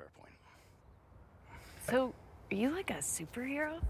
fair 0.00 0.10
point. 0.18 0.34
So, 1.88 2.14
are 2.50 2.54
you 2.54 2.70
like 2.70 2.90
a 2.90 2.94
superhero? 2.94 3.80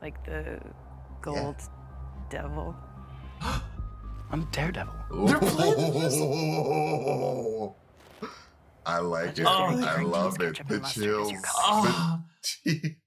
Like 0.00 0.24
the 0.24 0.60
Gold 1.20 1.56
Devil? 2.30 2.74
I'm 4.30 4.48
Daredevil. 4.50 4.94
They're 5.26 5.38
playing 5.38 5.92
music. 5.92 6.20
I 8.84 8.98
like 8.98 9.38
it. 9.38 9.44
Oh, 9.46 9.78
I 9.78 9.80
Frank 9.80 10.08
love 10.08 10.40
it. 10.40 10.56
The 10.66 10.74
and 10.74 10.82
mustard 10.82 11.04
is 11.04 11.10
chills. 11.10 11.32
Oh, 11.58 12.22
The- 12.64 12.80
ah. 12.84 12.88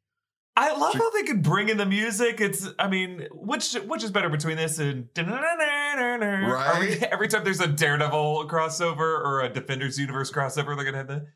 I 0.57 0.71
love 0.77 0.93
how 0.93 1.09
they 1.09 1.23
could 1.23 1.43
bring 1.43 1.67
in 1.67 1.75
the 1.75 1.85
music. 1.85 2.39
It's, 2.39 2.65
I 2.79 2.87
mean, 2.87 3.27
which 3.33 3.73
which 3.73 4.05
is 4.05 4.11
better 4.11 4.29
between 4.29 4.55
this 4.55 4.79
and 4.79 5.09
Right? 5.13 6.71
Every, 6.75 6.95
every 7.07 7.27
time 7.27 7.43
there's 7.43 7.59
a 7.59 7.67
Daredevil 7.67 8.47
crossover 8.47 8.99
or 8.99 9.41
a 9.41 9.49
Defenders 9.49 9.99
Universe 9.99 10.31
crossover, 10.31 10.73
they're 10.77 10.85
gonna 10.85 10.99
have 10.99 11.07
the 11.07 11.27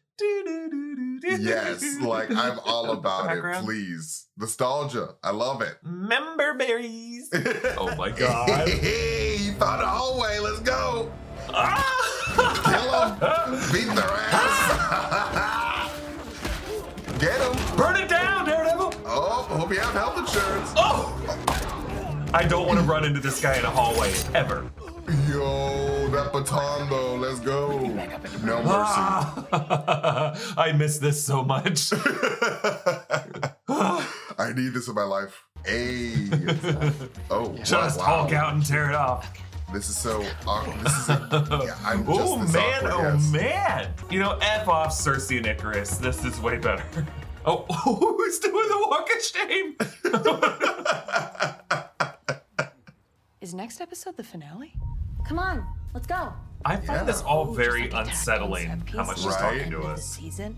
yes, 1.24 1.84
like 2.02 2.32
I'm 2.32 2.60
all 2.66 2.92
about 2.92 3.36
it. 3.36 3.64
Please, 3.64 4.28
nostalgia. 4.38 5.16
I 5.24 5.32
love 5.32 5.62
it. 5.62 5.78
member 5.84 6.54
berries. 6.56 7.30
Oh 7.78 7.94
my 7.96 8.10
god! 8.18 8.68
Hey, 8.68 9.38
you 9.38 9.54
found 9.54 9.82
a 9.82 9.86
hallway. 9.88 10.40
Let's 10.40 10.60
go. 10.60 11.12
Ah! 11.54 11.96
Kill 12.66 12.92
them. 12.92 13.72
Beat 13.72 13.88
their 13.96 14.06
ass. 14.32 15.92
Get 17.20 17.38
them. 17.40 17.78
Burn 17.78 17.96
it 17.98 18.08
down, 18.10 18.46
Daredevil! 18.46 18.94
Oh, 19.06 19.44
hope 19.50 19.70
you 19.72 19.80
have 19.80 19.94
health 19.94 20.18
insurance. 20.18 20.72
Oh! 20.78 21.16
I 22.34 22.44
don't 22.46 22.68
want 22.68 22.80
to 22.80 22.86
run 22.86 23.04
into 23.06 23.20
this 23.20 23.42
guy 23.42 23.58
in 23.58 23.66
a 23.66 23.70
hallway 23.70 24.14
ever. 24.36 24.70
Yo, 25.28 26.08
that 26.10 26.32
baton 26.32 26.88
though. 26.90 27.16
Let's 27.16 27.40
go. 27.40 27.80
No 28.44 28.58
mercy. 28.58 28.68
Ah, 28.68 30.36
I 30.58 30.72
miss 30.72 31.00
this 31.00 31.24
so 31.24 31.44
much. 31.44 31.92
I 33.68 34.54
need 34.56 34.74
this 34.74 34.88
in 34.88 34.94
my 34.94 35.04
life. 35.04 35.46
Hey. 35.66 36.14
Oh, 37.32 37.56
Just 37.64 37.98
wow. 37.98 38.06
Hulk 38.06 38.34
out 38.34 38.54
and 38.54 38.64
tear 38.64 38.90
it 38.90 38.96
off. 38.96 39.36
This 39.74 39.90
is 39.90 39.98
so 39.98 40.24
awkward. 40.46 40.80
This 40.82 40.94
is 40.98 41.10
a, 41.10 41.62
yeah, 41.64 41.76
I'm 41.86 42.06
just 42.06 42.20
oh 42.22 42.40
this 42.42 42.54
man, 42.54 42.86
awkward, 42.88 42.92
oh 42.92 43.14
yes. 43.14 43.32
man. 43.32 43.94
You 44.10 44.20
know, 44.20 44.38
F 44.42 44.68
off 44.68 44.92
Cersei 44.92 45.38
and 45.38 45.46
Icarus. 45.46 45.98
This 45.98 46.24
is 46.24 46.40
way 46.40 46.58
better. 46.58 46.84
Oh, 47.46 47.66
who's 47.66 48.40
doing 48.40 48.68
the 48.68 48.88
walk 48.90 49.10
of 49.16 49.22
shame? 49.24 49.76
Is 53.42 53.54
next 53.54 53.80
episode 53.80 54.18
the 54.18 54.24
finale? 54.24 54.74
Come 55.28 55.40
on, 55.40 55.66
let's 55.94 56.08
go. 56.08 56.34
I 56.66 56.76
find 56.78 57.08
this 57.08 57.22
all 57.22 57.48
Oh, 57.48 57.54
very 57.54 57.90
like 57.90 58.08
unsettling 58.08 58.68
how 58.68 59.06
much 59.06 59.16
peace 59.16 59.26
she's 59.26 59.34
at 59.36 59.42
Right. 59.42 59.58
talking 59.60 59.72
to 59.72 59.82
us. 59.84 60.06
Season. 60.06 60.58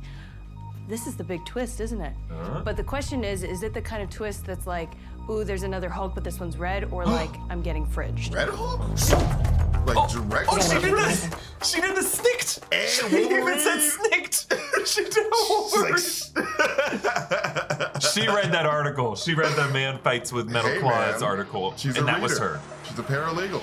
This 0.87 1.05
is 1.07 1.15
the 1.15 1.23
big 1.23 1.45
twist, 1.45 1.79
isn't 1.79 2.01
it? 2.01 2.13
Huh? 2.29 2.61
But 2.65 2.75
the 2.75 2.83
question 2.83 3.23
is, 3.23 3.43
is 3.43 3.63
it 3.63 3.73
the 3.73 3.81
kind 3.81 4.01
of 4.01 4.09
twist 4.09 4.45
that's 4.45 4.65
like, 4.67 4.89
ooh, 5.29 5.43
there's 5.43 5.63
another 5.63 5.89
Hulk, 5.89 6.15
but 6.15 6.23
this 6.23 6.39
one's 6.39 6.57
red, 6.57 6.85
or 6.91 7.05
like, 7.19 7.29
I'm 7.49 7.61
getting 7.61 7.85
fridged? 7.85 8.33
Red 8.33 8.49
Hulk? 8.49 8.81
Like 9.85 9.97
oh, 9.97 10.07
direct. 10.11 10.47
Oh, 10.51 10.59
she 10.59 10.79
did 10.79 10.93
the 10.93 11.37
she 11.63 11.81
did 11.81 11.95
the 11.95 12.03
snicked. 12.03 12.59
She 12.87 13.05
even 13.25 13.59
said 13.59 13.79
snicked. 13.81 14.53
she 14.87 15.03
did 15.03 15.17
a 15.17 15.31
She's 15.35 15.49
Wolverine. 15.49 15.93
like, 16.35 17.60
She 18.13 18.27
read 18.27 18.51
that 18.51 18.65
article. 18.65 19.15
She 19.15 19.33
read 19.33 19.55
the 19.55 19.69
man 19.69 19.97
fights 19.99 20.33
with 20.33 20.47
metal 20.49 20.69
Hey, 20.69 20.79
claws 20.79 21.21
man. 21.21 21.29
article, 21.29 21.73
She's 21.77 21.97
and 21.97 22.07
that 22.07 22.21
was 22.21 22.37
her. 22.37 22.59
She's 22.87 22.99
a 22.99 23.03
paralegal. 23.03 23.61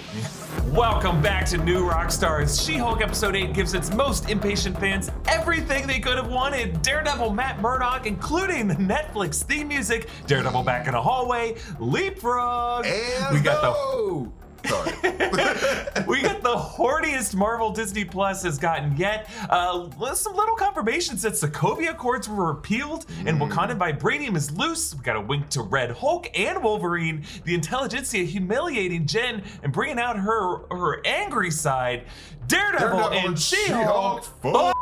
Welcome 0.72 1.20
back 1.20 1.44
to 1.46 1.58
New 1.58 1.84
Rockstars. 1.86 2.64
She-Hulk 2.64 3.02
episode 3.02 3.36
8 3.36 3.52
gives 3.52 3.74
its 3.74 3.92
most 3.92 4.30
impatient 4.30 4.78
fans 4.78 5.10
everything 5.26 5.86
they 5.86 6.00
could 6.00 6.16
have 6.16 6.28
wanted. 6.30 6.80
Daredevil 6.80 7.30
Matt 7.34 7.60
Murdock, 7.60 8.06
including 8.06 8.69
the 8.69 8.74
Netflix 8.76 9.42
theme 9.42 9.69
music, 9.69 10.08
Daredevil 10.26 10.62
back 10.62 10.88
in 10.88 10.94
a 10.94 11.02
hallway, 11.02 11.56
Leapfrog. 11.78 12.86
And 12.86 13.34
we 13.34 13.41
got 13.42 13.60
the! 13.60 14.30
Sorry. 14.69 14.93
we 16.06 16.23
got 16.23 16.43
the 16.43 16.55
horniest 16.55 17.34
Marvel 17.34 17.71
Disney 17.71 18.05
Plus 18.05 18.43
has 18.43 18.59
gotten 18.59 18.97
yet. 18.97 19.29
Uh, 19.49 19.89
some 20.15 20.37
little 20.37 20.56
confirmations 20.56 21.23
that 21.23 21.33
Sokovia 21.34 21.91
Accords 21.91 22.29
were 22.29 22.53
repealed 22.53 23.06
and 23.27 23.41
Wakandan 23.41 23.79
vibranium 23.79 24.37
is 24.37 24.51
loose. 24.51 24.95
We 24.95 25.03
got 25.03 25.17
a 25.17 25.21
wink 25.21 25.49
to 25.51 25.62
Red 25.62 25.93
Hulk 25.93 26.29
and 26.39 26.62
Wolverine. 26.62 27.25
The 27.45 27.55
Intelligencia 27.55 28.25
humiliating 28.25 29.06
Jen 29.06 29.43
and 29.62 29.73
bringing 29.73 29.99
out 29.99 30.19
her 30.19 30.67
her 30.69 31.05
angry 31.06 31.50
side. 31.50 32.05
Daredevil, 32.47 32.99
Daredevil 32.99 33.29
and 33.29 33.39
She-Hulk. 33.39 34.25
She-Hulk. 34.43 34.75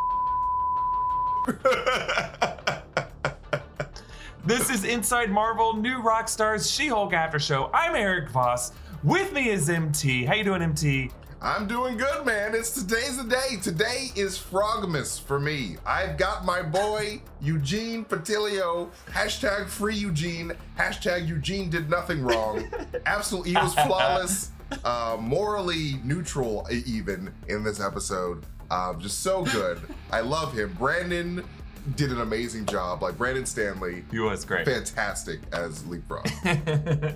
This 4.47 4.71
is 4.71 4.85
Inside 4.85 5.29
Marvel, 5.29 5.75
New 5.75 5.99
Rockstars, 6.01 6.73
She-Hulk 6.73 7.13
After 7.13 7.41
Show. 7.41 7.69
I'm 7.75 7.97
Erik 7.97 8.31
Voss. 8.31 8.71
With 9.03 9.33
me 9.33 9.49
is 9.51 9.69
MT. 9.69 10.25
How 10.25 10.35
you 10.35 10.45
doing, 10.45 10.63
MT? 10.63 11.11
I'm 11.41 11.67
doing 11.69 11.97
good, 11.97 12.25
man. 12.25 12.55
It's 12.55 12.71
today's 12.71 13.17
the 13.23 13.29
day. 13.29 13.57
Today 13.63 14.09
is 14.17 14.39
Frogmas 14.39 15.19
for 15.19 15.39
me. 15.39 15.77
I've 15.87 16.17
got 16.17 16.45
my 16.45 16.63
boy 16.63 17.21
Eugene 17.41 18.05
Patilio. 18.05 18.89
Hashtag 19.11 19.69
free 19.69 19.95
Eugene. 19.97 20.53
Hashtag 20.79 21.29
Eugene 21.29 21.71
did 21.71 21.91
nothing 21.91 22.23
wrong. 22.23 22.69
Absolutely, 23.07 23.51
he 23.53 23.57
was 23.57 23.75
flawless. 23.75 24.51
Uh, 24.85 25.17
morally 25.21 26.01
neutral, 26.03 26.67
even 26.71 27.33
in 27.49 27.63
this 27.63 27.81
episode. 27.81 28.45
Um, 28.71 28.99
just 28.99 29.21
so 29.21 29.45
good. 29.45 29.81
I 30.11 30.21
love 30.23 30.53
him. 30.53 30.75
Brandon 30.79 31.45
did 31.95 32.11
an 32.11 32.21
amazing 32.23 32.67
job. 32.67 33.03
Like 33.03 33.17
Brandon 33.17 33.47
Stanley, 33.47 34.05
He 34.11 34.19
was 34.19 34.45
great. 34.45 34.67
fantastic 34.67 35.41
as 35.53 35.85
Leapfrog. 35.87 36.27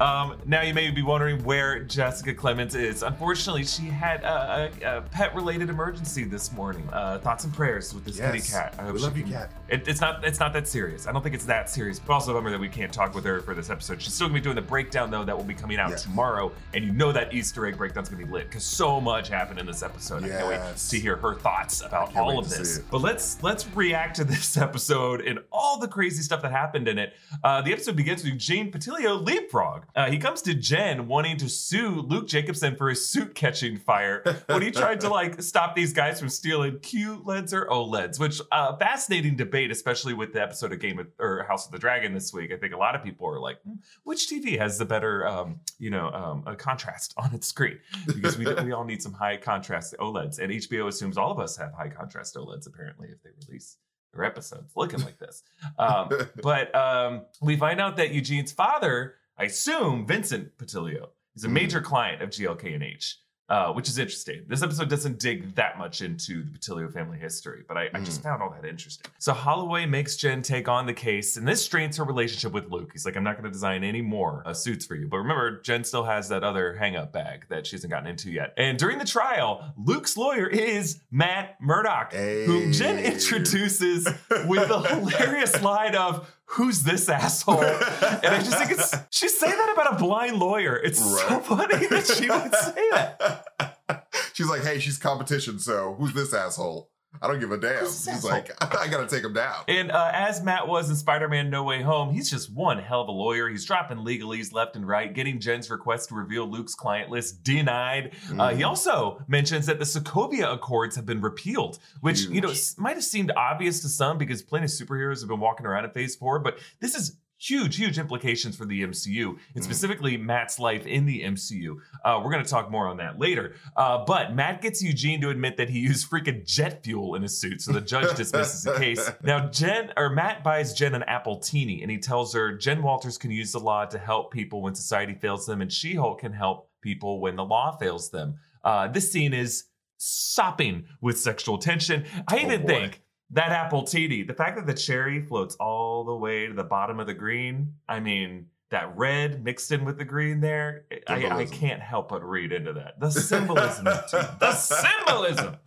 um, 0.00 0.36
now 0.46 0.62
you 0.62 0.74
may 0.74 0.90
be 0.90 1.02
wondering 1.02 1.42
where 1.44 1.80
Jessica 1.80 2.34
Clemons 2.34 2.74
is. 2.74 3.02
Unfortunately, 3.02 3.64
she 3.64 3.82
had 3.84 4.22
a, 4.24 4.70
a, 4.82 4.98
a 4.98 5.02
pet-related 5.02 5.68
emergency 5.70 6.24
this 6.24 6.52
morning. 6.52 6.88
Uh, 6.92 7.18
thoughts 7.18 7.44
and 7.44 7.52
prayers 7.54 7.92
with 7.94 8.04
this 8.04 8.18
kitty 8.18 8.40
cat. 8.40 8.74
I 8.78 8.82
hope 8.84 8.94
We 8.94 9.00
love 9.00 9.16
you, 9.16 9.24
can- 9.24 9.32
cat. 9.32 9.50
It, 9.68 9.88
it's 9.88 10.00
not. 10.00 10.24
It's 10.24 10.38
not 10.38 10.52
that 10.52 10.68
serious. 10.68 11.06
I 11.08 11.12
don't 11.12 11.22
think 11.22 11.34
it's 11.34 11.44
that 11.46 11.68
serious. 11.68 11.98
But 11.98 12.12
also 12.14 12.30
a 12.30 12.34
bummer 12.34 12.50
that 12.50 12.60
we 12.60 12.68
can't 12.68 12.92
talk 12.92 13.14
with 13.14 13.24
her 13.24 13.40
for 13.40 13.52
this 13.54 13.68
episode. 13.68 14.00
She's 14.00 14.14
still 14.14 14.28
gonna 14.28 14.38
be 14.38 14.44
doing 14.44 14.54
the 14.54 14.62
breakdown 14.62 15.10
though. 15.10 15.24
That 15.24 15.36
will 15.36 15.42
be 15.44 15.54
coming 15.54 15.78
out 15.78 15.90
Yes. 15.90 16.04
tomorrow, 16.04 16.52
and 16.72 16.84
you 16.84 16.92
know 16.92 17.10
that 17.10 17.34
Easter 17.34 17.66
egg 17.66 17.76
breakdown's 17.76 18.08
gonna 18.08 18.24
be 18.24 18.30
lit 18.30 18.44
because 18.48 18.62
so 18.62 19.00
much 19.00 19.28
happened 19.28 19.58
in 19.58 19.66
this 19.66 19.82
episode. 19.82 20.22
I 20.22 20.28
can't 20.28 20.46
wait 20.48 20.76
to 20.76 20.98
hear 21.00 21.16
her 21.16 21.34
thoughts 21.34 21.80
about 21.82 22.14
all 22.16 22.38
of 22.38 22.48
this. 22.48 22.78
But 22.90 23.00
let's 23.00 23.42
let's 23.42 23.66
react 23.74 24.16
to 24.16 24.24
this 24.24 24.56
episode 24.66 25.20
and 25.22 25.40
all 25.50 25.80
the 25.80 25.88
crazy 25.88 26.22
stuff 26.22 26.42
that 26.42 26.52
happened 26.52 26.86
in 26.86 26.98
it. 26.98 27.14
Uh, 27.42 27.60
the 27.60 27.72
episode 27.72 27.96
begins 27.96 28.22
with 28.22 28.38
Jane 28.38 28.70
Patilio 28.70 29.20
leapfrog. 29.26 29.65
Uh, 29.94 30.10
he 30.10 30.18
comes 30.18 30.42
to 30.42 30.54
Jen 30.54 31.06
wanting 31.08 31.36
to 31.38 31.48
sue 31.48 32.00
Luke 32.00 32.26
Jacobson 32.28 32.76
for 32.76 32.88
his 32.88 33.08
suit 33.08 33.34
catching 33.34 33.76
fire 33.76 34.22
when 34.46 34.62
he 34.62 34.70
tried 34.70 35.00
to 35.00 35.08
like 35.08 35.40
stop 35.42 35.74
these 35.74 35.92
guys 35.92 36.18
from 36.18 36.28
stealing 36.28 36.78
QLEDs 36.78 37.52
or 37.52 37.66
OLEDs, 37.66 38.18
which 38.18 38.40
uh, 38.52 38.76
fascinating 38.76 39.36
debate, 39.36 39.70
especially 39.70 40.14
with 40.14 40.32
the 40.32 40.42
episode 40.42 40.72
of 40.72 40.80
Game 40.80 40.98
of 40.98 41.06
or 41.18 41.44
House 41.44 41.66
of 41.66 41.72
the 41.72 41.78
Dragon 41.78 42.12
this 42.12 42.32
week. 42.32 42.52
I 42.52 42.56
think 42.56 42.74
a 42.74 42.78
lot 42.78 42.94
of 42.94 43.02
people 43.02 43.26
are 43.28 43.40
like, 43.40 43.60
"Hmm, 43.62 43.74
which 44.04 44.28
TV 44.28 44.58
has 44.58 44.78
the 44.78 44.84
better, 44.84 45.26
um, 45.26 45.60
you 45.78 45.90
know, 45.90 46.10
um, 46.10 46.44
a 46.46 46.56
contrast 46.56 47.14
on 47.16 47.34
its 47.34 47.46
screen? 47.46 47.78
Because 48.06 48.38
we 48.38 48.52
we 48.64 48.72
all 48.72 48.84
need 48.84 49.02
some 49.02 49.12
high 49.12 49.36
contrast 49.36 49.94
OLEDs, 49.98 50.38
and 50.38 50.52
HBO 50.52 50.88
assumes 50.88 51.16
all 51.16 51.30
of 51.30 51.38
us 51.38 51.56
have 51.56 51.72
high 51.72 51.88
contrast 51.88 52.34
OLEDs 52.36 52.66
apparently 52.66 53.08
if 53.08 53.22
they 53.22 53.30
release 53.46 53.78
their 54.16 54.24
episodes 54.24 54.72
looking 54.76 55.00
like 55.02 55.18
this. 55.18 55.42
Um, 55.78 56.10
but 56.42 56.74
um, 56.74 57.22
we 57.40 57.56
find 57.56 57.80
out 57.80 57.96
that 57.96 58.12
Eugene's 58.12 58.52
father, 58.52 59.14
I 59.38 59.44
assume 59.44 60.06
Vincent 60.06 60.56
Patilio, 60.58 61.08
is 61.34 61.44
a 61.44 61.48
Hmm. 61.48 61.54
major 61.54 61.80
client 61.80 62.22
of 62.22 62.30
GLK 62.30 62.74
and 62.74 62.82
H. 62.82 63.18
Uh, 63.48 63.72
which 63.72 63.88
is 63.88 63.96
interesting. 63.96 64.42
This 64.48 64.60
episode 64.60 64.88
doesn't 64.88 65.20
dig 65.20 65.54
that 65.54 65.78
much 65.78 66.00
into 66.02 66.42
the 66.42 66.50
Patilio 66.50 66.92
family 66.92 67.16
history, 67.16 67.62
but 67.68 67.76
I, 67.76 67.88
I 67.94 68.00
just 68.00 68.20
found 68.20 68.42
all 68.42 68.50
that 68.50 68.68
interesting. 68.68 69.08
So 69.20 69.32
Holloway 69.32 69.86
makes 69.86 70.16
Jen 70.16 70.42
take 70.42 70.66
on 70.68 70.84
the 70.86 70.92
case, 70.92 71.36
and 71.36 71.46
this 71.46 71.64
strains 71.64 71.96
her 71.98 72.02
relationship 72.02 72.50
with 72.50 72.72
Luke. 72.72 72.90
He's 72.92 73.04
like, 73.06 73.16
I'm 73.16 73.22
not 73.22 73.34
going 73.34 73.44
to 73.44 73.50
design 73.52 73.84
any 73.84 74.02
more 74.02 74.42
uh, 74.44 74.52
suits 74.52 74.84
for 74.84 74.96
you. 74.96 75.06
But 75.06 75.18
remember, 75.18 75.60
Jen 75.60 75.84
still 75.84 76.02
has 76.02 76.28
that 76.30 76.42
other 76.42 76.74
hang 76.74 76.96
up 76.96 77.12
bag 77.12 77.46
that 77.48 77.68
she 77.68 77.76
hasn't 77.76 77.92
gotten 77.92 78.08
into 78.08 78.32
yet. 78.32 78.52
And 78.56 78.76
during 78.80 78.98
the 78.98 79.04
trial, 79.04 79.72
Luke's 79.76 80.16
lawyer 80.16 80.48
is 80.48 81.02
Matt 81.12 81.56
Murdock, 81.60 82.12
whom 82.14 82.72
Jen 82.72 82.98
introduces 82.98 84.06
with 84.48 84.66
the 84.66 84.80
hilarious 84.80 85.62
line 85.62 85.94
of, 85.94 86.28
Who's 86.50 86.84
this 86.84 87.08
asshole? 87.08 87.62
And 87.62 88.26
I 88.26 88.38
just 88.42 88.56
think 88.56 88.70
it's, 88.70 88.94
she's 89.10 89.38
saying 89.38 89.56
that 89.56 89.72
about 89.72 89.94
a 89.94 89.96
blind 89.96 90.38
lawyer. 90.38 90.76
It's 90.76 90.98
so 90.98 91.40
funny 91.40 91.86
that 91.86 92.06
she 92.06 92.30
would 92.30 92.54
say 92.54 92.88
that. 92.92 94.06
she's 94.32 94.48
like, 94.48 94.62
hey, 94.62 94.78
she's 94.78 94.96
competition, 94.98 95.58
so 95.58 95.96
who's 95.98 96.12
this 96.12 96.32
asshole? 96.32 96.90
I 97.22 97.28
don't 97.28 97.40
give 97.40 97.50
a 97.52 97.58
damn. 97.58 97.76
Who's 97.80 98.04
this 98.04 98.14
He's 98.14 98.24
like, 98.24 98.50
I 98.80 98.88
gotta 98.88 99.06
take 99.06 99.24
him 99.24 99.32
down. 99.32 99.64
And 99.68 99.90
uh, 99.90 100.10
as 100.12 100.42
Matt 100.42 100.68
was 100.68 100.90
in 100.90 100.96
Spider 100.96 101.28
Man 101.28 101.50
No 101.50 101.62
Way 101.64 101.82
Home, 101.82 102.10
he's 102.12 102.30
just 102.30 102.50
one 102.52 102.78
hell 102.78 103.02
of 103.02 103.08
a 103.08 103.12
lawyer. 103.12 103.48
He's 103.48 103.64
dropping 103.64 103.98
legalese 103.98 104.52
left 104.52 104.76
and 104.76 104.86
right, 104.86 105.12
getting 105.12 105.40
Jen's 105.40 105.70
request 105.70 106.08
to 106.10 106.14
reveal 106.14 106.46
Luke's 106.46 106.74
client 106.74 107.10
list 107.10 107.42
denied. 107.42 108.12
Uh, 108.38 108.50
he 108.54 108.62
Mhm. 108.62 108.66
also 108.66 109.22
mentions 109.28 109.66
that 109.66 109.78
the 109.78 109.84
Sokovia 109.84 110.52
Accords 110.52 110.96
have 110.96 111.06
been 111.06 111.20
repealed, 111.20 111.78
which, 112.00 112.22
you 112.22 112.40
know, 112.40 112.52
might 112.78 112.94
have 112.96 113.04
seemed 113.04 113.32
obvious 113.36 113.80
to 113.80 113.88
some 113.88 114.18
because 114.18 114.42
plenty 114.42 114.64
of 114.66 114.70
superheroes 114.70 115.20
have 115.20 115.28
been 115.28 115.40
walking 115.40 115.66
around 115.66 115.84
in 115.84 115.90
phase 115.90 116.14
four, 116.16 116.38
but 116.38 116.58
this 116.80 116.94
is 116.94 117.16
huge, 117.38 117.76
huge 117.76 117.98
implications 117.98 118.56
for 118.56 118.64
the 118.64 118.82
MCU 118.82 119.36
and 119.54 119.62
Mhm. 119.62 119.64
specifically 119.64 120.16
Matt's 120.16 120.58
life 120.58 120.86
in 120.86 121.04
the 121.04 121.22
MCU. 121.22 121.80
Uh, 122.04 122.20
we're 122.24 122.30
going 122.32 122.42
to 122.42 122.48
talk 122.48 122.70
more 122.70 122.86
on 122.88 122.96
that 122.96 123.18
later. 123.18 123.54
Uh, 123.76 124.04
but 124.06 124.34
Matt 124.34 124.62
gets 124.62 124.82
Eugene 124.82 125.20
to 125.20 125.28
admit 125.28 125.56
that 125.58 125.68
he 125.68 125.78
used 125.80 126.10
freaking 126.10 126.46
jet 126.46 126.82
fuel 126.82 127.14
in 127.14 127.22
his 127.22 127.38
suit, 127.38 127.60
so 127.60 127.72
the 127.72 127.80
judge 127.82 128.16
dismisses 128.16 128.62
the 128.62 128.74
case. 128.78 129.10
Now, 129.22 129.48
Jen 129.48 129.92
or 129.96 130.08
Matt 130.10 130.42
buys 130.42 130.72
Jen 130.72 130.94
an 130.94 131.04
appletini, 131.08 131.82
and 131.82 131.90
he 131.90 131.98
tells 131.98 132.32
her 132.34 132.56
Jen 132.56 132.82
Walters 132.82 133.18
can 133.18 133.30
use 133.30 133.52
the 133.52 133.60
law 133.60 133.84
to 133.84 133.98
help 133.98 134.32
people 134.32 134.62
when 134.62 134.74
society 134.74 135.14
fails 135.14 135.44
them, 135.46 135.60
and 135.60 135.70
She-Hulk 135.72 136.20
can 136.20 136.32
help 136.32 136.70
people 136.80 137.20
when 137.20 137.36
the 137.36 137.44
law 137.44 137.76
fails 137.76 138.10
them. 138.10 138.36
Uh, 138.64 138.88
this 138.88 139.12
scene 139.12 139.34
is 139.34 139.64
sopping 139.98 140.84
with 141.00 141.18
sexual 141.18 141.58
tension. 141.58 142.04
I 142.28 142.36
Oh, 142.36 142.40
even 142.40 142.62
boy. 142.62 142.68
think 142.68 143.02
that 143.30 143.50
appletini, 143.50 144.26
the 144.26 144.34
fact 144.34 144.56
that 144.56 144.66
the 144.66 144.74
cherry 144.74 145.20
floats 145.20 145.56
all 145.56 146.04
the 146.04 146.14
way 146.14 146.46
to 146.46 146.54
the 146.54 146.64
bottom 146.64 147.00
of 147.00 147.06
the 147.06 147.14
green, 147.14 147.74
I 147.88 148.00
mean, 148.00 148.46
that 148.70 148.96
red 148.96 149.44
mixed 149.44 149.70
in 149.72 149.84
with 149.84 149.98
the 149.98 150.04
green 150.04 150.40
there, 150.40 150.84
I, 151.06 151.26
I 151.26 151.44
can't 151.44 151.80
help 151.80 152.08
but 152.08 152.24
read 152.24 152.52
into 152.52 152.72
that. 152.74 152.98
The 153.00 153.10
symbolism, 153.10 153.84
the 153.84 154.52
symbolism. 154.52 155.56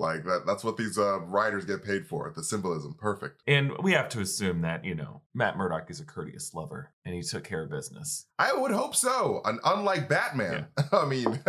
Like 0.00 0.24
that. 0.24 0.44
That's 0.46 0.64
what 0.64 0.78
these 0.78 0.98
uh, 0.98 1.20
writers 1.20 1.66
get 1.66 1.84
paid 1.84 2.06
for. 2.06 2.32
The 2.34 2.42
symbolism. 2.42 2.94
Perfect. 2.98 3.42
And 3.46 3.76
we 3.82 3.92
have 3.92 4.08
to 4.10 4.20
assume 4.20 4.62
that, 4.62 4.82
you 4.82 4.94
know, 4.94 5.20
Matt 5.34 5.58
Murdock 5.58 5.90
is 5.90 6.00
a 6.00 6.06
courteous 6.06 6.54
lover 6.54 6.90
and 7.04 7.14
he 7.14 7.22
took 7.22 7.44
care 7.44 7.64
of 7.64 7.70
business. 7.70 8.24
I 8.38 8.54
would 8.54 8.70
hope 8.70 8.96
so. 8.96 9.42
And 9.44 9.60
unlike 9.62 10.08
Batman, 10.08 10.68
I 10.92 11.04
mean, 11.04 11.40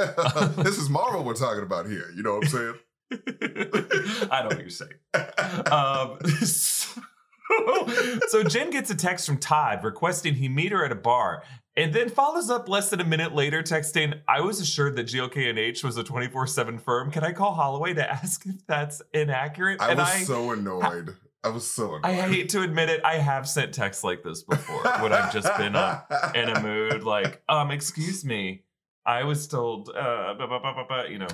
this 0.57 0.77
is 0.77 0.89
Marvel 0.89 1.23
we're 1.23 1.33
talking 1.33 1.63
about 1.63 1.87
here. 1.87 2.11
You 2.13 2.23
know 2.23 2.35
what 2.35 2.43
I'm 2.43 2.49
saying? 2.49 2.73
I 4.31 4.41
know 4.41 4.47
what 4.47 4.59
you're 4.59 4.69
saying. 4.69 4.93
Um, 5.71 6.17
so, 6.45 7.01
so 8.27 8.43
Jen 8.43 8.69
gets 8.69 8.89
a 8.89 8.95
text 8.95 9.25
from 9.25 9.37
Todd 9.37 9.83
requesting 9.83 10.35
he 10.35 10.47
meet 10.47 10.71
her 10.71 10.85
at 10.85 10.91
a 10.91 10.95
bar 10.95 11.43
and 11.77 11.93
then 11.93 12.09
follows 12.09 12.49
up 12.49 12.67
less 12.67 12.89
than 12.89 12.99
a 12.99 13.05
minute 13.05 13.33
later 13.33 13.63
texting, 13.63 14.19
I 14.27 14.41
was 14.41 14.59
assured 14.59 14.97
that 14.97 15.07
GLK&H 15.07 15.83
was 15.83 15.97
a 15.97 16.03
24-7 16.03 16.81
firm. 16.81 17.11
Can 17.11 17.23
I 17.23 17.31
call 17.31 17.53
Holloway 17.53 17.93
to 17.93 18.11
ask 18.11 18.45
if 18.45 18.65
that's 18.67 19.01
inaccurate? 19.13 19.81
I 19.81 19.91
and 19.91 19.99
was 19.99 20.07
I, 20.07 20.23
so 20.23 20.51
annoyed. 20.51 21.15
I 21.43 21.49
was 21.49 21.69
so 21.69 21.95
annoyed. 21.95 22.01
I 22.03 22.13
hate 22.13 22.49
to 22.49 22.61
admit 22.61 22.89
it, 22.89 23.01
I 23.05 23.15
have 23.15 23.47
sent 23.47 23.73
texts 23.73 24.03
like 24.03 24.21
this 24.21 24.43
before 24.43 24.83
when 25.01 25.13
I've 25.13 25.31
just 25.31 25.55
been 25.57 25.75
uh, 25.75 26.01
in 26.35 26.49
a 26.49 26.61
mood 26.61 27.03
like, 27.03 27.41
um, 27.47 27.71
excuse 27.71 28.25
me, 28.25 28.63
I 29.05 29.23
was 29.23 29.47
told, 29.47 29.89
uh, 29.89 30.33
blah, 30.33 30.47
blah, 30.47 30.59
blah, 30.59 30.73
blah, 30.73 30.87
blah, 30.87 31.03
you 31.03 31.19
know, 31.19 31.27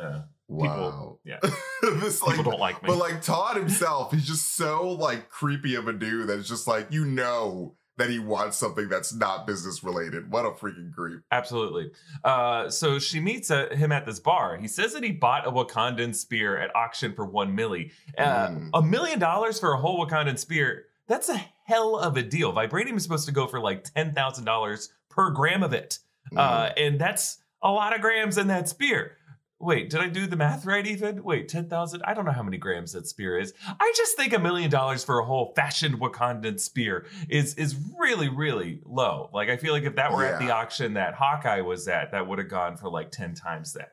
uh, 0.00 0.20
wow. 0.50 1.18
yeah, 1.24 1.38
this 1.82 2.22
like, 2.22 2.36
people 2.36 2.52
don't 2.52 2.60
like 2.60 2.82
me. 2.82 2.88
but 2.88 2.98
like 2.98 3.22
Todd 3.22 3.56
himself, 3.56 4.12
he's 4.12 4.26
just 4.26 4.54
so 4.56 4.90
like 4.90 5.28
creepy 5.28 5.74
of 5.74 5.88
a 5.88 5.92
dude 5.92 6.28
that's 6.28 6.48
just 6.48 6.66
like 6.66 6.88
you 6.90 7.04
know 7.04 7.74
that 7.96 8.08
he 8.08 8.18
wants 8.18 8.56
something 8.56 8.88
that's 8.88 9.12
not 9.14 9.46
business 9.46 9.84
related. 9.84 10.30
What 10.32 10.46
a 10.46 10.50
freaking 10.52 10.90
creep. 10.90 11.20
Absolutely. 11.30 11.90
Uh, 12.24 12.70
so 12.70 12.98
she 12.98 13.20
meets 13.20 13.50
uh, 13.50 13.68
him 13.70 13.92
at 13.92 14.06
this 14.06 14.18
bar. 14.18 14.56
He 14.56 14.68
says 14.68 14.94
that 14.94 15.04
he 15.04 15.12
bought 15.12 15.46
a 15.46 15.50
Wakandan 15.50 16.14
spear 16.14 16.56
at 16.58 16.74
auction 16.74 17.12
for 17.14 17.26
one 17.26 17.54
milli. 17.56 17.90
Uh, 18.16 18.48
Mm. 18.48 18.70
A 18.72 18.80
million 18.80 19.18
dollars 19.18 19.60
for 19.60 19.74
a 19.74 19.76
whole 19.78 20.04
Wakandan 20.04 20.38
spear. 20.38 20.86
That's 21.08 21.28
a 21.28 21.44
hell 21.64 21.96
of 21.98 22.16
a 22.16 22.22
deal. 22.22 22.52
Vibranium 22.54 22.96
is 22.96 23.02
supposed 23.02 23.26
to 23.26 23.32
go 23.32 23.46
for 23.46 23.60
like 23.60 23.84
ten 23.84 24.14
thousand 24.14 24.44
dollars 24.46 24.92
per 25.10 25.30
gram 25.30 25.62
of 25.62 25.74
it, 25.74 25.98
uh, 26.34 26.70
and 26.76 26.98
that's 26.98 27.38
a 27.62 27.70
lot 27.70 27.94
of 27.94 28.00
grams 28.00 28.38
in 28.38 28.46
that 28.46 28.68
spear. 28.68 29.16
Wait, 29.62 29.90
did 29.90 30.00
I 30.00 30.08
do 30.08 30.26
the 30.26 30.36
math 30.36 30.64
right? 30.64 30.86
Even 30.86 31.22
wait, 31.22 31.46
ten 31.48 31.68
thousand. 31.68 32.02
I 32.04 32.14
don't 32.14 32.24
know 32.24 32.32
how 32.32 32.42
many 32.42 32.56
grams 32.56 32.92
that 32.92 33.06
spear 33.06 33.38
is. 33.38 33.52
I 33.78 33.92
just 33.94 34.16
think 34.16 34.32
a 34.32 34.38
million 34.38 34.70
dollars 34.70 35.04
for 35.04 35.18
a 35.18 35.24
whole 35.24 35.52
fashioned 35.54 36.00
Wakandan 36.00 36.58
spear 36.58 37.06
is 37.28 37.54
is 37.56 37.76
really 37.98 38.28
really 38.30 38.80
low. 38.86 39.28
Like 39.34 39.50
I 39.50 39.58
feel 39.58 39.74
like 39.74 39.82
if 39.82 39.96
that 39.96 40.12
were 40.12 40.24
at 40.24 40.40
the 40.40 40.50
auction 40.50 40.94
that 40.94 41.12
Hawkeye 41.14 41.60
was 41.60 41.86
at, 41.88 42.12
that 42.12 42.26
would 42.26 42.38
have 42.38 42.48
gone 42.48 42.78
for 42.78 42.88
like 42.90 43.10
ten 43.10 43.34
times 43.34 43.74
that. 43.74 43.90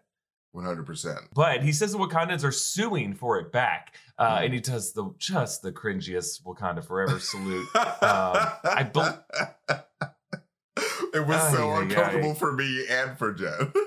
One 0.54 0.64
hundred 0.64 0.86
percent. 0.86 1.19
But 1.36 1.62
he 1.64 1.74
says 1.74 1.92
the 1.92 1.98
Wakandans 1.98 2.46
are 2.46 2.52
suing 2.52 3.14
for 3.14 3.38
it 3.38 3.52
back, 3.52 3.94
uh, 4.18 4.38
Mhm. 4.38 4.46
and 4.46 4.54
he 4.54 4.60
does 4.62 4.94
the 4.94 5.14
just 5.19 5.62
the 5.64 5.74
cringiest 5.74 6.44
Wakanda 6.44 6.81
forever 6.84 7.19
salute. 7.19 7.68
I 7.75 8.90
bel- 8.92 9.24
it 11.14 11.28
was 11.28 11.36
Ay, 11.36 11.52
so 11.54 11.72
ay, 11.72 11.81
uncomfortable 11.81 12.31
ay. 12.31 12.36
for 12.36 12.54
me 12.54 12.86
and 12.90 13.18
for 13.18 13.34
Jen. 13.34 13.74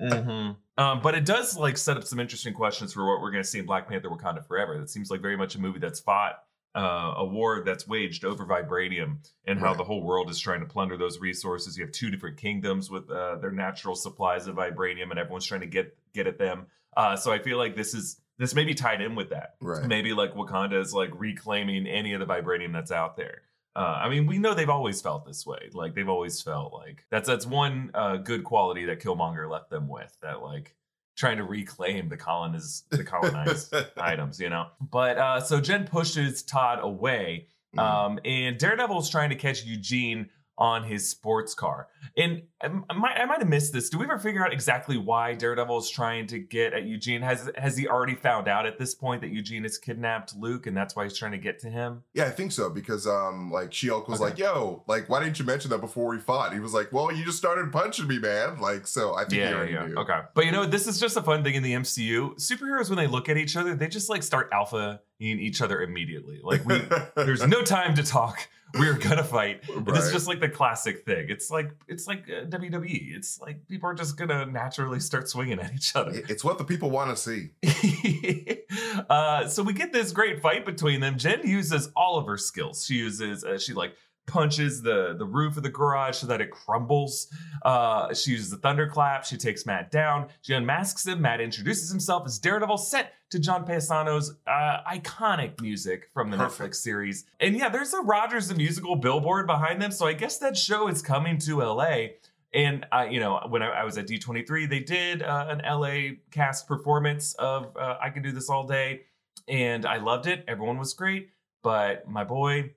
Mhm. 0.00 0.56
Um, 0.78 1.00
but 1.02 1.14
it 1.14 1.24
does 1.26 1.56
like 1.58 1.76
set 1.76 1.96
up 1.96 2.04
some 2.04 2.20
interesting 2.20 2.54
questions 2.54 2.92
for 2.94 3.04
what 3.04 3.20
we're 3.20 3.30
going 3.32 3.42
to 3.42 3.48
see 3.48 3.58
in 3.58 3.66
Black 3.66 3.88
Panther: 3.88 4.08
Wakanda 4.08 4.46
Forever. 4.46 4.78
That 4.78 4.88
seems 4.88 5.10
like 5.10 5.20
very 5.20 5.36
much 5.36 5.54
a 5.56 5.60
movie 5.60 5.80
that's 5.80 6.00
fought 6.00 6.42
uh, 6.74 7.14
a 7.16 7.24
war 7.24 7.62
that's 7.64 7.88
waged 7.88 8.24
over 8.24 8.44
vibranium 8.46 9.16
and 9.46 9.58
how 9.58 9.66
Right. 9.68 9.76
the 9.78 9.84
whole 9.84 10.02
world 10.02 10.30
is 10.30 10.38
trying 10.38 10.60
to 10.60 10.66
plunder 10.66 10.96
those 10.96 11.18
resources. 11.18 11.76
You 11.76 11.84
have 11.84 11.92
two 11.92 12.10
different 12.10 12.36
kingdoms 12.36 12.90
with 12.90 13.10
uh, 13.10 13.36
their 13.36 13.50
natural 13.50 13.96
supplies 13.96 14.46
of 14.46 14.56
vibranium, 14.56 15.10
and 15.10 15.18
everyone's 15.18 15.46
trying 15.46 15.62
to 15.62 15.66
get 15.66 15.96
get 16.14 16.26
at 16.26 16.38
them. 16.38 16.66
Uh, 16.96 17.16
so 17.16 17.32
I 17.32 17.38
feel 17.40 17.58
like 17.58 17.74
this 17.74 17.92
is 17.94 18.20
this 18.38 18.54
may 18.54 18.64
be 18.64 18.74
tied 18.74 19.00
in 19.00 19.16
with 19.16 19.30
that. 19.30 19.56
right. 19.60 19.84
Maybe 19.84 20.12
like 20.12 20.34
Wakanda 20.34 20.80
is 20.80 20.94
like 20.94 21.10
reclaiming 21.14 21.88
any 21.88 22.12
of 22.12 22.20
the 22.20 22.26
vibranium 22.26 22.72
that's 22.72 22.92
out 22.92 23.16
there. 23.16 23.42
Uh, 23.78 24.00
I 24.04 24.08
mean, 24.08 24.26
we 24.26 24.38
know 24.38 24.54
they've 24.54 24.68
always 24.68 25.00
felt 25.00 25.24
this 25.26 25.46
way. 25.46 25.70
Like 25.72 25.94
they've 25.94 26.08
always 26.08 26.42
felt 26.42 26.72
like 26.72 27.04
that's 27.10 27.28
that's 27.28 27.46
one 27.46 27.90
uh, 27.94 28.16
good 28.16 28.42
quality 28.44 28.84
that 28.86 29.00
Killmonger 29.00 29.48
left 29.48 29.70
them 29.70 29.86
with. 29.88 30.16
That 30.22 30.42
like 30.42 30.74
trying 31.16 31.36
to 31.36 31.44
reclaim 31.44 32.08
the 32.08 32.16
coloniz 32.16 32.82
the 32.90 33.04
colonized 33.04 33.74
items, 33.96 34.40
you 34.40 34.50
know. 34.50 34.66
But 34.80 35.18
uh, 35.18 35.40
so 35.40 35.60
Jen 35.60 35.86
pushes 35.86 36.42
Todd 36.42 36.80
away, 36.82 37.46
Mm. 37.76 37.80
um, 37.82 38.18
and 38.24 38.56
Daredevil 38.58 38.98
is 38.98 39.10
trying 39.10 39.28
to 39.28 39.36
catch 39.36 39.62
Eugene 39.62 40.30
on 40.58 40.82
his 40.82 41.08
sports 41.08 41.54
car. 41.54 41.86
And 42.16 42.42
I 42.60 42.68
might, 42.92 43.16
I 43.16 43.24
might 43.26 43.38
have 43.38 43.48
missed 43.48 43.72
this. 43.72 43.88
Do 43.88 43.98
we 43.98 44.04
ever 44.06 44.18
figure 44.18 44.44
out 44.44 44.52
exactly 44.52 44.96
why 44.96 45.34
Daredevil 45.34 45.78
is 45.78 45.88
trying 45.88 46.26
to 46.26 46.40
get 46.40 46.72
at 46.72 46.84
Eugene? 46.84 47.22
Has 47.22 47.48
has 47.56 47.76
he 47.76 47.86
already 47.86 48.16
found 48.16 48.48
out 48.48 48.66
at 48.66 48.76
this 48.76 48.92
point 48.94 49.20
that 49.22 49.30
Eugene 49.30 49.62
has 49.62 49.78
kidnapped 49.78 50.34
Luke, 50.36 50.66
and 50.66 50.76
that's 50.76 50.96
why 50.96 51.04
he's 51.04 51.16
trying 51.16 51.30
to 51.32 51.38
get 51.38 51.60
to 51.60 51.70
him? 51.70 52.02
Yeah, 52.12 52.24
I 52.24 52.30
think 52.30 52.50
so 52.50 52.68
because 52.70 53.06
um 53.06 53.52
like 53.52 53.72
She-Hulk 53.72 54.08
was 54.08 54.20
Okay. 54.20 54.30
like, 54.30 54.38
"Yo, 54.38 54.82
like 54.88 55.08
why 55.08 55.22
didn't 55.22 55.38
you 55.38 55.44
mention 55.44 55.70
that 55.70 55.78
before 55.80 56.08
we 56.08 56.18
fought?" 56.18 56.52
He 56.52 56.58
was 56.60 56.74
like, 56.74 56.92
"Well, 56.92 57.12
you 57.12 57.24
just 57.24 57.38
started 57.38 57.70
punching 57.70 58.08
me, 58.08 58.18
man." 58.18 58.58
Like 58.60 58.88
so, 58.88 59.14
I 59.14 59.20
think 59.24 59.40
Yeah, 59.40 59.62
yeah. 59.62 59.86
knew. 59.86 59.94
Okay. 59.94 60.18
But 60.34 60.44
you 60.44 60.50
know, 60.52 60.66
this 60.66 60.88
is 60.88 60.98
just 60.98 61.16
a 61.16 61.22
fun 61.22 61.44
thing 61.44 61.54
in 61.54 61.62
the 61.62 61.72
MCU. 61.74 62.34
Superheroes, 62.36 62.88
when 62.88 62.96
they 62.98 63.06
look 63.06 63.28
at 63.28 63.36
each 63.36 63.56
other, 63.56 63.76
they 63.76 63.86
just 63.86 64.08
like 64.08 64.24
start 64.24 64.48
alpha 64.52 65.00
in 65.20 65.38
each 65.40 65.60
other 65.62 65.82
immediately. 65.82 66.40
Like 66.42 66.64
we, 66.64 66.80
there's 67.16 67.46
no 67.46 67.62
time 67.62 67.94
to 67.96 68.02
talk. 68.02 68.38
We're 68.74 68.98
gonna 68.98 69.24
fight. 69.24 69.62
It's 69.66 69.76
Right. 69.88 70.12
just 70.12 70.26
like 70.28 70.40
the 70.40 70.48
classic 70.48 71.06
thing. 71.06 71.26
It's 71.30 71.50
like 71.50 71.70
it's 71.88 72.06
like 72.06 72.24
uh, 72.28 72.44
WWE. 72.44 73.16
It's 73.16 73.40
like 73.40 73.66
people 73.66 73.88
are 73.88 73.94
just 73.94 74.18
gonna 74.18 74.44
naturally 74.44 75.00
start 75.00 75.26
swinging 75.28 75.58
at 75.58 75.72
each 75.74 75.96
other. 75.96 76.12
It's 76.28 76.44
what 76.44 76.58
the 76.58 76.64
people 76.64 76.90
want 76.90 77.08
to 77.08 77.16
see. 77.16 77.50
uh, 79.08 79.48
so 79.48 79.62
we 79.62 79.72
get 79.72 79.92
this 79.92 80.12
great 80.12 80.40
fight 80.42 80.66
between 80.66 81.00
them. 81.00 81.16
Jen 81.16 81.40
uses 81.46 81.90
all 81.96 82.18
of 82.18 82.26
her 82.26 82.36
skills. 82.36 82.84
She 82.84 82.94
uses 82.96 83.42
uh, 83.42 83.58
she 83.58 83.72
like 83.72 83.94
punches 84.28 84.82
the 84.82 85.16
the 85.18 85.24
roof 85.24 85.56
of 85.56 85.64
the 85.64 85.70
garage 85.70 86.16
so 86.16 86.26
that 86.28 86.40
it 86.40 86.50
crumbles. 86.50 87.26
Uh, 87.64 88.14
she 88.14 88.32
uses 88.32 88.50
the 88.50 88.58
thunderclap. 88.58 89.24
She 89.24 89.36
takes 89.36 89.66
Matt 89.66 89.90
down. 89.90 90.28
She 90.42 90.54
unmasks 90.54 91.06
him. 91.06 91.20
Matt 91.20 91.40
introduces 91.40 91.90
himself 91.90 92.24
as 92.26 92.38
Daredevil, 92.38 92.78
set 92.78 93.14
to 93.30 93.38
John 93.38 93.66
Paesano's 93.66 94.36
uh, 94.46 94.78
iconic 94.88 95.60
music 95.60 96.10
from 96.14 96.30
the 96.30 96.36
Perfect. 96.36 96.74
Netflix 96.74 96.74
series. 96.76 97.24
And 97.40 97.56
yeah, 97.56 97.68
there's 97.68 97.92
a 97.92 98.00
Rogers 98.00 98.48
the 98.48 98.54
Musical 98.54 98.96
billboard 98.96 99.46
behind 99.46 99.82
them. 99.82 99.90
So 99.90 100.06
I 100.06 100.12
guess 100.12 100.38
that 100.38 100.56
show 100.56 100.88
is 100.88 101.02
coming 101.02 101.38
to 101.38 101.60
LA. 101.60 102.06
And 102.54 102.86
I, 102.92 103.08
you 103.08 103.20
know, 103.20 103.40
when 103.48 103.62
I, 103.62 103.80
I 103.80 103.84
was 103.84 103.98
at 103.98 104.06
D23, 104.06 104.68
they 104.68 104.80
did 104.80 105.22
uh, 105.22 105.46
an 105.48 105.62
LA 105.64 106.16
cast 106.30 106.66
performance 106.66 107.34
of 107.34 107.76
uh, 107.76 107.96
"I 108.00 108.10
Can 108.10 108.22
Do 108.22 108.32
This 108.32 108.48
All 108.48 108.66
Day," 108.66 109.02
and 109.46 109.84
I 109.84 109.98
loved 109.98 110.26
it. 110.26 110.44
Everyone 110.48 110.78
was 110.78 110.94
great, 110.94 111.30
but 111.62 112.08
my 112.08 112.24
boy 112.24 112.70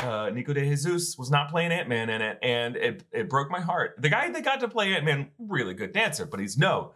uh, 0.00 0.30
Nico 0.30 0.52
de 0.52 0.60
Jesus 0.60 1.16
was 1.18 1.30
not 1.30 1.50
playing 1.50 1.72
Ant 1.72 1.88
Man 1.88 2.10
in 2.10 2.22
it, 2.22 2.38
and 2.42 2.76
it 2.76 3.04
it 3.12 3.28
broke 3.28 3.50
my 3.50 3.60
heart. 3.60 3.96
The 3.98 4.08
guy 4.08 4.30
that 4.30 4.44
got 4.44 4.60
to 4.60 4.68
play 4.68 4.94
Ant 4.94 5.04
Man, 5.04 5.28
really 5.38 5.74
good 5.74 5.92
dancer, 5.92 6.26
but 6.26 6.40
he's 6.40 6.58
no, 6.58 6.92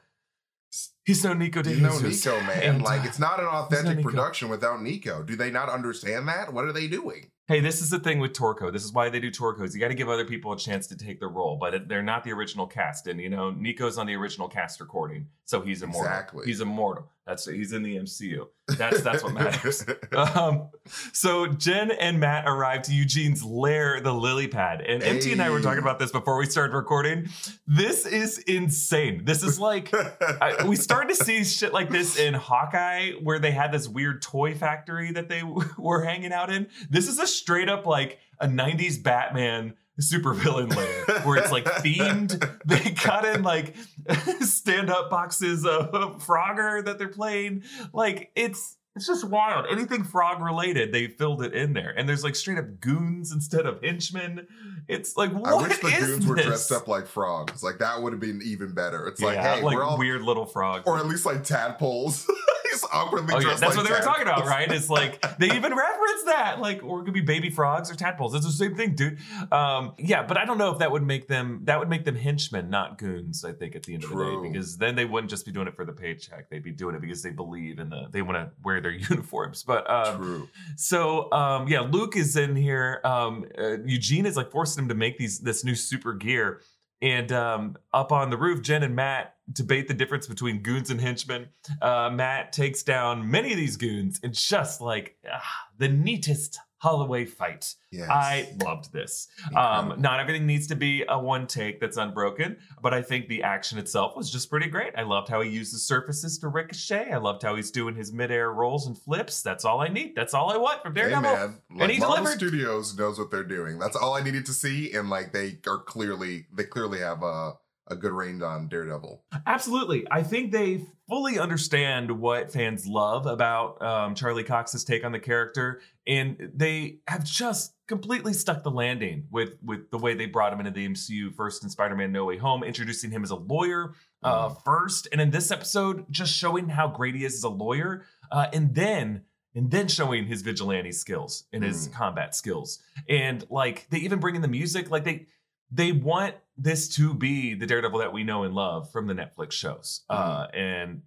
He's 1.05 1.25
no 1.25 1.33
Nico 1.33 1.63
de 1.63 1.75
Jesus. 1.75 2.25
Nico, 2.25 2.41
man. 2.43 2.63
And, 2.63 2.83
like 2.83 3.01
uh, 3.01 3.07
it's 3.07 3.19
not 3.19 3.41
an 3.41 3.47
Nico. 3.47 3.57
authentic 3.57 4.05
production 4.05 4.49
without 4.49 4.81
Nico. 4.81 5.23
Do 5.23 5.35
they 5.35 5.51
not 5.51 5.69
understand 5.69 6.29
that? 6.29 6.53
What 6.53 6.65
are 6.65 6.73
they 6.73 6.87
doing? 6.87 7.31
Hey, 7.49 7.59
this 7.59 7.83
is 7.83 7.91
the 7.91 7.99
thing 7.99 8.21
with 8.21 8.33
Torco. 8.33 8.73
This 8.73 8.85
is 8.85 8.93
why 8.93 9.09
they 9.09 9.19
do 9.19 9.29
Torcos. 9.29 9.75
You 9.75 9.81
got 9.81 9.89
to 9.89 9.95
give 9.95 10.09
other 10.09 10.25
people 10.25 10.53
a 10.53 10.57
chance 10.57 10.87
to 10.87 10.97
take 10.97 11.19
the 11.19 11.27
role, 11.27 11.57
but 11.57 11.75
it, 11.75 11.89
they're 11.89 12.03
not 12.03 12.23
the 12.23 12.31
original 12.31 12.69
cast. 12.69 13.09
And 13.09 13.21
you 13.21 13.29
know, 13.29 13.51
Nico's 13.51 13.99
on 13.99 14.07
the 14.07 14.15
original 14.15 14.47
cast 14.47 14.81
recording, 14.81 15.27
so 15.47 15.61
he's 15.61 15.83
immortal. 15.83 16.03
Exactly. 16.03 16.47
He's 16.47 16.61
immortal. 16.61 17.09
That's 17.31 17.47
he's 17.47 17.73
in 17.73 17.85
the 17.85 17.95
MCU. 17.95 18.49
That's 18.77 19.03
that's 19.03 19.23
what 19.23 19.35
matters. 19.35 19.87
um, 20.17 20.71
so 21.13 21.47
Jen 21.47 21.93
and 21.93 22.19
Matt 22.19 22.49
arrived 22.49 22.87
to 22.87 22.93
Eugene's 22.93 23.45
lair, 23.45 24.01
the 24.01 24.13
lily 24.13 24.49
pad, 24.49 24.81
and 24.81 25.01
MT 25.01 25.31
and 25.31 25.41
I 25.41 25.51
were 25.51 25.61
talking 25.61 25.79
about 25.79 26.01
this 26.01 26.11
before 26.11 26.37
we 26.39 26.47
started 26.47 26.75
recording. 26.75 27.29
This 27.69 28.05
is 28.05 28.39
insane. 28.39 29.25
This 29.25 29.45
is 29.45 29.61
like 29.61 29.95
I, 29.95 30.67
we 30.67 30.75
started 30.75 31.17
to 31.17 31.25
see 31.25 31.45
shit 31.45 31.73
like 31.73 31.89
this 31.89 32.19
in 32.19 32.35
Hawkeye, 32.35 33.13
where 33.23 33.39
they 33.39 33.53
had 33.53 33.71
this 33.71 33.87
weird 33.87 34.23
toy 34.23 34.57
factory 34.57 35.13
that 35.13 35.29
they 35.29 35.45
were 35.79 36.03
hanging 36.03 36.33
out 36.33 36.51
in. 36.51 36.67
This 36.91 37.07
is 37.07 37.21
a 37.21 37.29
straight 37.29 37.69
up 37.69 37.87
like 37.87 38.19
a 38.41 38.49
90s 38.49 39.01
Batman 39.01 39.75
supervillain 40.01 40.75
lair 40.75 41.21
where 41.21 41.37
it's 41.37 41.53
like 41.53 41.65
themed. 41.65 42.39
They 42.65 42.91
got 42.91 43.25
in 43.25 43.43
like 43.43 43.75
stand 44.41 44.91
up 44.91 45.11
boxes 45.11 45.65
of 45.65 45.91
Frogger 46.25 46.85
that 46.85 46.99
they're 46.99 47.09
playing. 47.09 47.65
Like 47.93 48.31
it's. 48.35 48.77
It's 48.97 49.07
just 49.07 49.25
wild. 49.25 49.67
Anything 49.71 50.03
frog 50.03 50.43
related, 50.43 50.93
they 50.93 51.07
filled 51.07 51.45
it 51.45 51.55
in 51.55 51.75
there. 51.75 51.95
And 51.97 52.09
there's 52.09 52.25
like 52.25 52.35
straight 52.35 52.59
up 52.59 52.81
goons 52.81 53.31
instead 53.33 53.65
of 53.65 53.81
henchmen. 53.81 54.49
It's 54.89 55.17
like, 55.17 55.33
what 55.33 55.49
I 55.49 55.55
wish 55.63 55.79
the 55.79 55.91
goons 55.91 56.27
were 56.27 56.35
dressed 56.35 56.73
up 56.73 56.89
like 56.89 57.07
frogs. 57.07 57.63
Like 57.63 57.79
that 57.79 58.03
would 58.03 58.13
have 58.13 58.21
been 58.21 58.41
even 58.45 58.75
better. 58.75 59.07
It's 59.07 59.21
like, 59.23 59.39
hey, 59.39 59.63
like 59.63 59.77
we're 59.77 59.85
all 59.85 59.97
weird 59.97 60.23
little 60.23 60.45
frogs. 60.45 60.83
or 60.89 60.99
at 60.99 61.07
least 61.07 61.25
like 61.25 61.45
tadpoles. 61.45 62.29
He's 62.71 62.85
awkwardly 62.93 63.35
Oh 63.35 63.41
yeah, 63.41 63.49
that's 63.49 63.63
like 63.63 63.77
what 63.77 63.87
they 63.87 63.93
were 63.93 64.01
talking 64.01 64.23
about, 64.23 64.47
right? 64.47 64.71
It's 64.71 64.89
like 64.89 65.21
they 65.39 65.47
even 65.47 65.75
reference 65.77 66.23
that, 66.27 66.61
like, 66.61 66.83
or 66.83 67.01
it 67.01 67.05
could 67.05 67.15
be 67.15 67.21
baby 67.21 67.51
frogs 67.51 67.91
or 67.91 67.95
tadpoles. 67.95 68.35
It's 68.35 68.47
the 68.47 68.53
same 68.53 68.75
thing, 68.75 68.95
dude. 68.95 69.19
Um, 69.51 69.95
yeah, 69.99 70.23
but 70.23 70.37
I 70.37 70.45
don't 70.45 70.59
know 70.59 70.71
if 70.71 70.79
that 70.79 70.91
would 70.91 71.03
make 71.03 71.29
them 71.29 71.61
that 71.65 71.79
would 71.79 71.89
make 71.89 72.05
them 72.05 72.17
henchmen, 72.17 72.71
not 72.71 72.99
goons. 72.99 73.45
I 73.45 73.53
think 73.53 73.75
at 73.75 73.83
the 73.83 73.95
end 73.95 74.05
of 74.05 74.11
the 74.11 74.17
day, 74.17 74.49
because 74.49 74.77
then 74.77 74.95
they 74.95 75.05
wouldn't 75.05 75.31
just 75.31 75.47
be 75.47 75.53
doing 75.53 75.67
it 75.67 75.75
for 75.75 75.85
the 75.85 75.93
paycheck; 75.93 76.51
they'd 76.51 76.63
be 76.63 76.73
doing 76.73 76.95
it 76.95 77.01
because 77.01 77.23
they 77.23 77.31
believe 77.31 77.79
in 77.79 77.91
the 77.91 78.09
they 78.11 78.23
want 78.23 78.37
to 78.37 78.51
wear 78.63 78.81
their 78.81 78.91
uniforms. 79.11 79.63
But 79.63 79.89
um, 79.91 80.17
True. 80.17 80.49
so 80.77 81.33
um, 81.33 81.69
yeah, 81.69 81.81
Luke 81.81 82.17
is 82.17 82.37
in 82.37 82.57
here. 82.57 83.01
Um, 83.05 83.47
uh, 83.59 83.79
Eugene 83.85 84.27
is 84.27 84.37
like 84.37 84.51
forcing 84.51 84.85
him 84.85 84.89
to 84.89 84.95
make 84.95 85.19
these 85.19 85.41
this 85.41 85.65
new 85.65 85.75
super 85.75 86.15
gear. 86.15 86.61
And 87.03 87.33
um, 87.33 87.77
up 87.95 88.13
on 88.13 88.29
the 88.29 88.37
roof, 88.37 88.61
Jen 88.61 88.83
and 88.83 88.95
Matt 88.95 89.35
debate 89.53 89.89
the 89.89 89.95
difference 89.95 90.27
between 90.27 90.63
goons 90.63 90.91
and 90.91 91.01
henchmen. 91.01 91.49
Uh, 91.81 92.11
Matt 92.13 92.53
takes 92.53 92.83
down 92.83 93.31
many 93.31 93.51
of 93.53 93.57
these 93.57 93.77
goons 93.77 94.21
in 94.23 94.33
just 94.33 94.81
like 94.81 95.17
ah, 95.31 95.43
the 95.79 95.89
neatest 95.89 96.59
Holloway 96.81 97.27
fight. 97.27 97.75
Yes. 97.93 98.09
I 98.09 98.57
loved 98.65 98.91
this. 98.91 99.29
Um, 99.55 99.97
not 99.99 100.19
everything 100.19 100.47
needs 100.47 100.67
to 100.69 100.77
be 100.77 101.05
a 101.07 101.19
one 101.19 101.47
take 101.47 101.79
that's 101.79 101.99
unbroken, 101.99 102.57
but 102.81 102.95
I 102.95 103.03
think 103.03 103.29
the 103.29 103.43
action 103.43 103.79
itself 103.79 104.17
was 104.17 104.31
just 104.31 104.49
pretty 104.49 104.69
great. 104.69 104.95
I 104.97 105.03
loved 105.03 105.29
how 105.29 105.43
he 105.43 105.51
uses 105.51 105.83
surfaces 105.83 106.39
to 106.39 106.49
ricochet. 106.49 107.11
I 107.13 107.19
loved 107.19 107.43
how 107.43 107.55
he's 107.55 107.71
doing 107.71 107.95
his 107.95 108.15
midair 108.15 108.51
rolls 108.51 108.87
and 108.87 108.97
flips. 108.97 109.43
That's 109.43 109.67
all 109.67 109.83
I 109.83 109.89
need. 109.89 110.15
That's 110.17 110.33
all 110.33 110.51
I 110.51 110.57
want 110.57 110.83
from 110.83 110.95
Hey 110.95 111.03
Daredevil. 111.03 111.23
man, 111.23 111.59
like 111.71 111.91
he 111.91 111.99
Marvel 111.99 112.17
delivered. 112.17 112.39
Studios 112.39 112.97
knows 112.97 113.19
what 113.19 113.31
they're 113.31 113.45
doing. 113.45 113.79
That's 113.79 113.97
all 113.97 114.15
I 114.15 114.23
needed 114.23 114.47
to 114.47 114.55
see, 114.55 114.91
and 114.95 115.11
like 115.11 115.35
they 115.35 115.59
are 115.67 115.79
clearly, 115.79 116.47
they 116.51 116.65
clearly 116.65 117.01
have 117.01 117.23
a 117.23 117.59
a 117.91 117.97
good 117.97 118.13
range 118.13 118.41
on 118.41 118.69
Daredevil. 118.69 119.23
Absolutely. 119.47 120.07
I 120.11 120.23
think 120.23 120.53
they 120.53 120.87
fully 121.09 121.41
understand 121.41 122.11
what 122.11 122.53
fans 122.53 122.87
love 122.87 123.27
about 123.27 123.83
um, 123.83 124.15
Charlie 124.15 124.45
Cox's 124.45 124.85
take 124.85 125.05
on 125.05 125.11
the 125.13 125.19
character, 125.19 125.81
and 126.07 126.51
they 126.55 127.01
have 127.09 127.25
just 127.25 127.75
completely 127.89 128.33
stuck 128.33 128.63
the 128.63 128.71
landing 128.71 129.27
with 129.31 129.59
with 129.63 129.91
the 129.91 129.99
way 129.99 130.15
they 130.15 130.27
brought 130.27 130.53
him 130.53 130.61
into 130.61 130.71
the 130.71 130.89
MCU 130.89 131.35
first 131.35 131.65
in 131.65 131.69
Spider-Man 131.69 132.13
No 132.13 132.25
Way 132.25 132.39
Home, 132.39 132.63
introducing 132.63 133.11
him 133.11 133.25
as 133.25 133.31
a 133.31 133.37
lawyer 133.37 133.95
uh, 134.23 134.51
first, 134.51 135.09
and 135.11 135.21
in 135.21 135.31
this 135.31 135.51
episode, 135.51 136.07
just 136.11 136.33
showing 136.33 136.69
how 136.69 136.87
great 136.87 137.17
he 137.17 137.25
is 137.25 137.35
as 137.35 137.43
a 137.43 137.49
lawyer, 137.49 138.07
uh, 138.31 138.47
and 138.53 138.75
then 138.75 139.23
and 139.55 139.71
then 139.71 139.89
showing 139.89 140.27
his 140.27 140.43
vigilante 140.43 140.93
skills 140.93 141.45
and 141.53 141.65
his 141.65 141.89
combat 141.89 142.37
skills, 142.37 142.81
and 143.09 143.45
like 143.51 143.89
they 143.91 143.99
even 143.99 144.21
bring 144.21 144.37
in 144.37 144.43
the 144.43 144.49
music, 144.49 144.91
like 144.91 145.03
they 145.03 145.27
they 145.71 145.93
want 145.93 146.35
this 146.57 146.89
to 146.97 147.15
be 147.15 147.55
the 147.55 147.67
Daredevil 147.67 147.99
that 148.01 148.13
we 148.13 148.25
know 148.25 148.43
and 148.45 148.55
love 148.55 148.91
from 148.93 149.07
the 149.07 149.15
Netflix 149.15 149.53
shows. 149.53 150.03
Uh, 150.11 150.47
and 150.53 151.03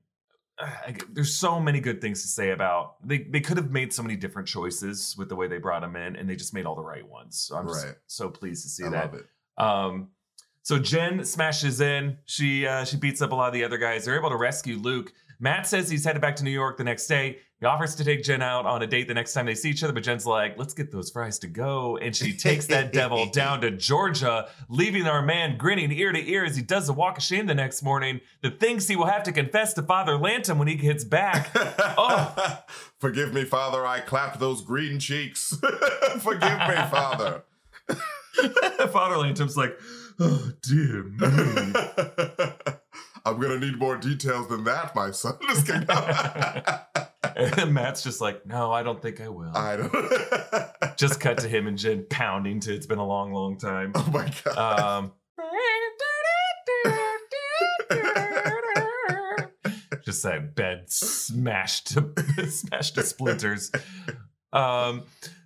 uh, 0.59 0.65
I- 0.87 0.95
there's 1.11 1.33
so 1.35 1.59
many 1.59 1.79
good 1.79 2.01
things 2.01 2.21
to 2.21 2.27
say 2.27 2.51
about 2.51 2.95
they 3.05 3.19
they 3.23 3.39
could 3.41 3.57
have 3.57 3.71
made 3.71 3.91
so 3.93 4.01
many 4.03 4.15
different 4.15 4.47
choices 4.47 5.15
with 5.17 5.29
the 5.29 5.35
way 5.35 5.47
they 5.47 5.57
brought 5.57 5.83
him 5.83 5.95
in 5.95 6.15
and 6.15 6.29
they 6.29 6.35
just 6.35 6.53
made 6.53 6.65
all 6.65 6.75
the 6.75 6.83
right 6.83 7.07
ones. 7.07 7.39
So 7.39 7.55
I'm 7.57 7.67
just 7.67 7.85
Right. 7.85 7.95
so 8.07 8.29
pleased 8.29 8.63
to 8.63 8.69
see 8.69 8.83
I 8.85 8.89
that. 8.89 9.05
love 9.11 9.13
it. 9.15 9.25
Um, 9.57 10.09
so 10.63 10.79
Jen 10.79 11.25
smashes 11.25 11.81
in. 11.81 12.17
She 12.25 12.65
uh, 12.65 12.85
she 12.85 12.97
beats 12.97 13.21
up 13.21 13.31
a 13.31 13.35
lot 13.35 13.47
of 13.47 13.53
the 13.53 13.63
other 13.63 13.77
guys. 13.77 14.05
They're 14.05 14.17
able 14.17 14.29
to 14.29 14.37
rescue 14.37 14.77
Luke. 14.77 15.11
Matt 15.39 15.67
says 15.67 15.89
he's 15.89 16.05
headed 16.05 16.21
back 16.21 16.37
to 16.37 16.43
New 16.45 16.51
York 16.51 16.77
the 16.77 16.85
next 16.85 17.07
day. 17.07 17.39
He 17.63 17.67
offers 17.67 17.95
to 17.95 18.03
take 18.03 18.23
Jen 18.23 18.41
out 18.41 18.65
on 18.65 18.81
a 18.81 18.87
date 18.87 19.07
the 19.07 19.13
next 19.13 19.31
time 19.31 19.45
they 19.45 19.55
see 19.55 19.69
each 19.69 19.85
other, 19.85 19.93
but 19.93 20.03
Jen's 20.03 20.25
like, 20.25 20.57
"Let's 20.57 20.73
get 20.73 20.91
those 20.91 21.09
fries 21.09 21.39
to 21.39 21.47
go." 21.47 21.95
And 21.95 22.13
she 22.13 22.35
takes 22.35 22.65
that 22.65 22.91
devil 22.91 23.25
down 23.31 23.61
to 23.61 23.71
Georgia, 23.71 24.49
leaving 24.67 25.07
our 25.07 25.21
man 25.21 25.57
grinning 25.57 25.89
ear 25.93 26.11
to 26.11 26.29
ear 26.29 26.43
as 26.43 26.57
he 26.57 26.61
does 26.61 26.87
the 26.87 26.93
walk 26.93 27.19
of 27.19 27.23
shame 27.23 27.45
the 27.45 27.55
next 27.55 27.81
morning. 27.81 28.19
The 28.41 28.51
things 28.51 28.89
he 28.89 28.97
will 28.97 29.05
have 29.05 29.23
to 29.23 29.31
confess 29.31 29.73
to 29.75 29.81
Father 29.81 30.17
Lantom 30.17 30.59
when 30.59 30.67
he 30.67 30.75
gets 30.75 31.05
back. 31.05 31.55
Oh. 31.95 32.59
Forgive 32.99 33.33
me, 33.33 33.45
Father. 33.45 33.85
I 33.85 33.99
clapped 33.99 34.39
those 34.39 34.61
green 34.61 34.99
cheeks. 34.99 35.55
Forgive 36.19 36.41
me, 36.41 36.75
Father. 36.91 37.43
Father 38.91 39.17
Lantom's 39.17 39.55
like, 39.55 39.79
"Oh 40.19 40.51
dear 40.63 41.03
me." 41.03 41.27
I'm 43.25 43.39
gonna 43.39 43.59
need 43.59 43.77
more 43.77 43.95
details 43.95 44.49
than 44.49 44.65
that, 44.65 44.93
my 44.95 45.11
son. 45.11 45.37
And 47.35 47.73
Matt's 47.73 48.03
just 48.03 48.21
like, 48.21 48.45
"No, 48.45 48.71
I 48.71 48.83
don't 48.83 49.01
think 49.01 49.19
I 49.21 49.29
will." 49.29 49.51
I 49.55 49.77
don't. 49.77 49.93
just 50.97 51.19
cut 51.19 51.39
to 51.39 51.49
him 51.49 51.67
and 51.67 51.77
Jen 51.77 52.05
pounding 52.09 52.59
to 52.61 52.73
it's 52.73 52.85
been 52.85 52.99
a 52.99 53.05
long, 53.05 53.33
long 53.33 53.57
time. 53.57 53.91
oh 53.95 54.09
my 54.13 54.31
god. 54.43 54.79
Um, 54.79 55.11
just 60.05 60.23
that 60.23 60.55
bed 60.55 60.83
smashed 60.87 61.87
to 61.93 62.13
smashed 62.49 62.95
to 62.95 63.03
splinters. 63.03 63.71
Um, 64.53 65.03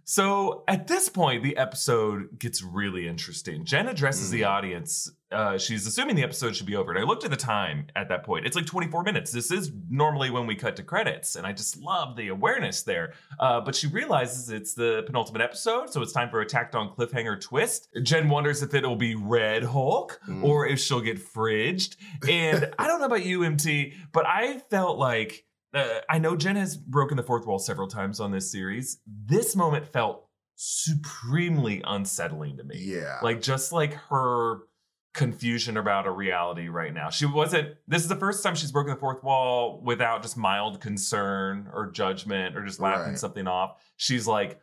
so 0.10 0.64
at 0.70 0.88
this 0.88 1.10
point, 1.10 1.44
the 1.44 1.58
episode 1.58 2.40
gets 2.40 2.64
really 2.64 3.10
interesting. 3.10 3.66
Jen 3.66 3.90
addresses 3.90 4.30
the 4.32 4.46
audience. 4.46 5.12
Uh, 5.30 5.58
she's 5.58 5.86
assuming 5.86 6.16
the 6.16 6.24
episode 6.24 6.56
should 6.56 6.66
be 6.66 6.78
over. 6.78 6.94
And 6.94 7.00
I 7.00 7.04
looked 7.04 7.26
at 7.26 7.30
the 7.30 7.36
time 7.36 7.88
at 7.94 8.08
that 8.08 8.24
point. 8.24 8.46
It's 8.46 8.56
like 8.56 8.66
24 8.66 9.04
minutes. 9.04 9.34
This 9.34 9.52
is 9.52 9.70
normally 9.90 10.30
when 10.30 10.48
we 10.48 10.56
cut 10.56 10.78
to 10.78 10.84
credits. 10.84 11.36
And 11.36 11.46
I 11.46 11.52
just 11.52 11.76
love 11.76 12.16
the 12.16 12.30
awareness 12.30 12.84
there. 12.84 13.16
Uh, 13.38 13.60
but 13.60 13.76
she 13.76 13.88
realizes 13.88 14.50
it's 14.50 14.74
the 14.76 15.04
penultimate 15.06 15.42
episode. 15.42 15.92
So 15.92 16.02
it's 16.02 16.14
time 16.14 16.30
for 16.30 16.40
a 16.40 16.46
tacked 16.46 16.74
on 16.74 16.96
cliffhanger 16.96 17.42
twist. 17.42 17.90
Jen 18.02 18.30
wonders 18.30 18.64
if 18.64 18.74
it'll 18.74 18.96
be 18.96 19.16
Red 19.16 19.64
Hulk 19.64 20.22
or 20.42 20.68
if 20.68 20.80
she'll 20.80 21.02
get 21.02 21.20
fridged. 21.20 21.98
And 22.30 22.72
I 22.80 22.88
don't 22.88 23.02
know 23.02 23.08
about 23.08 23.26
you, 23.26 23.44
MT, 23.44 23.94
but 24.14 24.26
I 24.26 24.60
felt 24.70 24.98
like 24.98 25.44
uh, 25.74 26.00
I 26.10 26.18
know 26.20 26.36
Jen 26.36 26.56
has 26.56 26.78
broken 26.78 27.18
the 27.18 27.24
fourth 27.24 27.46
wall 27.46 27.60
several 27.60 27.88
times 27.88 28.20
on 28.20 28.32
this 28.32 28.52
series. 28.52 29.00
This 29.06 29.56
moment 29.56 29.86
felt 29.88 30.26
supremely 30.56 31.82
unsettling 31.86 32.58
to 32.58 32.64
me. 32.64 32.76
yeah. 32.78 33.20
Like 33.22 33.42
just 33.42 33.72
like 33.72 33.94
her 34.10 34.60
confusion 35.14 35.78
about 35.78 36.06
a 36.08 36.12
reality 36.12 36.68
right 36.70 36.94
now. 36.94 37.10
She 37.10 37.26
wasn't 37.26 37.76
this 37.88 38.04
is 38.04 38.08
the 38.08 38.16
first 38.16 38.44
time 38.44 38.54
she's 38.56 38.72
broken 38.72 38.94
the 38.94 39.00
fourth 39.00 39.24
wall 39.24 39.82
without 39.84 40.22
just 40.22 40.38
mild 40.38 40.80
concern 40.80 41.68
or 41.74 41.90
judgment 41.92 42.56
or 42.56 42.64
just 42.66 42.80
laughing 42.80 43.10
Right. 43.10 43.20
something 43.20 43.48
off. 43.48 43.82
She's 43.98 44.28
like 44.28 44.60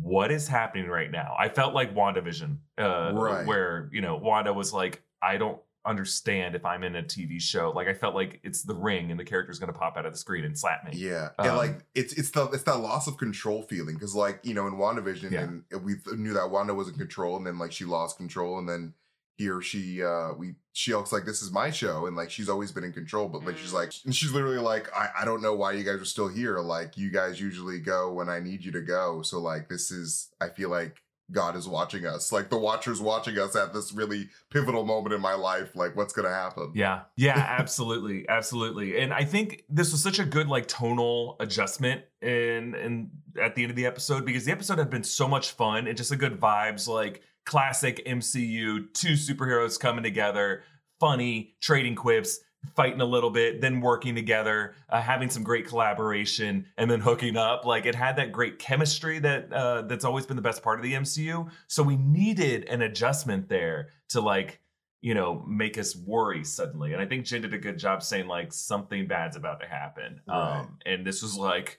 what 0.00 0.32
is 0.32 0.48
happening 0.48 0.88
right 0.88 1.10
now? 1.10 1.36
I 1.38 1.48
felt 1.48 1.72
like 1.72 1.94
WandaVision, 1.94 2.56
uh, 2.78 3.12
Right. 3.14 3.46
where, 3.46 3.88
you 3.92 4.00
know, 4.00 4.16
Wanda 4.16 4.52
was 4.52 4.72
like, 4.72 5.04
I 5.22 5.36
don't 5.36 5.60
understand 5.88 6.54
if 6.54 6.64
I'm 6.64 6.84
in 6.84 6.96
a 6.96 7.02
TV 7.02 7.40
show. 7.40 7.72
Like, 7.74 7.88
I 7.88 7.94
felt 7.94 8.14
like 8.14 8.40
it's 8.44 8.62
the 8.62 8.74
ring 8.74 9.10
and 9.10 9.18
the 9.18 9.24
character's 9.24 9.58
going 9.58 9.72
to 9.72 9.78
pop 9.78 9.96
out 9.96 10.06
of 10.06 10.12
the 10.12 10.18
screen 10.18 10.44
and 10.44 10.56
slap 10.58 10.84
me. 10.84 10.92
Yeah, 10.94 11.30
Um, 11.38 11.48
and 11.48 11.56
like 11.56 11.78
it's 11.94 12.12
it's 12.12 12.30
the 12.30 12.44
it's 12.50 12.62
that 12.64 12.78
loss 12.78 13.06
of 13.06 13.16
control 13.16 13.62
feeling 13.62 13.94
because 13.94 14.14
like 14.14 14.40
you 14.42 14.54
know 14.54 14.66
in 14.66 14.74
WandaVision 14.74 15.30
Yeah. 15.30 15.40
and 15.42 15.64
we 15.84 15.94
knew 16.16 16.34
that 16.34 16.50
Wanda 16.50 16.74
was 16.74 16.88
in 16.88 16.94
control 16.94 17.36
and 17.36 17.46
then 17.46 17.58
like 17.58 17.72
she 17.72 17.84
lost 17.84 18.16
control 18.18 18.58
and 18.58 18.68
then 18.68 18.94
here 19.36 19.60
she 19.62 20.02
uh 20.02 20.32
we 20.36 20.54
she 20.72 20.92
looks 20.92 21.12
like 21.12 21.24
this 21.24 21.42
is 21.42 21.52
my 21.52 21.70
show 21.70 22.06
and 22.06 22.16
like 22.16 22.28
she's 22.28 22.48
always 22.48 22.72
been 22.72 22.82
in 22.82 22.92
control 22.92 23.28
but 23.28 23.44
like 23.44 23.56
she's 23.56 23.72
like 23.72 23.92
and 24.04 24.14
she's 24.14 24.32
literally 24.32 24.58
like 24.58 24.88
I 24.96 25.10
I 25.20 25.24
don't 25.24 25.42
know 25.42 25.54
why 25.54 25.72
you 25.72 25.84
guys 25.84 26.00
are 26.00 26.04
still 26.04 26.26
here 26.28 26.58
like 26.58 26.96
you 26.96 27.10
guys 27.10 27.40
usually 27.40 27.78
go 27.78 28.12
when 28.12 28.28
I 28.28 28.40
need 28.40 28.64
you 28.64 28.72
to 28.72 28.80
go 28.80 29.22
so 29.22 29.38
like 29.38 29.68
this 29.68 29.92
is 29.92 30.28
I 30.40 30.48
feel 30.48 30.70
like 30.70 30.96
God 31.30 31.56
is 31.56 31.68
watching 31.68 32.06
us. 32.06 32.32
Like 32.32 32.48
the 32.48 32.58
Watcher's 32.58 33.00
watching 33.00 33.38
us 33.38 33.54
at 33.54 33.74
this 33.74 33.92
really 33.92 34.28
pivotal 34.50 34.84
moment 34.84 35.14
in 35.14 35.20
my 35.20 35.34
life. 35.34 35.76
Like 35.76 35.94
what's 35.96 36.12
gonna 36.12 36.32
happen? 36.32 36.72
Yeah. 36.74 37.02
Yeah, 37.16 37.36
absolutely. 37.36 38.26
absolutely. 38.28 38.98
And 38.98 39.12
I 39.12 39.24
think 39.24 39.64
this 39.68 39.92
was 39.92 40.02
such 40.02 40.18
a 40.18 40.24
good 40.24 40.48
like 40.48 40.66
tonal 40.66 41.36
adjustment 41.40 42.02
in 42.22 42.74
in 42.74 43.10
at 43.40 43.54
the 43.54 43.62
end 43.62 43.70
of 43.70 43.76
the 43.76 43.86
episode 43.86 44.24
because 44.24 44.44
the 44.44 44.52
episode 44.52 44.78
had 44.78 44.90
been 44.90 45.04
so 45.04 45.28
much 45.28 45.50
fun 45.52 45.86
and 45.86 45.96
just 45.96 46.12
a 46.12 46.16
good 46.16 46.40
vibes, 46.40 46.88
like 46.88 47.22
classic 47.44 48.04
MCU, 48.06 48.92
two 48.94 49.12
superheroes 49.12 49.78
coming 49.78 50.02
together, 50.02 50.62
funny, 51.00 51.54
trading 51.60 51.94
quips, 51.94 52.40
fighting 52.74 53.00
a 53.00 53.04
little 53.04 53.30
bit, 53.30 53.60
then 53.60 53.80
working 53.80 54.14
together, 54.14 54.74
uh, 54.88 55.00
having 55.00 55.30
some 55.30 55.42
great 55.42 55.66
collaboration, 55.66 56.66
and 56.76 56.90
then 56.90 57.00
hooking 57.00 57.36
up. 57.36 57.64
Like 57.64 57.86
it 57.86 57.94
had 57.94 58.16
that 58.16 58.32
great 58.32 58.58
chemistry 58.58 59.18
that 59.20 59.52
uh, 59.52 59.82
that's 59.82 60.04
always 60.04 60.26
been 60.26 60.36
the 60.36 60.42
best 60.42 60.62
part 60.62 60.78
of 60.78 60.82
the 60.82 60.94
MCU. 60.94 61.50
So 61.66 61.82
we 61.82 61.96
needed 61.96 62.64
an 62.64 62.82
adjustment 62.82 63.48
there 63.48 63.88
to 64.10 64.20
like 64.20 64.60
you 65.00 65.14
know 65.14 65.44
make 65.46 65.78
us 65.78 65.96
worry 65.96 66.44
suddenly. 66.44 66.92
And 66.92 67.02
I 67.02 67.06
think 67.06 67.24
Jen 67.24 67.42
did 67.42 67.54
a 67.54 67.58
good 67.58 67.78
job 67.78 68.02
saying 68.02 68.26
like 68.26 68.52
something 68.52 69.06
bad's 69.06 69.36
about 69.36 69.60
to 69.60 69.66
happen. 69.66 70.20
Right. 70.26 70.60
Um, 70.60 70.78
and 70.84 71.06
this 71.06 71.22
was 71.22 71.36
like 71.36 71.78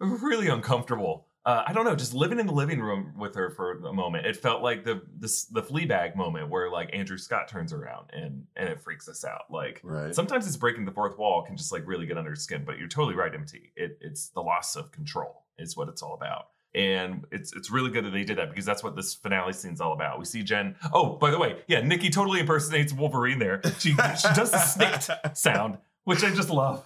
really 0.00 0.48
uncomfortable. 0.48 1.25
Uh, 1.46 1.62
I 1.64 1.72
don't 1.72 1.84
know, 1.84 1.94
just 1.94 2.12
living 2.12 2.40
in 2.40 2.46
the 2.46 2.52
living 2.52 2.80
room 2.80 3.12
with 3.16 3.36
her 3.36 3.50
for 3.50 3.78
a 3.86 3.92
moment. 3.92 4.26
It 4.26 4.36
felt 4.36 4.62
like 4.62 4.82
the 4.84 5.00
the 5.20 5.32
the 5.52 5.62
Fleabag 5.62 6.16
moment 6.16 6.50
where 6.50 6.68
like 6.70 6.90
Andrew 6.92 7.16
Scott 7.16 7.46
turns 7.46 7.72
around 7.72 8.10
and 8.12 8.44
and 8.56 8.68
it 8.68 8.82
freaks 8.82 9.08
us 9.08 9.24
out. 9.24 9.42
Like 9.48 9.80
Right. 9.84 10.12
sometimes 10.12 10.48
it's 10.48 10.56
breaking 10.56 10.84
the 10.86 10.90
fourth 10.90 11.16
wall 11.16 11.44
can 11.44 11.56
just 11.56 11.70
like 11.70 11.86
really 11.86 12.04
get 12.04 12.18
under 12.18 12.30
your 12.30 12.36
skin. 12.36 12.64
But 12.66 12.78
you're 12.78 12.88
totally 12.88 13.14
right, 13.14 13.32
MT. 13.32 13.70
It, 13.76 13.96
it's 14.00 14.30
the 14.30 14.40
loss 14.42 14.74
of 14.74 14.90
control 14.90 15.44
is 15.56 15.76
what 15.76 15.88
it's 15.88 16.02
all 16.02 16.14
about. 16.14 16.48
And 16.74 17.24
it's 17.30 17.52
it's 17.54 17.70
really 17.70 17.90
good 17.90 18.04
that 18.04 18.10
they 18.10 18.24
did 18.24 18.38
that 18.38 18.50
because 18.50 18.64
that's 18.66 18.82
what 18.82 18.96
this 18.96 19.14
finale 19.14 19.52
scene's 19.52 19.80
all 19.80 19.92
about. 19.92 20.18
We 20.18 20.24
see 20.24 20.42
Jen. 20.42 20.74
Oh, 20.92 21.10
by 21.16 21.30
the 21.30 21.38
way, 21.38 21.58
yeah, 21.68 21.80
Nikki 21.80 22.10
totally 22.10 22.40
impersonates 22.40 22.92
Wolverine 22.92 23.38
there. 23.38 23.62
She 23.78 23.90
she 23.92 24.28
does 24.34 24.50
the 24.50 24.58
snicked 24.58 25.08
sound, 25.38 25.78
which 26.02 26.24
I 26.24 26.30
just 26.34 26.50
love. 26.50 26.84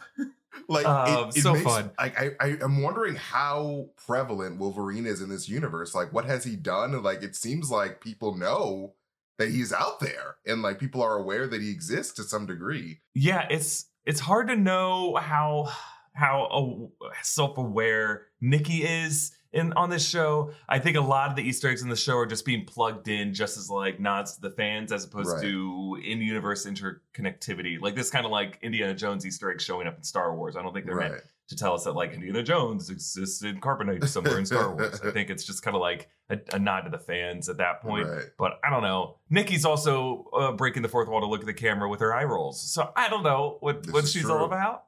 Like 0.68 0.86
Um, 0.86 1.28
it, 1.30 1.38
it 1.38 1.42
so 1.42 1.52
makes, 1.54 1.64
fun. 1.64 1.90
I, 1.98 2.06
I 2.06 2.30
I 2.40 2.46
am 2.62 2.82
wondering 2.82 3.16
how 3.16 3.90
prevalent 4.06 4.58
Wolverine 4.58 5.06
is 5.06 5.20
in 5.20 5.28
this 5.28 5.48
universe. 5.48 5.94
Like, 5.94 6.12
what 6.12 6.24
has 6.24 6.44
he 6.44 6.56
done? 6.56 7.02
Like, 7.02 7.22
it 7.22 7.36
seems 7.36 7.70
like 7.70 8.00
people 8.00 8.36
know 8.36 8.94
that 9.38 9.48
he's 9.48 9.72
out 9.72 10.00
there, 10.00 10.36
and 10.46 10.60
like 10.62 10.78
people 10.78 11.02
are 11.02 11.16
aware 11.16 11.46
that 11.46 11.62
he 11.62 11.70
exists 11.70 12.12
to 12.14 12.22
some 12.24 12.46
degree. 12.46 13.00
yeah 13.14 13.46
it's 13.50 13.86
it's 14.04 14.20
hard 14.20 14.48
to 14.48 14.56
know 14.56 15.14
how 15.16 15.70
how 16.12 16.90
uh, 17.00 17.08
self-aware 17.22 18.26
nikki 18.40 18.82
is 18.84 19.32
in 19.52 19.72
on 19.72 19.90
this 19.90 20.06
show 20.08 20.52
i 20.68 20.78
think 20.78 20.96
a 20.96 21.00
lot 21.00 21.28
of 21.30 21.36
the 21.36 21.42
easter 21.42 21.68
eggs 21.68 21.82
in 21.82 21.88
the 21.88 21.96
show 21.96 22.16
are 22.16 22.26
just 22.26 22.44
being 22.44 22.64
plugged 22.64 23.08
in 23.08 23.34
just 23.34 23.56
as 23.58 23.68
like 23.68 23.98
nods 23.98 24.34
to 24.34 24.40
the 24.40 24.50
fans 24.50 24.92
as 24.92 25.04
opposed 25.04 25.30
Right. 25.32 25.42
to 25.42 25.98
in-universe 26.04 26.66
interconnectivity 26.66 27.80
like 27.80 27.94
this 27.94 28.10
kind 28.10 28.24
of 28.24 28.30
like 28.32 28.58
indiana 28.62 28.94
jones 28.94 29.26
easter 29.26 29.50
egg 29.50 29.60
showing 29.60 29.86
up 29.86 29.96
in 29.96 30.02
star 30.02 30.34
wars 30.34 30.56
i 30.56 30.62
don't 30.62 30.72
think 30.72 30.86
they're 30.86 30.94
Right. 30.96 31.10
meant 31.12 31.22
to 31.48 31.56
tell 31.56 31.74
us 31.74 31.82
that 31.84 31.92
like 31.94 32.12
indiana 32.12 32.42
jones 32.42 32.90
exists 32.90 33.42
in 33.42 33.60
carbonite 33.60 34.06
somewhere 34.08 34.38
in 34.38 34.46
star 34.46 34.72
wars 34.74 35.00
i 35.02 35.10
think 35.12 35.30
it's 35.30 35.44
just 35.44 35.62
kind 35.62 35.74
of 35.74 35.80
like 35.80 36.08
a, 36.28 36.38
a 36.52 36.58
nod 36.58 36.82
to 36.82 36.90
the 36.90 36.98
fans 36.98 37.48
at 37.48 37.56
that 37.58 37.80
point 37.82 38.06
Right. 38.08 38.24
but 38.38 38.60
I 38.62 38.70
don't 38.70 38.82
know. 38.82 39.16
Nikki's 39.30 39.64
also 39.64 40.28
uh, 40.32 40.52
breaking 40.52 40.82
the 40.82 40.88
fourth 40.88 41.08
wall 41.08 41.20
to 41.20 41.26
look 41.26 41.40
at 41.40 41.46
the 41.46 41.52
camera 41.52 41.88
with 41.88 41.98
her 42.00 42.14
eye 42.14 42.22
rolls. 42.22 42.60
So 42.72 42.92
I 42.94 43.08
don't 43.08 43.24
know 43.24 43.56
what, 43.58 43.82
This 43.82 43.92
what 43.92 44.06
she's 44.06 44.22
true. 44.22 44.32
all 44.32 44.44
about. 44.44 44.84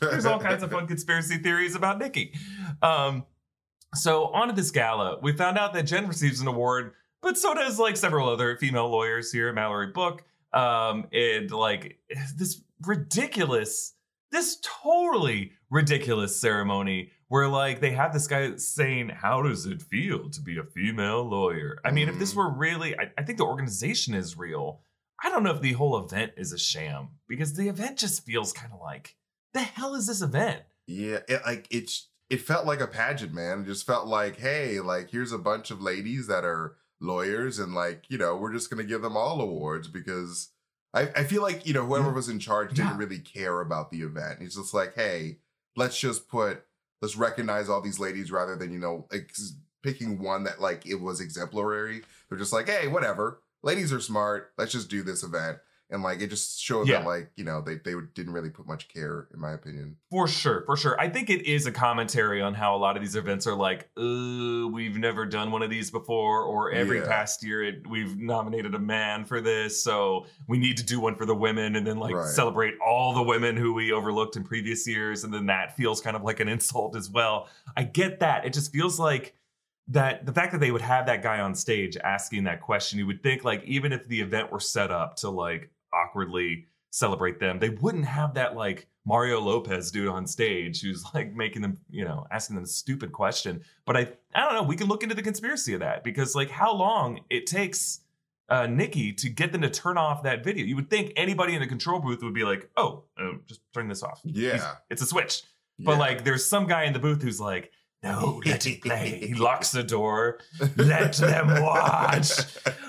There's 0.00 0.24
all 0.24 0.40
kinds 0.40 0.62
of 0.62 0.70
fun 0.70 0.86
conspiracy 0.94 1.36
theories 1.36 1.74
about 1.74 1.98
Nikki. 1.98 2.32
Um, 2.80 3.24
so 3.94 4.26
on 4.26 4.48
to 4.48 4.54
this 4.54 4.70
gala, 4.70 5.18
we 5.22 5.32
found 5.32 5.58
out 5.58 5.72
that 5.74 5.84
Jen 5.84 6.06
receives 6.08 6.40
an 6.40 6.48
award, 6.48 6.92
but 7.22 7.36
so 7.38 7.54
does 7.54 7.78
like 7.78 7.96
several 7.96 8.28
other 8.28 8.56
female 8.56 8.88
lawyers 8.88 9.32
here, 9.32 9.52
Mallory 9.52 9.88
Book, 9.88 10.22
um, 10.52 11.06
and 11.12 11.50
like 11.50 11.98
this 12.36 12.62
ridiculous, 12.84 13.94
this 14.32 14.58
totally 14.62 15.52
ridiculous 15.70 16.38
ceremony 16.38 17.10
where 17.28 17.48
like 17.48 17.80
they 17.80 17.90
have 17.90 18.12
this 18.12 18.26
guy 18.26 18.54
saying, 18.56 19.08
"How 19.08 19.42
does 19.42 19.66
it 19.66 19.82
feel 19.82 20.30
to 20.30 20.40
be 20.40 20.58
a 20.58 20.62
female 20.64 21.24
lawyer?" 21.24 21.78
I 21.84 21.90
mean, 21.90 22.08
if 22.08 22.18
this 22.18 22.32
Mhm. 22.34 22.36
were 22.36 22.50
really, 22.50 22.96
I, 22.98 23.10
I 23.18 23.22
think 23.24 23.38
the 23.38 23.44
organization 23.44 24.14
is 24.14 24.36
real. 24.36 24.80
I 25.22 25.30
don't 25.30 25.42
know 25.42 25.50
if 25.54 25.60
the 25.62 25.72
whole 25.72 25.98
event 26.04 26.34
is 26.36 26.52
a 26.52 26.58
sham 26.58 27.08
because 27.26 27.54
the 27.54 27.68
event 27.68 27.98
just 27.98 28.24
feels 28.24 28.52
kind 28.52 28.72
of 28.72 28.80
like, 28.80 29.16
the 29.54 29.60
hell 29.60 29.94
is 29.94 30.06
this 30.06 30.20
event? 30.22 30.62
Yeah, 30.86 31.20
it, 31.28 31.40
like 31.44 31.66
it's 31.70 32.08
it 32.30 32.40
felt 32.40 32.66
like 32.66 32.80
a 32.80 32.86
pageant, 32.86 33.32
man. 33.32 33.60
It 33.62 33.66
just 33.66 33.86
felt 33.86 34.06
like, 34.06 34.38
hey, 34.38 34.80
like 34.80 35.10
here's 35.10 35.32
a 35.32 35.38
bunch 35.38 35.70
of 35.70 35.80
ladies 35.80 36.26
that 36.26 36.44
are 36.44 36.76
lawyers, 37.00 37.58
and 37.58 37.74
like 37.74 38.04
you 38.08 38.18
know, 38.18 38.36
we're 38.36 38.52
just 38.52 38.70
gonna 38.70 38.84
give 38.84 39.02
them 39.02 39.16
all 39.16 39.40
awards 39.40 39.88
because 39.88 40.50
I, 40.94 41.02
I 41.14 41.24
feel 41.24 41.42
like 41.42 41.66
you 41.66 41.74
know 41.74 41.84
whoever 41.84 42.12
was 42.12 42.28
in 42.28 42.38
charge 42.38 42.70
didn't 42.70 42.92
Yeah. 42.92 42.98
really 42.98 43.18
care 43.18 43.60
about 43.60 43.90
the 43.90 44.00
event. 44.02 44.40
He's 44.40 44.56
just 44.56 44.74
like, 44.74 44.94
hey, 44.94 45.38
let's 45.76 45.98
just 45.98 46.28
put 46.28 46.64
let's 47.02 47.16
recognize 47.16 47.68
all 47.68 47.80
these 47.82 47.98
ladies 48.00 48.30
rather 48.32 48.56
than 48.56 48.72
you 48.72 48.78
know 48.78 49.06
ex- 49.12 49.56
picking 49.82 50.18
one 50.20 50.44
that 50.44 50.60
like 50.60 50.86
it 50.86 51.00
was 51.00 51.20
exemplary. 51.20 52.02
They're 52.28 52.38
just 52.38 52.52
like, 52.52 52.68
hey, 52.68 52.88
whatever. 52.88 53.40
Ladies 53.62 53.92
are 53.92 54.00
smart. 54.00 54.52
Let's 54.58 54.72
just 54.72 54.88
do 54.90 55.02
this 55.02 55.22
event. 55.22 55.58
And 55.88 56.02
like 56.02 56.20
it 56.20 56.30
just 56.30 56.60
showed 56.60 56.88
Yeah. 56.88 56.98
that 56.98 57.06
like 57.06 57.30
you 57.36 57.44
know 57.44 57.60
they 57.60 57.76
they 57.76 57.94
didn't 58.14 58.32
really 58.32 58.50
put 58.50 58.66
much 58.66 58.88
care 58.88 59.28
in 59.32 59.40
my 59.40 59.52
opinion. 59.52 59.96
For 60.10 60.26
sure, 60.26 60.62
for 60.66 60.76
sure. 60.76 61.00
I 61.00 61.08
think 61.08 61.30
it 61.30 61.46
is 61.46 61.66
a 61.66 61.70
commentary 61.72 62.42
on 62.42 62.54
how 62.54 62.74
a 62.74 62.78
lot 62.78 62.96
of 62.96 63.02
these 63.02 63.14
events 63.14 63.46
are 63.46 63.54
like, 63.54 63.88
we've 63.96 64.96
never 64.96 65.24
done 65.26 65.50
one 65.52 65.62
of 65.62 65.70
these 65.70 65.90
before, 65.92 66.42
or 66.42 66.72
every 66.72 66.98
Yeah. 66.98 67.06
past 67.06 67.44
year 67.44 67.62
it, 67.62 67.86
we've 67.88 68.16
nominated 68.18 68.74
a 68.74 68.78
man 68.80 69.24
for 69.24 69.40
this, 69.40 69.80
so 69.82 70.26
we 70.48 70.58
need 70.58 70.76
to 70.78 70.84
do 70.84 70.98
one 70.98 71.14
for 71.14 71.24
the 71.26 71.34
women 71.34 71.76
and 71.76 71.86
then 71.86 71.98
like 71.98 72.14
Right. 72.16 72.26
celebrate 72.26 72.74
all 72.84 73.14
the 73.14 73.22
women 73.22 73.56
who 73.56 73.72
we 73.72 73.92
overlooked 73.92 74.36
in 74.36 74.42
previous 74.44 74.86
years, 74.88 75.22
and 75.24 75.32
then 75.32 75.46
that 75.46 75.76
feels 75.76 76.00
kind 76.00 76.16
of 76.16 76.22
like 76.22 76.40
an 76.40 76.48
insult 76.48 76.96
as 76.96 77.08
well. 77.10 77.48
I 77.76 77.84
get 77.84 78.18
that. 78.20 78.44
It 78.44 78.52
just 78.52 78.72
feels 78.72 78.98
like 78.98 79.34
that 79.88 80.26
the 80.26 80.32
fact 80.32 80.50
that 80.50 80.58
they 80.58 80.72
would 80.72 80.82
have 80.82 81.06
that 81.06 81.22
guy 81.22 81.38
on 81.38 81.54
stage 81.54 81.96
asking 81.98 82.42
that 82.44 82.60
question, 82.60 82.98
you 82.98 83.06
would 83.06 83.22
think 83.22 83.44
like 83.44 83.62
even 83.64 83.92
if 83.92 84.06
the 84.08 84.20
event 84.20 84.50
were 84.50 84.58
set 84.58 84.90
up 84.90 85.14
to 85.16 85.30
like 85.30 85.70
awkwardly 86.04 86.66
celebrate 86.90 87.38
them, 87.40 87.58
they 87.58 87.70
wouldn't 87.70 88.04
have 88.06 88.34
that 88.34 88.56
like 88.56 88.86
Mario 89.04 89.40
Lopez 89.40 89.90
dude 89.90 90.08
on 90.08 90.26
stage 90.26 90.80
who's 90.82 91.04
like 91.14 91.32
making 91.34 91.62
them, 91.62 91.76
you 91.90 92.04
know, 92.04 92.26
asking 92.30 92.56
them 92.56 92.64
a 92.64 92.68
stupid 92.68 93.12
question. 93.12 93.62
But 93.84 93.96
I 93.96 94.08
I 94.34 94.40
don't 94.44 94.54
know, 94.54 94.62
we 94.62 94.76
can 94.76 94.88
look 94.88 95.02
into 95.02 95.14
the 95.14 95.22
conspiracy 95.22 95.74
of 95.74 95.80
that 95.80 96.02
because 96.04 96.34
like 96.34 96.50
how 96.50 96.74
long 96.74 97.20
it 97.30 97.46
takes 97.46 98.00
uh, 98.48 98.66
Nikki 98.66 99.12
to 99.12 99.28
get 99.28 99.50
them 99.52 99.62
to 99.62 99.68
turn 99.70 99.98
off 99.98 100.22
that 100.22 100.44
video. 100.44 100.64
You 100.64 100.76
would 100.76 100.88
think 100.88 101.12
anybody 101.16 101.54
in 101.54 101.60
the 101.60 101.66
control 101.66 101.98
booth 102.00 102.22
would 102.22 102.32
be 102.34 102.44
like, 102.44 102.70
"Oh, 102.76 103.02
uh, 103.20 103.32
just 103.48 103.60
turn 103.74 103.88
this 103.88 104.04
off." 104.04 104.20
Yeah. 104.24 104.52
He's- 104.52 104.76
it's 104.90 105.02
a 105.02 105.06
switch. 105.06 105.42
But 105.80 105.98
like, 105.98 106.24
there's 106.24 106.44
some 106.46 106.66
guy 106.68 106.84
in 106.84 106.92
the 106.92 106.98
booth 107.00 107.20
who's 107.22 107.40
like, 107.40 107.70
"No, 108.02 108.40
let 108.46 108.66
it 108.66 108.82
play." 108.82 109.26
He 109.26 109.34
locks 109.34 109.70
the 109.72 109.82
door. 109.82 110.38
Let 110.76 111.14
them 111.14 111.62
watch 111.62 112.30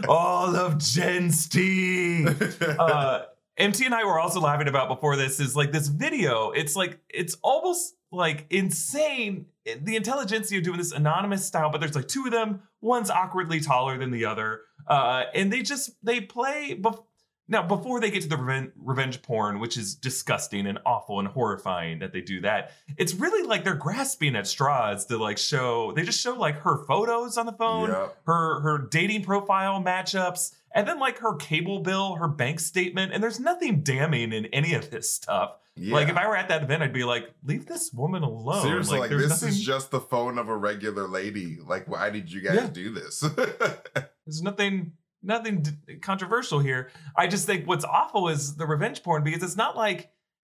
all 0.07 0.55
of 0.55 0.77
Jen 0.79 1.31
Steve. 1.31 2.55
Uh, 2.79 3.23
MT 3.57 3.85
and 3.85 3.95
I 3.95 4.03
were 4.03 4.19
also 4.19 4.39
laughing 4.39 4.67
about 4.67 4.87
before 4.87 5.15
this 5.15 5.39
is 5.39 5.55
like 5.55 5.71
this 5.71 5.87
video. 5.87 6.51
It's 6.51 6.75
like 6.75 6.99
it's 7.09 7.35
almost 7.41 7.95
like 8.11 8.45
insane. 8.49 9.47
The 9.65 9.95
Intelligencia 9.95 10.61
doing 10.63 10.77
this 10.77 10.91
anonymous 10.91 11.45
style, 11.45 11.71
but 11.71 11.79
there's 11.81 11.95
like 11.95 12.07
two 12.07 12.25
of 12.25 12.31
them. 12.31 12.61
One's 12.81 13.09
awkwardly 13.09 13.59
taller 13.59 13.97
than 13.97 14.11
the 14.11 14.25
other, 14.25 14.61
uh, 14.87 15.23
and 15.33 15.51
they 15.51 15.63
just 15.63 15.91
they 16.03 16.21
play. 16.21 16.77
Bef- 16.79 17.03
now, 17.49 17.63
before 17.65 17.99
they 18.01 18.11
get 18.11 18.23
to 18.23 18.27
the 18.27 18.35
reven- 18.35 18.71
revenge 18.75 19.21
porn, 19.21 19.59
which 19.59 19.77
is 19.77 19.95
disgusting 19.95 20.67
and 20.67 20.79
awful 20.85 21.19
and 21.19 21.27
horrifying 21.29 21.99
that 21.99 22.11
they 22.11 22.21
do 22.21 22.41
that, 22.41 22.71
it's 22.97 23.13
really 23.13 23.47
like 23.47 23.63
they're 23.63 23.73
grasping 23.75 24.35
at 24.35 24.47
straws 24.47 25.05
to 25.05 25.17
like 25.17 25.37
show. 25.37 25.93
They 25.93 26.03
just 26.03 26.19
show 26.19 26.33
like 26.33 26.55
her 26.61 26.83
photos 26.85 27.37
on 27.37 27.45
the 27.45 27.53
phone, 27.53 27.89
Yep. 27.89 28.17
her 28.25 28.59
her 28.61 28.77
dating 28.89 29.23
profile 29.23 29.81
matchups, 29.81 30.53
and 30.75 30.87
then 30.87 30.99
like 30.99 31.19
her 31.19 31.35
cable 31.35 31.79
bill, 31.79 32.15
her 32.15 32.27
bank 32.27 32.59
statement, 32.59 33.13
and 33.13 33.23
there's 33.23 33.39
nothing 33.39 33.81
damning 33.81 34.33
in 34.33 34.47
any 34.47 34.73
of 34.73 34.89
this 34.91 35.11
stuff. 35.11 35.55
Yeah. 35.79 35.93
Like 35.93 36.09
if 36.09 36.17
I 36.17 36.27
were 36.27 36.35
at 36.35 36.49
that 36.49 36.63
event, 36.63 36.81
I'd 36.83 36.91
be 36.91 37.03
like, 37.03 37.29
leave 37.45 37.67
this 37.67 37.93
woman 37.93 38.23
alone. 38.23 38.63
Seriously, 38.63 38.99
like, 38.99 39.09
there's 39.11 39.23
this 39.29 39.41
nothing, 39.43 39.49
is 39.49 39.61
just 39.63 39.91
the 39.91 39.99
phone 40.01 40.37
of 40.39 40.49
a 40.49 40.57
regular 40.57 41.07
lady. 41.07 41.59
Like, 41.63 41.87
why 41.87 42.09
did 42.09 42.31
you 42.31 42.41
guys 42.41 42.55
Yeah. 42.55 42.67
do 42.67 42.91
this? 42.93 43.19
there's 44.25 44.41
nothing 44.41 44.93
nothing 45.27 45.65
controversial 46.01 46.59
here. 46.59 46.89
I 47.15 47.27
just 47.27 47.45
think 47.45 47.67
what's 47.67 47.85
awful 47.85 48.29
is 48.29 48.55
the 48.55 48.65
revenge 48.65 49.03
porn 49.03 49.23
because 49.23 49.43
it's 49.43 49.57
not 49.57 49.75
like 49.75 50.09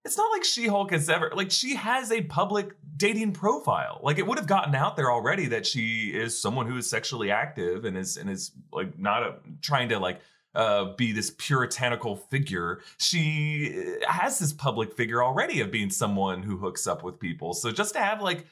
it's 0.06 0.18
not 0.18 0.32
like 0.32 0.44
She-Hulk 0.44 0.92
has 0.92 1.10
ever 1.10 1.32
like 1.34 1.52
she 1.52 1.76
has 1.76 2.12
a 2.12 2.22
public 2.24 2.76
dating 2.98 3.32
profile. 3.32 4.02
Like 4.04 4.18
it 4.18 4.28
would 4.28 4.38
have 4.38 4.48
gotten 4.48 4.76
out 4.76 4.98
there 4.98 5.12
already 5.12 5.48
that 5.48 5.66
she 5.66 6.10
is 6.14 6.40
someone 6.40 6.68
who 6.68 6.78
is 6.78 6.90
sexually 6.90 7.32
active 7.32 7.86
and 7.86 7.98
is 7.98 8.18
and 8.18 8.30
is 8.30 8.52
like 8.72 9.00
not 9.00 9.24
a, 9.24 9.36
trying 9.62 9.90
to 9.90 10.00
like 10.00 10.20
uh, 10.56 10.94
be 10.96 11.12
this 11.12 11.32
puritanical 11.38 12.16
figure. 12.16 12.82
She 12.98 13.98
has 14.08 14.40
this 14.40 14.54
public 14.54 14.94
figure 14.94 15.24
already 15.24 15.62
of 15.62 15.72
being 15.72 15.90
someone 15.90 16.44
who 16.44 16.58
hooks 16.58 16.86
up 16.86 17.04
with 17.04 17.20
people. 17.20 17.54
So 17.54 17.72
just 17.72 17.94
to 17.94 18.00
have 18.00 18.22
like 18.22 18.46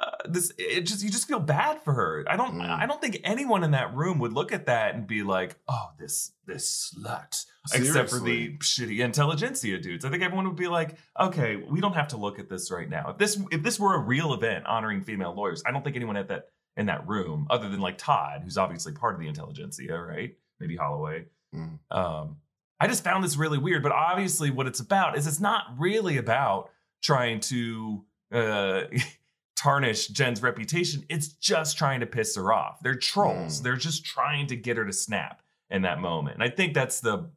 uh, 0.00 0.10
this 0.28 0.52
it 0.58 0.82
just 0.82 1.02
you 1.02 1.10
just 1.10 1.26
feel 1.26 1.40
bad 1.40 1.82
for 1.82 1.92
her. 1.94 2.24
I 2.28 2.36
don't 2.36 2.54
Mm. 2.56 2.68
I 2.68 2.86
don't 2.86 3.00
think 3.00 3.20
anyone 3.24 3.64
in 3.64 3.70
that 3.72 3.94
room 3.94 4.18
would 4.18 4.32
look 4.32 4.52
at 4.52 4.66
that 4.66 4.94
and 4.94 5.06
be 5.06 5.22
like, 5.22 5.56
"Oh, 5.68 5.90
this 5.98 6.32
this 6.46 6.94
slut." 6.94 7.44
Except 7.74 8.10
for 8.10 8.20
the 8.20 8.56
shitty 8.58 8.98
Intelligencia 8.98 9.80
dudes. 9.82 10.04
I 10.04 10.10
think 10.10 10.22
everyone 10.22 10.46
would 10.46 10.56
be 10.56 10.68
like, 10.68 10.96
"Okay, 11.18 11.56
we 11.56 11.80
don't 11.80 11.94
have 11.94 12.08
to 12.08 12.16
look 12.16 12.38
at 12.38 12.48
this 12.48 12.70
right 12.70 12.88
now." 12.88 13.10
If 13.10 13.18
this 13.18 13.40
if 13.50 13.62
this 13.62 13.80
were 13.80 13.94
a 13.94 13.98
real 14.00 14.34
event 14.34 14.66
honoring 14.66 15.02
female 15.02 15.34
lawyers, 15.34 15.62
I 15.66 15.72
don't 15.72 15.82
think 15.82 15.96
anyone 15.96 16.16
at 16.16 16.28
that 16.28 16.48
in 16.76 16.86
that 16.86 17.06
room 17.08 17.46
other 17.50 17.68
than 17.68 17.80
like 17.80 17.98
Todd, 17.98 18.42
who's 18.44 18.58
obviously 18.58 18.92
part 18.92 19.14
of 19.14 19.20
the 19.20 19.26
Intelligencia, 19.28 19.98
right? 19.98 20.34
Maybe 20.60 20.76
Holloway. 20.76 21.26
Mm. 21.54 21.78
Um 21.90 22.36
I 22.78 22.86
just 22.88 23.02
found 23.02 23.24
this 23.24 23.36
really 23.36 23.58
weird, 23.58 23.82
but 23.82 23.92
obviously 23.92 24.50
what 24.50 24.66
it's 24.66 24.80
about 24.80 25.16
is 25.16 25.26
it's 25.26 25.40
not 25.40 25.64
really 25.78 26.18
about 26.18 26.70
trying 27.02 27.40
to 27.40 28.04
uh 28.32 28.82
tarnish 29.56 30.08
Jen's 30.08 30.42
reputation. 30.42 31.04
It's 31.08 31.28
just 31.28 31.78
trying 31.78 32.00
to 32.00 32.06
piss 32.06 32.36
her 32.36 32.52
off. 32.52 32.78
They're 32.82 32.94
trolls. 32.94 33.60
Mm. 33.60 33.62
They're 33.64 33.76
just 33.76 34.04
trying 34.04 34.46
to 34.48 34.56
get 34.56 34.76
her 34.76 34.84
to 34.84 34.92
snap 34.92 35.42
in 35.70 35.82
that 35.82 36.00
moment. 36.00 36.34
And 36.34 36.42
I 36.42 36.50
think 36.50 36.74
that's 36.74 37.00
the 37.00 37.30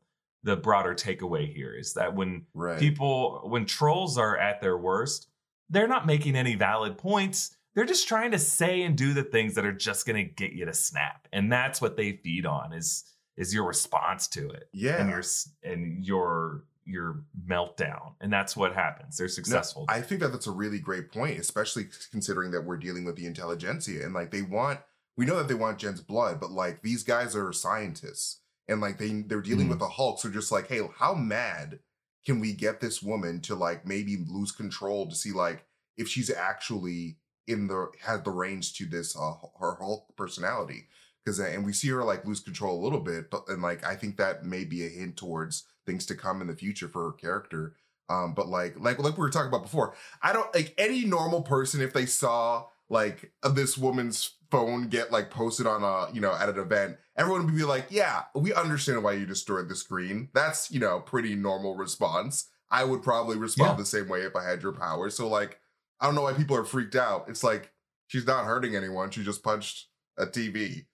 the 0.44 0.56
broader 0.56 0.96
takeaway 0.96 1.54
here 1.54 1.76
is 1.76 1.96
that 1.96 2.16
when 2.16 2.46
right. 2.54 2.80
people 2.80 3.42
when 3.46 3.66
trolls 3.66 4.18
are 4.18 4.38
at 4.38 4.62
their 4.62 4.78
worst, 4.78 5.28
they're 5.70 5.88
not 5.88 6.06
making 6.06 6.36
any 6.36 6.56
valid 6.56 6.98
points. 6.98 7.56
They're 7.76 7.86
just 7.86 8.08
trying 8.08 8.32
to 8.32 8.40
say 8.40 8.82
and 8.84 8.98
do 8.98 9.14
the 9.14 9.24
things 9.24 9.56
that 9.56 9.66
are 9.66 9.74
just 9.74 10.06
going 10.06 10.16
to 10.16 10.32
get 10.32 10.54
you 10.54 10.66
to 10.66 10.74
snap. 10.74 11.28
And 11.32 11.52
that's 11.52 11.82
what 11.82 11.98
they 11.98 12.14
feed 12.14 12.46
on 12.46 12.74
is 12.74 13.06
is 13.38 13.54
your 13.54 13.66
response 13.66 14.28
to 14.28 14.50
it 14.50 14.70
yeah. 14.74 15.00
and 15.00 15.10
your 15.10 15.24
and 15.64 16.06
your 16.06 16.64
your 16.90 17.24
meltdown. 17.48 18.14
And 18.20 18.32
that's 18.34 18.58
what 18.58 18.74
happens. 18.74 19.18
They're 19.18 19.28
No, 19.28 19.32
successful. 19.32 19.86
I 19.88 20.02
think 20.02 20.22
that 20.22 20.32
that's 20.32 20.48
a 20.48 20.52
really 20.52 20.80
great 20.80 21.12
point, 21.12 21.40
especially 21.40 21.88
considering 22.12 22.52
that 22.52 22.62
we're 22.66 22.78
dealing 22.78 23.06
with 23.06 23.16
the 23.16 23.26
Intelligencia 23.26 24.04
and 24.04 24.14
like 24.14 24.32
they 24.32 24.42
want. 24.42 24.80
We 25.16 25.26
know 25.26 25.38
that 25.38 25.48
they 25.48 25.54
want 25.54 25.80
Jen's 25.80 26.02
blood, 26.02 26.40
but 26.40 26.52
like 26.52 26.82
these 26.82 27.04
guys 27.04 27.36
are 27.36 27.52
scientists 27.54 28.42
and 28.68 28.82
like 28.82 28.98
they 28.98 29.22
they're 29.22 29.42
dealing 29.42 29.68
Mhm. 29.68 29.72
with 29.72 29.80
the 29.80 29.90
Hulk, 29.90 30.20
so 30.20 30.30
just 30.30 30.52
like, 30.52 30.68
hey, 30.68 30.82
how 30.98 31.14
mad 31.14 31.80
can 32.26 32.40
we 32.40 32.54
get 32.54 32.80
this 32.82 33.02
woman 33.02 33.42
to 33.42 33.56
like 33.56 33.86
maybe 33.86 34.18
lose 34.28 34.52
control 34.52 35.10
to 35.10 35.16
see 35.16 35.32
like 35.32 35.66
if 35.98 36.08
she's 36.08 36.30
actually 36.30 37.18
in 37.48 37.68
the 37.68 37.90
had 38.02 38.24
the 38.24 38.32
range 38.32 38.74
to 38.76 38.86
this 38.86 39.16
uh, 39.16 39.34
her 39.60 39.76
Hulk 39.76 40.16
personality? 40.16 40.88
Because 41.26 41.40
and 41.40 41.66
we 41.66 41.74
see 41.74 41.90
her 41.90 42.04
like 42.04 42.26
lose 42.26 42.40
control 42.40 42.80
a 42.80 42.84
little 42.84 43.00
bit, 43.02 43.30
but 43.30 43.44
and 43.50 43.62
like 43.62 43.86
I 43.86 43.96
think 43.96 44.18
that 44.18 44.46
may 44.46 44.64
be 44.64 44.86
a 44.86 44.90
hint 44.90 45.18
towards 45.18 45.66
things 45.86 46.06
to 46.08 46.16
come 46.16 46.42
in 46.42 46.48
the 46.48 46.56
future 46.56 46.88
for 46.88 47.06
her 47.06 47.12
character. 47.12 47.76
Um, 48.10 48.34
but 48.34 48.48
like 48.48 48.76
like 48.80 48.98
like 49.00 49.18
we 49.18 49.22
were 49.22 49.30
talking 49.30 49.50
about 49.50 49.64
before, 49.64 49.94
I 50.24 50.34
don't 50.34 50.54
like 50.56 50.74
any 50.78 51.06
normal 51.06 51.42
person 51.42 51.82
if 51.82 51.94
they 51.94 52.06
saw 52.06 52.66
like 52.90 53.32
this 53.54 53.78
woman's 53.78 54.32
phone 54.50 54.88
get 54.88 55.12
like 55.12 55.30
posted 55.30 55.68
on 55.68 55.84
a 55.84 56.12
you 56.14 56.22
know 56.22 56.34
at 56.34 56.50
an 56.50 56.58
event, 56.58 56.98
everyone 57.16 57.46
would 57.46 57.56
be 57.56 57.64
like, 57.64 57.86
yeah, 57.90 58.24
we 58.34 58.52
understand 58.54 59.04
why 59.04 59.12
you 59.14 59.28
destroyed 59.28 59.70
the 59.70 59.76
screen. 59.76 60.30
That's 60.34 60.72
you 60.72 60.80
know 60.80 61.00
pretty 61.02 61.36
normal 61.36 61.76
response. 61.76 62.50
I 62.72 62.84
would 62.84 63.04
probably 63.04 63.38
respond 63.38 63.72
Yeah. 63.72 63.78
the 63.78 63.86
same 63.86 64.08
way 64.08 64.22
if 64.22 64.36
I 64.36 64.48
had 64.50 64.64
your 64.64 64.72
power. 64.74 65.10
So 65.12 65.28
like 65.28 65.60
I 66.00 66.06
don't 66.06 66.16
know 66.16 66.24
why 66.24 66.34
people 66.34 66.56
are 66.56 66.64
freaked 66.66 66.96
out. 66.96 67.26
It's 67.28 67.44
like 67.44 67.72
she's 68.08 68.26
not 68.26 68.46
hurting 68.46 68.76
anyone. 68.76 69.12
She 69.12 69.24
just 69.24 69.44
punched 69.44 69.88
a 70.18 70.26
TV. 70.26 70.86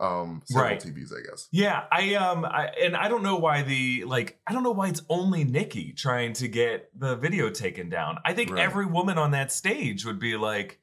Um, 0.00 0.42
several 0.46 0.64
Right. 0.70 0.80
TVs, 0.80 1.12
I 1.16 1.22
guess. 1.28 1.48
Yeah, 1.52 1.84
I 1.92 2.14
um 2.14 2.44
I, 2.44 2.66
and 2.82 2.96
I 2.96 3.08
don't 3.08 3.22
know 3.22 3.36
why 3.36 3.62
the 3.62 4.04
like 4.04 4.40
I 4.46 4.52
don't 4.52 4.64
know 4.64 4.72
why 4.72 4.88
it's 4.88 5.02
only 5.08 5.44
Nikki 5.44 5.92
trying 5.92 6.32
to 6.34 6.48
get 6.48 6.90
the 6.98 7.14
video 7.14 7.50
taken 7.50 7.88
down. 7.88 8.18
I 8.24 8.32
think 8.32 8.50
Right. 8.50 8.60
every 8.64 8.86
woman 8.86 9.16
on 9.18 9.30
that 9.30 9.52
stage 9.52 10.04
would 10.04 10.18
be 10.18 10.36
like 10.36 10.80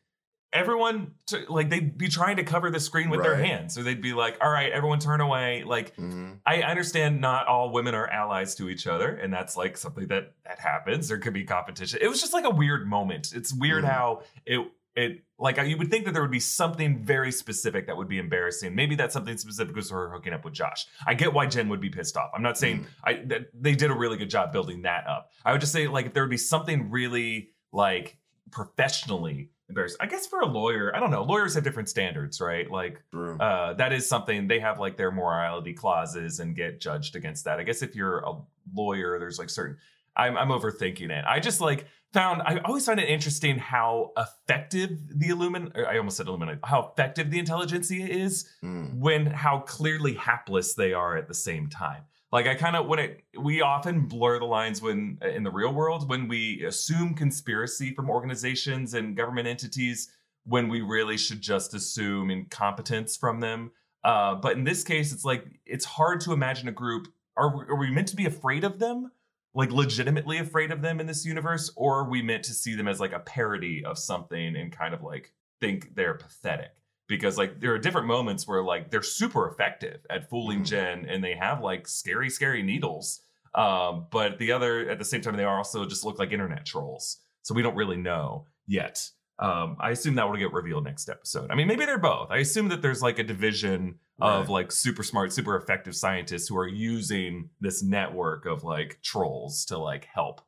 everyone 0.52 1.13
to, 1.28 1.45
like 1.50 1.69
they'd 1.69 1.98
be 1.98 2.08
trying 2.08 2.38
to 2.38 2.43
cover 2.43 2.72
the 2.72 2.80
screen 2.80 3.10
with 3.10 3.22
their 3.22 3.36
hands. 3.36 3.76
So 3.76 3.84
they'd 3.84 4.02
be 4.02 4.13
like, 4.13 4.38
"All 4.41 4.50
right, 4.50 4.72
everyone 4.72 5.00
turn 5.00 5.22
away." 5.22 5.63
Like 5.63 5.95
hmm 5.95 6.34
I 6.45 6.62
understand 6.63 7.19
not 7.22 7.45
all 7.48 7.72
women 7.72 7.93
are 7.93 8.08
allies 8.08 8.56
to 8.56 8.69
each 8.69 8.88
other, 8.88 9.10
and 9.17 9.32
that's 9.34 9.58
like 9.58 9.78
something 9.78 10.08
that 10.08 10.34
that 10.45 10.60
happens. 10.60 11.08
There 11.10 11.19
could 11.19 11.34
be 11.34 11.43
competition. 11.43 12.00
It 12.02 12.08
was 12.08 12.22
just 12.22 12.34
like 12.34 12.45
a 12.45 12.50
weird 12.50 12.88
moment. 12.88 13.34
It's 13.36 13.54
weird 13.54 13.84
Mhm. 13.84 13.88
how 13.89 14.24
it 14.45 14.60
it 14.95 15.23
like 15.38 15.58
you 15.65 15.78
would 15.78 15.89
think 15.89 16.06
that 16.06 16.13
there 16.13 16.21
would 16.21 16.32
be 16.32 16.39
something 16.39 17.04
very 17.04 17.32
specific 17.32 17.88
that 17.88 17.95
would 17.95 18.10
be 18.10 18.17
embarrassing. 18.17 18.75
Maybe 18.75 18.95
that 18.95 19.12
something 19.12 19.38
specific 19.38 19.75
was 19.75 19.89
her 19.89 20.10
hooking 20.10 20.34
up 20.34 20.43
with 20.43 20.54
Josh. 20.54 20.86
I 21.06 21.13
get 21.13 21.34
why 21.34 21.45
Jen 21.45 21.69
would 21.69 21.82
be 21.82 21.89
pissed 21.89 22.17
off. 22.17 22.32
I'm 22.36 22.41
not 22.41 22.58
saying 22.58 22.88
I 23.04 23.13
that 23.28 23.47
they 23.54 23.75
did 23.75 23.91
a 23.91 23.95
really 23.95 24.17
good 24.17 24.30
job 24.30 24.52
building 24.52 24.82
that 24.84 25.08
up. 25.08 25.30
I 25.45 25.52
would 25.52 25.62
just 25.62 25.73
say 25.73 25.88
like 25.88 26.08
if 26.08 26.13
there 26.13 26.23
would 26.23 26.30
be 26.30 26.38
something 26.38 26.89
really 26.89 27.52
like 27.71 28.17
professionally 28.52 29.52
embarrassing. 29.69 29.97
I 29.99 30.08
guess 30.08 30.25
for 30.25 30.39
a 30.41 30.47
lawyer, 30.47 30.93
I 30.95 30.99
don't 30.99 31.12
know. 31.12 31.23
Lawyers 31.23 31.54
have 31.54 31.63
different 31.63 31.88
standards, 31.89 32.41
right? 32.41 32.69
Like 32.69 33.02
uh, 33.39 33.73
that 33.75 33.93
is 33.93 34.10
something 34.10 34.47
they 34.47 34.60
have 34.60 34.80
like 34.80 34.97
their 34.97 35.12
morality 35.12 35.73
clauses 35.73 36.39
and 36.39 36.56
get 36.56 36.82
judged 36.82 37.15
against 37.15 37.45
that. 37.45 37.60
I 37.60 37.63
guess 37.63 37.82
if 37.82 37.95
you're 37.95 38.19
a 38.19 38.34
lawyer, 38.73 39.19
there's 39.19 39.39
like 39.39 39.49
certain. 39.49 39.78
I'm, 40.19 40.38
I'm 40.38 40.49
overthinking 40.49 41.10
it. 41.10 41.25
I 41.27 41.39
just 41.39 41.62
like 41.62 41.86
found. 42.13 42.41
I 42.41 42.58
always 42.65 42.86
find 42.86 42.99
it 42.99 43.10
interesting 43.10 43.58
how 43.58 44.12
effective 44.17 44.89
the 45.19 45.29
Illumin. 45.29 45.77
I 45.88 45.97
almost 45.97 46.17
said 46.17 46.27
Illuminati. 46.27 46.60
How 46.63 46.91
effective 46.91 47.29
the 47.32 47.39
Intelligencia 47.39 48.08
is 48.08 48.47
Mm. 48.63 48.97
when 48.99 49.25
how 49.27 49.60
clearly 49.60 50.13
hapless 50.15 50.73
they 50.73 50.93
are 50.93 51.15
at 51.17 51.27
the 51.27 51.34
same 51.34 51.69
time. 51.69 52.03
Like 52.32 52.45
I 52.47 52.55
kind 52.55 52.75
of 52.75 52.86
when 52.88 52.99
it 52.99 53.23
we 53.39 53.62
often 53.62 54.08
blur 54.08 54.38
the 54.39 54.45
lines 54.45 54.82
when 54.82 55.17
in 55.38 55.43
the 55.43 55.51
real 55.51 55.73
world 55.73 56.10
when 56.10 56.27
we 56.27 56.63
assume 56.63 57.15
conspiracy 57.15 57.93
from 57.95 58.10
organizations 58.10 58.93
and 58.93 59.15
government 59.17 59.47
entities 59.47 60.12
when 60.45 60.67
we 60.69 60.82
really 60.82 61.17
should 61.17 61.41
just 61.41 61.73
assume 61.73 62.29
incompetence 62.32 63.17
from 63.17 63.39
them. 63.39 63.71
Uh, 64.03 64.36
but 64.36 64.53
in 64.58 64.63
this 64.63 64.84
case, 64.84 65.12
it's 65.12 65.25
like 65.25 65.43
it's 65.65 65.86
hard 65.86 66.21
to 66.21 66.32
imagine 66.34 66.67
a 66.67 66.71
group. 66.71 67.08
Are 67.36 67.55
we, 67.58 67.63
are 67.65 67.75
we 67.79 67.89
meant 67.91 68.08
to 68.10 68.15
be 68.15 68.25
afraid 68.25 68.63
of 68.63 68.79
them? 68.79 69.12
Like 69.55 69.71
legitimately 69.71 70.38
afraid 70.38 70.71
of 70.71 70.81
them 70.81 70.99
in 70.99 71.07
this 71.07 71.25
universe, 71.25 71.71
or 71.75 71.99
are 71.99 72.09
we 72.09 72.21
meant 72.21 72.43
to 72.45 72.53
see 72.53 72.75
them 72.75 72.88
as 72.88 72.99
like 72.99 73.13
a 73.13 73.19
parody 73.19 73.83
of 73.83 73.97
something 73.97 74.55
and 74.55 74.71
kind 74.71 74.93
of 74.93 75.01
like 75.01 75.33
think 75.59 75.95
they're 75.95 76.13
pathetic? 76.13 76.71
Because 77.07 77.38
like 77.38 77.59
there 77.59 77.73
are 77.73 77.79
different 77.79 78.05
moments 78.07 78.47
where 78.47 78.63
like 78.63 78.91
they're 78.91 79.01
super 79.01 79.47
effective 79.49 80.05
at 80.12 80.29
fooling 80.29 80.62
Mhm. 80.62 80.65
Jen, 80.67 81.05
and 81.07 81.23
they 81.23 81.33
have 81.35 81.62
like 81.62 81.88
scary, 81.88 82.29
scary 82.29 82.62
needles. 82.62 83.21
Um, 83.55 84.05
but 84.12 84.38
the 84.38 84.51
other 84.51 84.88
at 84.89 84.99
the 84.99 85.05
same 85.05 85.21
time, 85.21 85.35
they 85.35 85.43
are 85.43 85.57
also 85.57 85.85
just 85.85 86.05
look 86.05 86.19
like 86.19 86.31
internet 86.31 86.65
trolls. 86.65 87.17
So 87.41 87.55
we 87.55 87.63
don't 87.63 87.75
really 87.75 87.97
know 87.97 88.45
yet. 88.67 89.09
Um, 89.39 89.78
I 89.80 89.91
assume 89.91 90.15
that 90.15 90.30
will 90.30 90.36
get 90.38 90.52
revealed 90.52 90.84
next 90.84 91.08
episode. 91.10 91.49
I 91.49 91.56
mean, 91.56 91.67
maybe 91.67 91.86
they're 91.86 91.97
both. 91.97 92.30
I 92.30 92.38
assume 92.38 92.67
that 92.69 92.82
there's 92.82 93.02
like 93.02 93.19
a 93.19 93.23
division 93.23 93.99
of 94.19 94.49
like 94.49 94.69
super 94.71 95.02
smart, 95.02 95.32
super 95.32 95.56
effective 95.56 95.95
scientists 95.95 96.49
who 96.49 96.58
are 96.58 96.67
using 96.67 97.49
this 97.62 97.82
network 97.82 98.45
of 98.45 98.65
like 98.65 98.99
trolls 99.02 99.63
to 99.65 99.78
like 99.78 100.06
help 100.13 100.41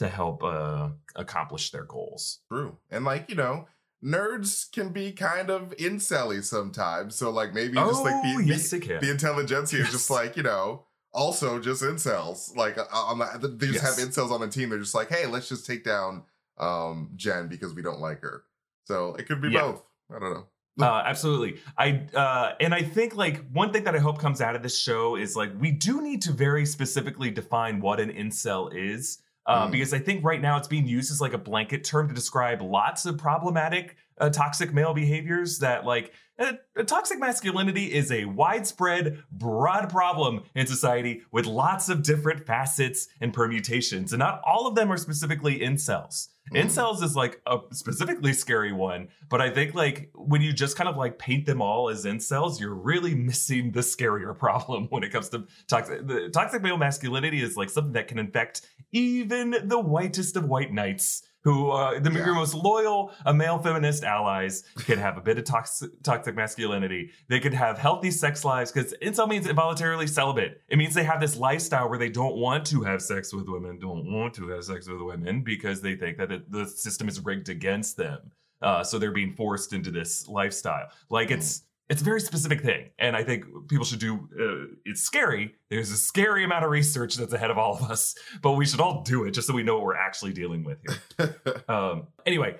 to 0.00 0.08
help 0.08 0.42
uh 0.42 0.88
accomplish 1.14 1.70
their 1.70 1.84
goals. 1.84 2.40
True. 2.50 2.78
And 2.90 3.04
like, 3.04 3.28
you 3.28 3.36
know, 3.36 3.68
nerds 4.04 4.70
can 4.72 4.92
be 4.92 5.12
kind 5.12 5.50
of 5.50 5.72
incelly 5.76 6.42
sometimes. 6.42 7.14
So 7.14 7.30
like 7.30 7.52
maybe 7.54 7.74
just 7.74 8.02
like 8.02 8.14
the, 8.22 8.34
Oh, 8.36 8.40
yes, 8.40 8.70
the, 8.70 8.78
the 8.78 9.10
Intelligencia 9.14 9.78
is 9.80 9.90
just 9.92 10.10
like, 10.10 10.36
you 10.36 10.42
know, 10.42 10.86
also 11.12 11.60
just 11.60 11.82
incels. 11.82 12.56
Like 12.56 12.78
uh, 12.78 12.84
on 12.92 13.18
the, 13.18 13.48
they 13.48 13.68
just 13.68 13.84
Yes. 13.84 13.98
have 14.00 14.08
incels 14.08 14.30
on 14.32 14.40
the 14.40 14.48
team. 14.48 14.70
They're 14.70 14.78
just 14.78 14.94
like, 14.94 15.10
hey, 15.10 15.26
let's 15.26 15.48
just 15.48 15.66
take 15.66 15.84
down 15.84 16.24
um 16.60 17.10
Jen 17.16 17.48
because 17.48 17.74
we 17.74 17.82
don't 17.82 18.00
like 18.00 18.20
her. 18.20 18.44
So 18.84 19.14
it 19.16 19.26
could 19.26 19.40
be 19.40 19.48
Yeah. 19.48 19.62
both. 19.62 19.82
I 20.14 20.18
don't 20.20 20.32
know. 20.34 20.46
Uh, 20.80 21.02
absolutely. 21.04 21.60
I 21.76 22.06
uh, 22.14 22.54
and 22.60 22.74
I 22.74 22.82
think 22.82 23.14
like 23.16 23.44
one 23.52 23.72
thing 23.72 23.84
that 23.84 23.94
I 23.94 23.98
hope 23.98 24.18
comes 24.18 24.40
out 24.40 24.54
of 24.56 24.62
this 24.62 24.78
show 24.78 25.16
is 25.16 25.36
like 25.36 25.50
we 25.58 25.70
do 25.72 26.00
need 26.00 26.22
to 26.22 26.32
very 26.32 26.64
specifically 26.64 27.30
define 27.30 27.80
what 27.80 27.98
an 28.00 28.10
incel 28.12 28.72
is. 28.74 29.18
Uh, 29.46 29.66
Mm. 29.66 29.72
Because 29.72 29.92
I 29.94 29.98
think 29.98 30.22
right 30.24 30.40
now 30.40 30.56
it's 30.58 30.68
being 30.68 30.86
used 30.86 31.10
as 31.10 31.20
like 31.20 31.32
a 31.32 31.38
blanket 31.38 31.82
term 31.82 32.08
to 32.08 32.14
describe 32.14 32.62
lots 32.62 33.04
of 33.06 33.18
problematic 33.18 33.96
uh, 34.20 34.30
toxic 34.30 34.72
male 34.72 34.94
behaviors 34.94 35.58
that 35.58 35.84
like 35.84 36.12
uh, 36.38 36.52
toxic 36.86 37.18
masculinity 37.18 37.92
is 37.92 38.10
a 38.10 38.24
widespread, 38.24 39.22
broad 39.30 39.90
problem 39.90 40.42
in 40.54 40.66
society 40.66 41.22
with 41.32 41.44
lots 41.46 41.88
of 41.88 42.02
different 42.02 42.46
facets 42.46 43.08
and 43.20 43.34
permutations. 43.34 44.12
And 44.12 44.20
not 44.20 44.40
all 44.46 44.66
of 44.66 44.74
them 44.74 44.90
are 44.90 44.96
specifically 44.96 45.58
incels. 45.58 46.28
Mm. 46.52 46.64
Incels 46.64 47.02
is 47.02 47.14
like 47.14 47.40
a 47.46 47.58
specifically 47.72 48.32
scary 48.32 48.72
one, 48.72 49.08
but 49.28 49.40
I 49.40 49.50
think 49.50 49.74
like 49.74 50.10
when 50.14 50.40
you 50.40 50.52
just 50.52 50.76
kind 50.76 50.88
of 50.88 50.96
like 50.96 51.18
paint 51.18 51.44
them 51.44 51.60
all 51.60 51.90
as 51.90 52.06
incels, 52.06 52.58
you're 52.58 52.74
really 52.74 53.14
missing 53.14 53.72
the 53.72 53.80
scarier 53.80 54.36
problem 54.38 54.86
when 54.88 55.02
it 55.02 55.10
comes 55.12 55.28
to 55.30 55.44
toxic. 55.68 56.06
The 56.06 56.30
toxic 56.30 56.62
male 56.62 56.78
masculinity 56.78 57.42
is 57.42 57.56
like 57.56 57.70
something 57.70 57.92
that 57.92 58.08
can 58.08 58.18
infect 58.18 58.62
even 58.92 59.56
the 59.64 59.78
whitest 59.78 60.36
of 60.36 60.46
white 60.46 60.72
knights. 60.72 61.22
Who 61.44 61.70
uh, 61.70 61.98
the 62.00 62.10
Yeah. 62.12 62.26
your 62.26 62.34
most 62.34 62.54
loyal 62.54 63.12
uh, 63.24 63.32
male 63.32 63.58
feminist 63.58 64.04
allies 64.04 64.62
can 64.78 64.98
have 64.98 65.16
a 65.16 65.20
bit 65.22 65.38
of 65.38 65.44
toxic, 65.44 65.90
toxic 66.02 66.36
masculinity. 66.36 67.10
They 67.28 67.40
could 67.40 67.54
have 67.54 67.78
healthy 67.78 68.10
sex 68.10 68.44
lives 68.44 68.70
because 68.70 68.94
incel 69.02 69.28
means 69.28 69.46
involuntarily 69.46 70.06
celibate. 70.06 70.60
It 70.68 70.76
means 70.76 70.94
they 70.94 71.04
have 71.04 71.20
this 71.20 71.36
lifestyle 71.36 71.88
where 71.88 71.98
they 71.98 72.10
don't 72.10 72.36
want 72.36 72.66
to 72.66 72.82
have 72.82 73.00
sex 73.00 73.32
with 73.32 73.48
women, 73.48 73.78
don't 73.78 74.12
want 74.12 74.34
to 74.34 74.48
have 74.48 74.64
sex 74.64 74.86
with 74.86 75.00
women 75.00 75.42
because 75.42 75.80
they 75.80 75.96
think 75.96 76.18
that 76.18 76.30
it, 76.30 76.50
the 76.52 76.66
system 76.66 77.08
is 77.08 77.20
rigged 77.24 77.48
against 77.48 77.96
them. 77.96 78.18
Uh, 78.60 78.84
so 78.84 78.98
they're 78.98 79.10
being 79.10 79.32
forced 79.32 79.72
into 79.72 79.90
this 79.90 80.28
lifestyle. 80.28 80.88
Like 81.08 81.30
it's 81.30 81.62
it's 81.90 82.02
a 82.02 82.04
very 82.04 82.20
specific 82.20 82.60
thing, 82.60 82.90
and 83.00 83.16
I 83.16 83.24
think 83.24 83.44
people 83.68 83.84
should 83.84 83.98
do. 83.98 84.28
Uh, 84.38 84.74
it's 84.84 85.00
scary. 85.02 85.56
There's 85.70 85.90
a 85.90 85.96
scary 85.96 86.44
amount 86.44 86.64
of 86.64 86.70
research 86.70 87.16
that's 87.16 87.32
ahead 87.32 87.50
of 87.50 87.58
all 87.58 87.74
of 87.74 87.90
us, 87.90 88.14
but 88.40 88.52
we 88.52 88.64
should 88.64 88.80
all 88.80 89.02
do 89.02 89.24
it 89.24 89.32
just 89.32 89.48
so 89.48 89.54
we 89.54 89.64
know 89.64 89.74
what 89.74 89.84
we're 89.84 89.96
actually 89.96 90.32
dealing 90.32 90.62
with 90.62 90.78
here. 91.18 91.36
um, 91.68 92.06
anyway, 92.24 92.56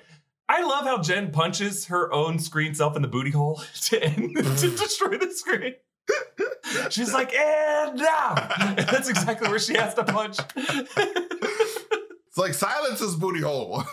I 0.49 0.63
love 0.63 0.85
how 0.85 1.01
Jen 1.01 1.31
punches 1.31 1.87
her 1.87 2.13
own 2.13 2.41
screen 2.41 2.75
self 2.75 2.97
in 2.97 3.03
the 3.03 3.09
booty 3.09 3.31
hole 3.31 3.63
to 3.83 4.03
end, 4.03 4.37
to 4.37 4.71
destroy 4.77 5.17
the 5.17 5.33
screen. 5.33 5.75
She's 6.91 7.15
like, 7.15 7.33
and 7.33 7.99
now. 7.99 8.49
And 8.59 8.79
that's 8.79 9.09
exactly 9.09 9.49
where 9.49 9.61
she 9.61 9.77
has 9.77 9.95
to 9.95 10.03
punch. 10.03 10.39
It's 10.57 12.37
like 12.37 12.55
silence's 12.55 13.15
booty 13.15 13.43
hole. 13.43 13.85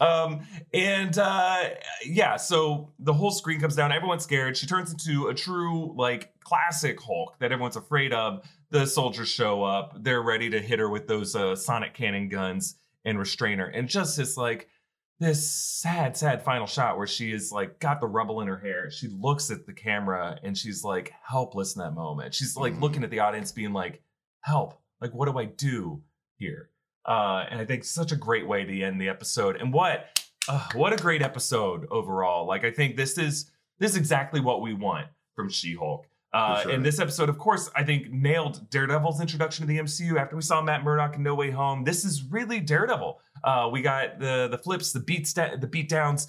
um, 0.00 0.46
and 0.74 1.16
uh, 1.18 1.70
yeah, 2.04 2.36
so 2.36 2.92
the 2.98 3.12
whole 3.12 3.30
screen 3.30 3.60
comes 3.60 3.76
down. 3.76 3.92
Everyone's 3.92 4.22
scared. 4.24 4.56
She 4.56 4.66
turns 4.66 4.90
into 4.90 5.28
a 5.28 5.34
true, 5.34 5.94
like, 5.96 6.32
classic 6.40 7.00
Hulk 7.00 7.38
that 7.40 7.52
everyone's 7.52 7.76
afraid 7.76 8.12
of. 8.12 8.42
The 8.70 8.86
soldiers 8.86 9.28
show 9.28 9.62
up. 9.62 10.02
They're 10.02 10.22
ready 10.22 10.48
to 10.50 10.60
hit 10.60 10.78
her 10.78 10.88
with 10.88 11.06
those 11.06 11.36
uh, 11.36 11.54
sonic 11.56 11.92
cannon 11.94 12.28
guns 12.28 12.76
and 13.04 13.18
restrain 13.18 13.58
her. 13.58 13.66
And 13.66 13.88
just 13.88 14.16
this, 14.16 14.36
like, 14.36 14.68
this 15.20 15.48
sad, 15.48 16.16
sad 16.16 16.42
final 16.42 16.66
shot 16.66 16.96
where 16.96 17.06
she 17.06 17.30
is 17.32 17.52
like 17.52 17.78
got 17.78 18.00
the 18.00 18.08
rubble 18.08 18.40
in 18.40 18.48
her 18.48 18.58
hair. 18.58 18.90
She 18.90 19.06
looks 19.08 19.50
at 19.52 19.66
the 19.66 19.72
camera 19.72 20.36
and 20.42 20.58
she's 20.58 20.82
like 20.82 21.12
helpless 21.22 21.76
in 21.76 21.82
that 21.82 21.92
moment. 21.92 22.34
She's 22.34 22.56
like 22.56 22.74
Mhm. 22.74 22.80
looking 22.80 23.04
at 23.04 23.10
the 23.10 23.20
audience, 23.20 23.52
being 23.52 23.72
like, 23.72 24.02
"Help! 24.40 24.80
Like, 25.00 25.12
what 25.12 25.30
do 25.30 25.38
I 25.38 25.44
do 25.44 26.02
here?" 26.38 26.70
Uh, 27.06 27.44
and 27.48 27.60
I 27.60 27.64
think 27.64 27.84
such 27.84 28.10
a 28.10 28.16
great 28.16 28.48
way 28.48 28.64
to 28.64 28.82
end 28.82 29.00
the 29.00 29.08
episode. 29.08 29.54
And 29.56 29.72
what, 29.72 30.21
uh, 30.48 30.68
what 30.74 30.92
a 30.92 30.96
great 30.96 31.22
episode 31.22 31.86
overall. 31.90 32.46
Like, 32.46 32.64
I 32.64 32.70
think 32.70 32.96
this 32.96 33.18
is 33.18 33.50
this 33.78 33.92
is 33.92 33.96
exactly 33.96 34.40
what 34.40 34.60
we 34.60 34.74
want 34.74 35.08
from 35.34 35.48
She-Hulk. 35.48 36.06
Uh, 36.32 36.62
sure. 36.62 36.72
And 36.72 36.84
this 36.84 36.98
episode, 36.98 37.28
of 37.28 37.36
course, 37.36 37.68
I 37.76 37.84
think 37.84 38.10
nailed 38.10 38.70
Daredevil's 38.70 39.20
introduction 39.20 39.66
to 39.66 39.68
the 39.68 39.78
MCU. 39.78 40.18
After 40.18 40.34
we 40.34 40.42
saw 40.42 40.62
Matt 40.62 40.82
Murdock 40.82 41.16
in 41.16 41.22
No 41.22 41.34
Way 41.34 41.50
Home, 41.50 41.84
this 41.84 42.04
is 42.04 42.24
really 42.24 42.58
Daredevil. 42.58 43.20
Uh, 43.44 43.68
we 43.70 43.82
got 43.82 44.18
the 44.18 44.48
the 44.50 44.58
flips, 44.58 44.92
the 44.92 45.00
beats, 45.00 45.32
the 45.34 45.68
beat 45.70 45.88
downs, 45.88 46.28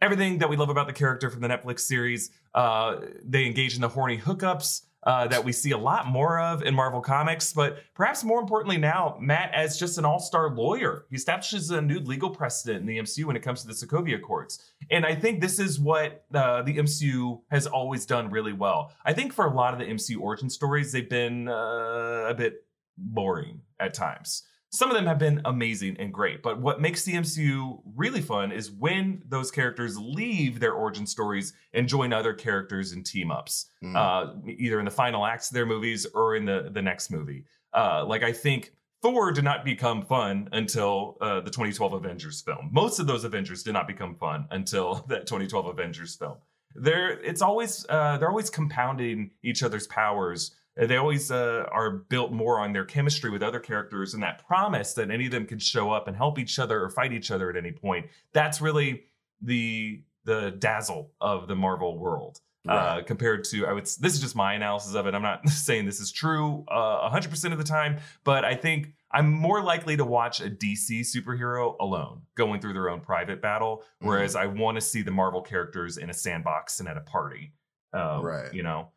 everything 0.00 0.38
that 0.38 0.48
we 0.48 0.56
love 0.56 0.70
about 0.70 0.86
the 0.86 0.92
character 0.92 1.30
from 1.30 1.40
the 1.40 1.48
Netflix 1.48 1.80
series. 1.80 2.30
Uh, 2.52 2.96
they 3.22 3.46
engage 3.46 3.76
in 3.76 3.80
the 3.80 3.88
horny 3.88 4.18
hookups 4.18 4.82
uh, 5.04 5.26
that 5.28 5.44
we 5.44 5.52
see 5.52 5.72
a 5.72 5.78
lot 5.78 6.06
more 6.06 6.40
of 6.40 6.62
in 6.62 6.74
Marvel 6.74 7.00
Comics, 7.00 7.52
but 7.52 7.78
perhaps 7.94 8.24
more 8.24 8.40
importantly 8.40 8.76
now, 8.76 9.16
Matt 9.20 9.52
as 9.54 9.78
just 9.78 9.98
an 9.98 10.04
all-star 10.04 10.54
lawyer. 10.54 11.06
He 11.10 11.16
establishes 11.16 11.70
a 11.70 11.80
new 11.80 12.00
legal 12.00 12.30
precedent 12.30 12.80
in 12.80 12.86
the 12.86 12.98
MCU 12.98 13.24
when 13.24 13.36
it 13.36 13.42
comes 13.42 13.62
to 13.62 13.68
the 13.68 13.74
Sokovia 13.74 14.20
courts. 14.20 14.72
and 14.90 15.04
I 15.04 15.14
think 15.14 15.40
this 15.40 15.58
is 15.58 15.78
what 15.78 16.24
uh, 16.34 16.62
the 16.62 16.76
MCU 16.76 17.40
has 17.50 17.66
always 17.66 18.06
done 18.06 18.30
really 18.30 18.52
well. 18.52 18.92
I 19.04 19.12
think 19.12 19.32
for 19.32 19.46
a 19.46 19.54
lot 19.54 19.74
of 19.74 19.80
the 19.80 19.86
MCU 19.86 20.20
origin 20.20 20.50
stories, 20.50 20.92
they've 20.92 21.08
been 21.08 21.48
uh, 21.48 22.26
a 22.28 22.34
bit 22.34 22.64
boring 22.96 23.60
at 23.80 23.94
times. 23.94 24.44
Some 24.74 24.90
of 24.90 24.96
them 24.96 25.06
have 25.06 25.20
been 25.20 25.40
amazing 25.44 25.96
and 26.00 26.12
great, 26.12 26.42
but 26.42 26.60
what 26.60 26.80
makes 26.80 27.04
the 27.04 27.12
MCU 27.14 27.80
really 27.94 28.20
fun 28.20 28.50
is 28.50 28.72
when 28.72 29.22
those 29.28 29.52
characters 29.52 29.96
leave 29.96 30.58
their 30.58 30.72
origin 30.72 31.06
stories 31.06 31.52
and 31.72 31.88
join 31.88 32.12
other 32.12 32.34
characters 32.34 32.92
in 32.92 33.04
team 33.04 33.30
ups, 33.30 33.66
Mm. 33.84 33.94
uh, 33.96 34.34
either 34.48 34.78
in 34.80 34.84
the 34.84 34.90
final 34.90 35.24
acts 35.26 35.48
of 35.50 35.54
their 35.54 35.66
movies 35.66 36.06
or 36.12 36.34
in 36.34 36.44
the 36.44 36.70
the 36.72 36.82
next 36.82 37.10
movie. 37.10 37.44
Uh, 37.72 38.04
like 38.04 38.22
I 38.24 38.32
think 38.32 38.72
Thor 39.00 39.30
did 39.32 39.44
not 39.44 39.64
become 39.64 40.02
fun 40.02 40.48
until 40.52 41.18
uh, 41.20 41.40
the 41.40 41.50
2012 41.50 41.92
Avengers 41.92 42.40
film. 42.40 42.70
Most 42.72 42.98
of 42.98 43.06
those 43.06 43.22
Avengers 43.24 43.62
did 43.62 43.74
not 43.74 43.86
become 43.86 44.14
fun 44.16 44.46
until 44.50 44.94
that 45.08 45.26
2012 45.26 45.66
Avengers 45.66 46.16
film. 46.16 46.38
They're 46.74 47.10
it's 47.20 47.42
always 47.42 47.86
uh, 47.88 48.18
they're 48.18 48.30
always 48.30 48.50
compounding 48.50 49.30
each 49.44 49.62
other's 49.62 49.86
powers. 49.86 50.56
Uh, 50.80 50.86
They 50.86 50.96
always 50.96 51.30
uh, 51.30 51.66
are 51.70 51.90
built 51.90 52.32
more 52.32 52.58
on 52.60 52.72
their 52.72 52.84
chemistry 52.84 53.30
with 53.30 53.42
other 53.42 53.60
characters 53.60 54.14
and 54.14 54.22
that 54.22 54.46
promise 54.46 54.94
that 54.94 55.10
any 55.10 55.26
of 55.26 55.32
them 55.32 55.46
can 55.46 55.58
show 55.58 55.90
up 55.92 56.08
and 56.08 56.16
help 56.16 56.38
each 56.38 56.58
other 56.58 56.82
or 56.82 56.90
fight 56.90 57.12
each 57.12 57.30
other 57.30 57.48
at 57.50 57.56
any 57.56 57.72
point. 57.72 58.06
That's 58.32 58.60
really 58.60 59.04
the 59.42 60.02
the 60.24 60.52
dazzle 60.58 61.12
of 61.20 61.48
the 61.48 61.54
Marvel 61.54 61.98
world 61.98 62.40
uh, 62.66 63.02
compared 63.02 63.44
to 63.44 63.66
I 63.66 63.72
would. 63.74 63.84
This 63.84 64.14
is 64.14 64.20
just 64.20 64.34
my 64.34 64.54
analysis 64.54 64.94
of 64.94 65.06
it. 65.06 65.14
I'm 65.14 65.20
not 65.22 65.46
saying 65.66 65.84
this 65.84 66.00
is 66.00 66.10
true 66.10 66.64
uh, 66.68 67.10
100% 67.10 67.52
of 67.52 67.58
the 67.58 67.64
time, 67.64 67.98
but 68.24 68.42
I 68.44 68.54
think 68.54 68.94
I'm 69.10 69.30
more 69.30 69.62
likely 69.62 69.96
to 69.98 70.04
watch 70.04 70.40
a 70.40 70.48
DC 70.48 71.00
superhero 71.02 71.76
alone, 71.78 72.22
going 72.36 72.60
through 72.60 72.72
their 72.72 72.88
own 72.88 73.00
private 73.00 73.42
battle, 73.42 73.82
Mm-hmm. 74.00 74.08
whereas 74.08 74.34
I 74.34 74.46
want 74.46 74.76
to 74.76 74.80
see 74.80 75.02
the 75.02 75.10
Marvel 75.10 75.42
characters 75.42 75.98
in 75.98 76.08
a 76.08 76.14
sandbox 76.14 76.80
and 76.80 76.88
at 76.88 76.96
a 76.96 77.02
party. 77.02 77.52
Uh, 77.92 78.20
Right. 78.22 78.52
You 78.54 78.62
know, 78.62 78.88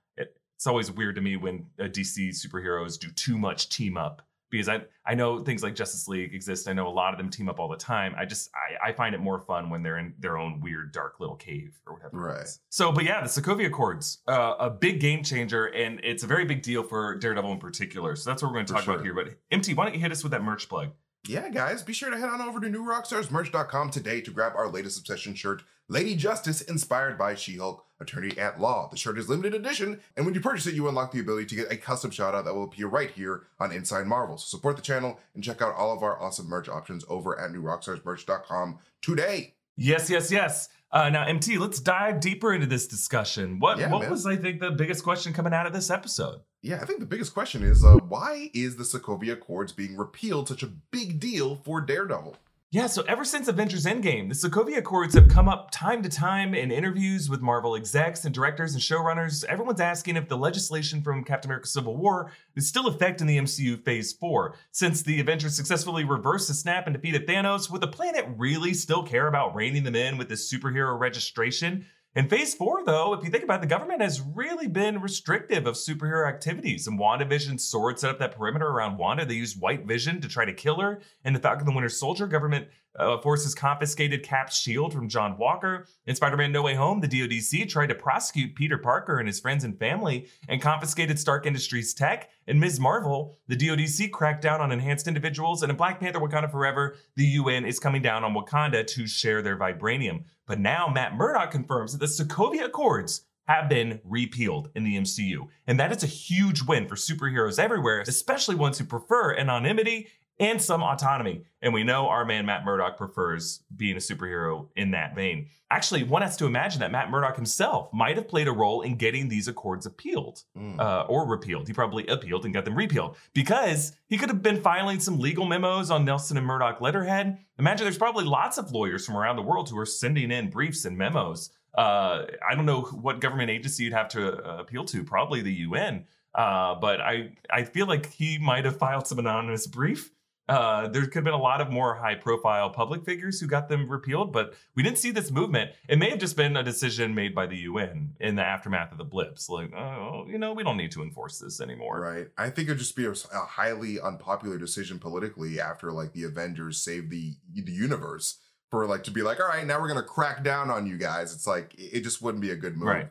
it's 0.58 0.66
always 0.66 0.92
weird 0.92 1.16
to 1.16 1.22
me 1.22 1.38
when 1.38 1.68
uh, 1.80 1.84
DC 1.84 2.30
superheroes 2.30 3.00
do 3.00 3.12
too 3.12 3.38
much 3.38 3.70
team 3.70 3.96
up. 3.96 4.24
Because 4.50 4.70
I, 4.70 4.82
I 5.06 5.14
know 5.14 5.44
things 5.44 5.62
like 5.62 5.76
Justice 5.76 6.08
League 6.08 6.34
exist. 6.34 6.70
I 6.70 6.74
know 6.74 6.88
a 6.88 6.90
lot 6.90 7.14
of 7.14 7.18
them 7.18 7.30
team 7.30 7.50
up 7.50 7.60
all 7.60 7.68
the 7.68 7.76
time. 7.76 8.16
I 8.18 8.24
just 8.26 8.50
I, 8.56 8.90
I 8.90 8.94
find 8.94 9.14
it 9.14 9.20
more 9.20 9.40
fun 9.40 9.70
when 9.70 9.84
they're 9.84 9.98
in 9.98 10.14
their 10.20 10.38
own 10.38 10.62
weird 10.62 10.94
dark 10.94 11.20
little 11.20 11.36
cave 11.36 11.78
or 11.86 11.96
whatever. 11.96 12.18
Right. 12.18 12.48
So, 12.70 12.94
but 12.94 13.04
yeah, 13.04 13.22
the 13.22 13.28
Sokovia 13.28 13.68
Accords, 13.68 14.20
uh, 14.26 14.56
a 14.58 14.70
big 14.70 15.02
game 15.02 15.22
changer, 15.22 15.66
and 15.66 16.00
it's 16.02 16.24
a 16.24 16.28
very 16.28 16.46
big 16.46 16.62
deal 16.62 16.82
for 16.82 17.16
Daredevil 17.18 17.52
in 17.52 17.60
particular. 17.60 18.16
So 18.16 18.30
that's 18.30 18.42
what 18.42 18.50
we're 18.50 18.56
going 18.56 18.68
to 18.68 18.74
talk 18.74 18.88
about 18.88 19.04
here. 19.04 19.14
But 19.14 19.36
MT, 19.52 19.74
why 19.74 19.84
don't 19.84 19.94
you 19.94 20.00
hit 20.00 20.14
us 20.14 20.24
with 20.24 20.32
that 20.32 20.44
merch 20.44 20.70
plug? 20.70 20.92
Yeah, 21.28 21.50
guys, 21.50 21.84
be 21.84 21.92
sure 21.92 22.10
to 22.10 22.18
head 22.18 22.30
on 22.30 22.42
over 22.42 22.62
to 22.62 22.68
newrockstarsmerch.com 22.68 23.90
today 23.90 24.22
to 24.22 24.32
grab 24.32 24.54
our 24.56 24.70
latest 24.70 24.98
obsession 24.98 25.36
shirt, 25.36 25.62
Lady 25.90 26.16
Justice, 26.16 26.62
inspired 26.62 27.18
by 27.18 27.36
She 27.36 27.58
Hulk, 27.58 27.86
attorney 28.00 28.38
at 28.38 28.60
law. 28.60 28.88
The 28.90 28.98
shirt 28.98 29.18
is 29.18 29.30
limited 29.30 29.54
edition, 29.56 30.00
and 30.16 30.26
when 30.26 30.36
you 30.36 30.42
purchase 30.42 30.68
it, 30.68 30.74
you 30.76 30.88
unlock 30.88 31.12
the 31.12 31.20
ability 31.20 31.48
to 31.48 31.56
get 31.56 31.72
a 31.72 31.78
custom 31.78 32.12
shout 32.12 32.36
out 32.36 32.46
that 32.46 32.54
will 32.54 32.64
appear 32.64 32.88
right 32.88 33.12
here 33.12 33.44
on 33.60 33.72
Inside 33.72 34.08
Marvel. 34.08 34.38
So 34.38 34.46
support 34.58 34.76
the 34.76 34.82
channel 34.82 35.20
and 35.36 35.44
check 35.44 35.62
out 35.62 35.76
all 35.76 35.94
of 35.96 36.04
our 36.04 36.22
awesome 36.22 36.48
merch 36.48 36.70
options 36.70 37.04
over 37.10 37.40
at 37.40 37.52
newrockstarsmerch.com 37.52 38.80
today. 39.02 39.56
Yes, 39.76 40.10
yes, 40.10 40.32
yes. 40.32 40.70
Uh, 40.92 41.10
now, 41.10 41.26
MT, 41.26 41.58
let's 41.58 41.80
dive 41.80 42.20
deeper 42.22 42.54
into 42.54 42.66
this 42.66 42.88
discussion. 42.88 43.60
What 43.60 43.78
Yeah, 43.78 43.92
what 43.92 44.04
man. 44.04 44.12
was 44.12 44.26
I 44.26 44.38
think 44.38 44.62
the 44.62 44.72
biggest 44.72 45.04
question 45.04 45.34
coming 45.34 45.54
out 45.54 45.68
of 45.68 45.74
this 45.74 45.90
episode? 45.90 46.40
Yeah, 46.62 46.80
I 46.82 46.86
think 46.86 47.00
the 47.00 47.06
biggest 47.06 47.34
question 47.34 47.62
is 47.62 47.84
uh, 47.84 47.98
why 48.08 48.50
is 48.54 48.78
the 48.78 48.84
Sokovia 48.84 49.34
Accords 49.34 49.74
being 49.74 49.98
repealed 49.98 50.48
such 50.48 50.64
a 50.64 50.68
big 50.68 51.20
deal 51.20 51.56
for 51.58 51.82
Daredevil? 51.82 52.36
Yeah, 52.70 52.88
so 52.88 53.02
ever 53.04 53.24
since 53.24 53.48
Avengers 53.48 53.86
Endgame, 53.86 54.28
the 54.28 54.36
Sokovia 54.36 54.80
Accords 54.80 55.16
have 55.16 55.30
come 55.30 55.48
up 55.48 55.72
time 55.72 56.04
to 56.04 56.10
time 56.10 56.54
in 56.54 56.70
interviews 56.70 57.30
with 57.30 57.40
Marvel 57.40 57.76
execs 57.78 58.26
and 58.26 58.36
directors 58.36 58.74
and 58.74 58.82
showrunners. 58.82 59.46
Everyone's 59.46 59.80
asking 59.80 60.18
if 60.18 60.28
the 60.28 60.36
legislation 60.38 61.02
from 61.02 61.24
Captain 61.24 61.50
America 61.50 61.68
Civil 61.68 61.96
War 61.96 62.30
is 62.58 62.68
still 62.68 62.88
affecting 62.88 63.26
the 63.26 63.38
MCU 63.38 63.82
Phase 63.86 64.12
4. 64.12 64.54
Since 64.72 65.02
the 65.02 65.22
Avengers 65.22 65.56
successfully 65.56 66.04
reversed 66.04 66.50
the 66.50 66.54
snap 66.54 66.88
and 66.88 66.94
defeated 66.94 67.26
Thanos, 67.26 67.72
would 67.72 67.80
the 67.80 67.88
planet 67.88 68.26
really 68.36 68.74
still 68.74 69.02
care 69.02 69.28
about 69.28 69.56
reining 69.56 69.84
them 69.84 69.96
in 69.96 70.18
with 70.18 70.28
this 70.28 70.54
superhero 70.54 71.00
registration? 71.00 71.86
In 72.18 72.28
Phase 72.28 72.56
4, 72.56 72.84
though, 72.84 73.14
if 73.14 73.24
you 73.24 73.30
think 73.30 73.44
about 73.44 73.60
it, 73.60 73.62
the 73.62 73.68
government 73.68 74.02
has 74.02 74.22
really 74.22 74.66
been 74.66 75.02
restrictive 75.02 75.68
of 75.68 75.76
superhero 75.76 76.28
activities. 76.28 76.88
And 76.88 77.00
WandaVision's 77.00 77.64
sword 77.64 78.00
set 78.00 78.10
up 78.10 78.18
that 78.18 78.36
perimeter 78.36 78.66
around 78.66 78.98
Wanda. 78.98 79.24
They 79.24 79.36
used 79.36 79.62
White 79.62 79.86
Vision 79.86 80.20
to 80.22 80.28
try 80.28 80.44
to 80.44 80.52
kill 80.52 80.82
her. 80.82 81.00
And 81.24 81.36
the 81.36 81.40
Falcon 81.40 81.68
the 81.68 81.72
Winter 81.72 81.90
Soldier 81.90 82.26
government 82.26 82.70
uh, 82.98 83.20
forces 83.22 83.54
confiscated 83.54 84.24
Cap's 84.24 84.58
shield 84.58 84.94
from 84.94 85.08
John 85.08 85.38
Walker. 85.38 85.86
In 86.08 86.16
Spider-Man 86.16 86.52
No 86.52 86.64
Way 86.64 86.74
Home, 86.74 87.02
the 87.02 87.08
DoDC 87.08 87.70
tried 87.70 87.90
to 87.90 87.96
prosecute 87.96 88.56
Peter 88.56 88.80
Parker 88.80 89.20
and 89.20 89.28
his 89.28 89.40
friends 89.40 89.64
and 89.64 89.78
family 89.78 90.28
and 90.50 90.60
confiscated 90.60 91.20
Stark 91.20 91.46
Industries 91.46 91.94
tech. 91.94 92.32
In 92.48 92.60
Ms. 92.60 92.80
Marvel, 92.80 93.38
the 93.48 93.56
DoDC 93.56 94.10
cracked 94.10 94.42
down 94.42 94.60
on 94.60 94.72
enhanced 94.72 95.08
individuals. 95.08 95.62
And 95.62 95.70
in 95.70 95.78
Black 95.78 96.00
Panther 96.00 96.20
Wakanda 96.20 96.50
Forever, 96.50 96.96
the 97.16 97.26
UN 97.26 97.64
is 97.64 97.80
coming 97.80 98.02
down 98.02 98.24
on 98.24 98.34
Wakanda 98.34 98.88
to 98.88 99.06
share 99.06 99.44
their 99.44 99.56
vibranium. 99.56 100.24
But 100.48 100.60
now 100.60 100.88
Matt 100.88 101.16
Murdock 101.16 101.52
confirms 101.52 101.92
that 101.92 102.00
the 102.00 102.06
Sokovia 102.08 102.66
Accords 102.66 103.26
have 103.48 103.70
been 103.70 104.02
repealed 104.04 104.70
in 104.76 104.84
the 104.84 104.98
MCU. 104.98 105.48
And 105.68 105.80
that 105.80 105.92
is 105.92 106.04
a 106.04 106.08
huge 106.08 106.64
win 106.64 106.88
for 106.88 106.96
superheroes 106.96 107.60
everywhere, 107.60 108.04
especially 108.08 108.56
ones 108.56 108.78
who 108.78 108.86
prefer 108.86 109.36
anonymity 109.36 110.08
and 110.40 110.62
some 110.62 110.84
autonomy. 110.84 111.44
And 111.62 111.74
we 111.74 111.84
know 111.84 112.08
our 112.08 112.24
man 112.26 112.46
Matt 112.46 112.64
Murdock 112.64 112.98
prefers 112.98 113.62
being 113.76 113.96
a 113.96 114.00
superhero 114.00 114.68
in 114.76 114.92
that 114.92 115.16
vein. 115.16 115.48
Actually, 115.72 116.04
one 116.04 116.22
has 116.22 116.38
to 116.38 116.46
imagine 116.46 116.80
that 116.82 116.92
Matt 116.92 117.10
Murdock 117.10 117.36
himself 117.36 117.92
might 117.92 118.16
have 118.16 118.28
played 118.28 118.48
a 118.48 118.52
role 118.52 118.82
in 118.84 118.96
getting 118.96 119.28
these 119.28 119.48
accords 119.48 119.86
appealed 119.86 120.44
Mm. 120.56 120.80
uh, 120.80 121.06
or 121.10 121.28
repealed. 121.28 121.68
He 121.68 121.74
probably 121.74 122.06
appealed 122.08 122.46
and 122.46 122.54
got 122.54 122.66
them 122.66 122.76
repealed 122.76 123.18
because 123.34 123.94
he 124.08 124.18
could 124.18 124.30
have 124.30 124.44
been 124.44 124.62
filing 124.62 125.00
some 125.00 125.20
legal 125.20 125.46
memos 125.46 125.90
on 125.92 126.06
Nelson 126.06 126.38
and 126.38 126.46
Murdock 126.46 126.80
letterhead. 126.82 127.40
Imagine 127.60 127.86
there's 127.86 127.98
probably 127.98 128.26
lots 128.26 128.58
of 128.58 128.72
lawyers 128.72 129.06
from 129.06 129.18
around 129.18 129.36
the 129.36 129.42
world 129.42 129.70
who 129.70 129.78
are 129.80 129.86
sending 129.86 130.32
in 130.32 130.50
briefs 130.50 130.86
and 130.86 130.98
memos. 130.98 131.50
Uh, 131.76 132.26
I 132.50 132.56
don't 132.56 132.66
know 132.66 132.82
what 132.82 133.20
government 133.20 133.50
agency 133.50 133.84
you'd 133.84 133.94
have 133.94 134.08
to 134.10 134.38
uh, 134.38 134.58
appeal 134.60 134.86
to, 134.86 135.04
probably 135.04 135.42
the 135.42 135.54
UN. 135.54 136.06
Uh, 136.34 136.76
but 136.76 137.02
I, 137.02 137.32
I 137.52 137.64
feel 137.64 137.88
like 137.88 138.12
he 138.14 138.38
might 138.38 138.66
have 138.66 138.78
filed 138.78 139.08
some 139.08 139.18
anonymous 139.20 139.66
brief 139.68 140.12
Uh, 140.50 140.88
there 140.88 141.02
could 141.04 141.16
have 141.16 141.24
been 141.26 141.34
a 141.34 141.38
lot 141.38 141.60
of 141.60 141.70
more 141.70 141.96
high 141.96 142.16
profile 142.16 142.70
public 142.70 143.04
figures 143.04 143.40
who 143.40 143.48
got 143.48 143.68
them 143.68 143.90
repealed, 143.90 144.32
but 144.32 144.54
we 144.76 144.84
didn't 144.84 144.98
see 144.98 145.12
this 145.12 145.30
movement. 145.30 145.72
It 145.90 146.00
may 146.00 146.10
have 146.10 146.20
just 146.20 146.38
been 146.38 146.56
a 146.56 146.64
decision 146.64 147.14
made 147.14 147.36
by 147.36 147.48
the 147.48 147.58
UN 147.58 148.14
in 148.22 148.36
the 148.36 148.44
aftermath 148.44 148.94
of 148.94 148.98
the 148.98 149.04
blips. 149.04 149.50
Like, 149.50 149.74
oh, 149.74 150.26
you 150.28 150.38
know, 150.38 150.54
we 150.54 150.64
don't 150.64 150.78
need 150.78 150.92
to 150.92 151.04
enforce 151.04 151.40
this 151.40 151.60
anymore. 151.60 152.00
Right. 152.00 152.28
I 152.38 152.50
think 152.50 152.70
it'd 152.70 152.80
just 152.80 152.96
be 152.96 153.06
a, 153.06 153.12
a 153.12 153.46
highly 153.46 154.00
unpopular 154.00 154.58
decision 154.58 155.00
politically 155.00 155.60
after 155.60 155.92
like 155.92 156.14
the 156.14 156.24
Avengers 156.24 156.78
saved 156.84 157.10
the 157.10 157.36
the 157.54 157.72
universe 157.72 158.40
for 158.70 158.86
like 158.86 159.04
to 159.04 159.12
be 159.12 159.22
like, 159.22 159.40
all 159.40 159.48
right, 159.48 159.66
now 159.66 159.82
we're 159.82 159.88
gonna 159.90 160.04
crack 160.04 160.44
down 160.44 160.70
on 160.70 160.88
you 160.88 160.98
guys. 160.98 161.34
It's 161.34 161.48
like 161.48 161.74
it 161.78 162.02
just 162.02 162.22
wouldn't 162.22 162.42
be 162.42 162.52
a 162.52 162.56
good 162.56 162.78
move. 162.78 162.88
Right. 162.88 163.10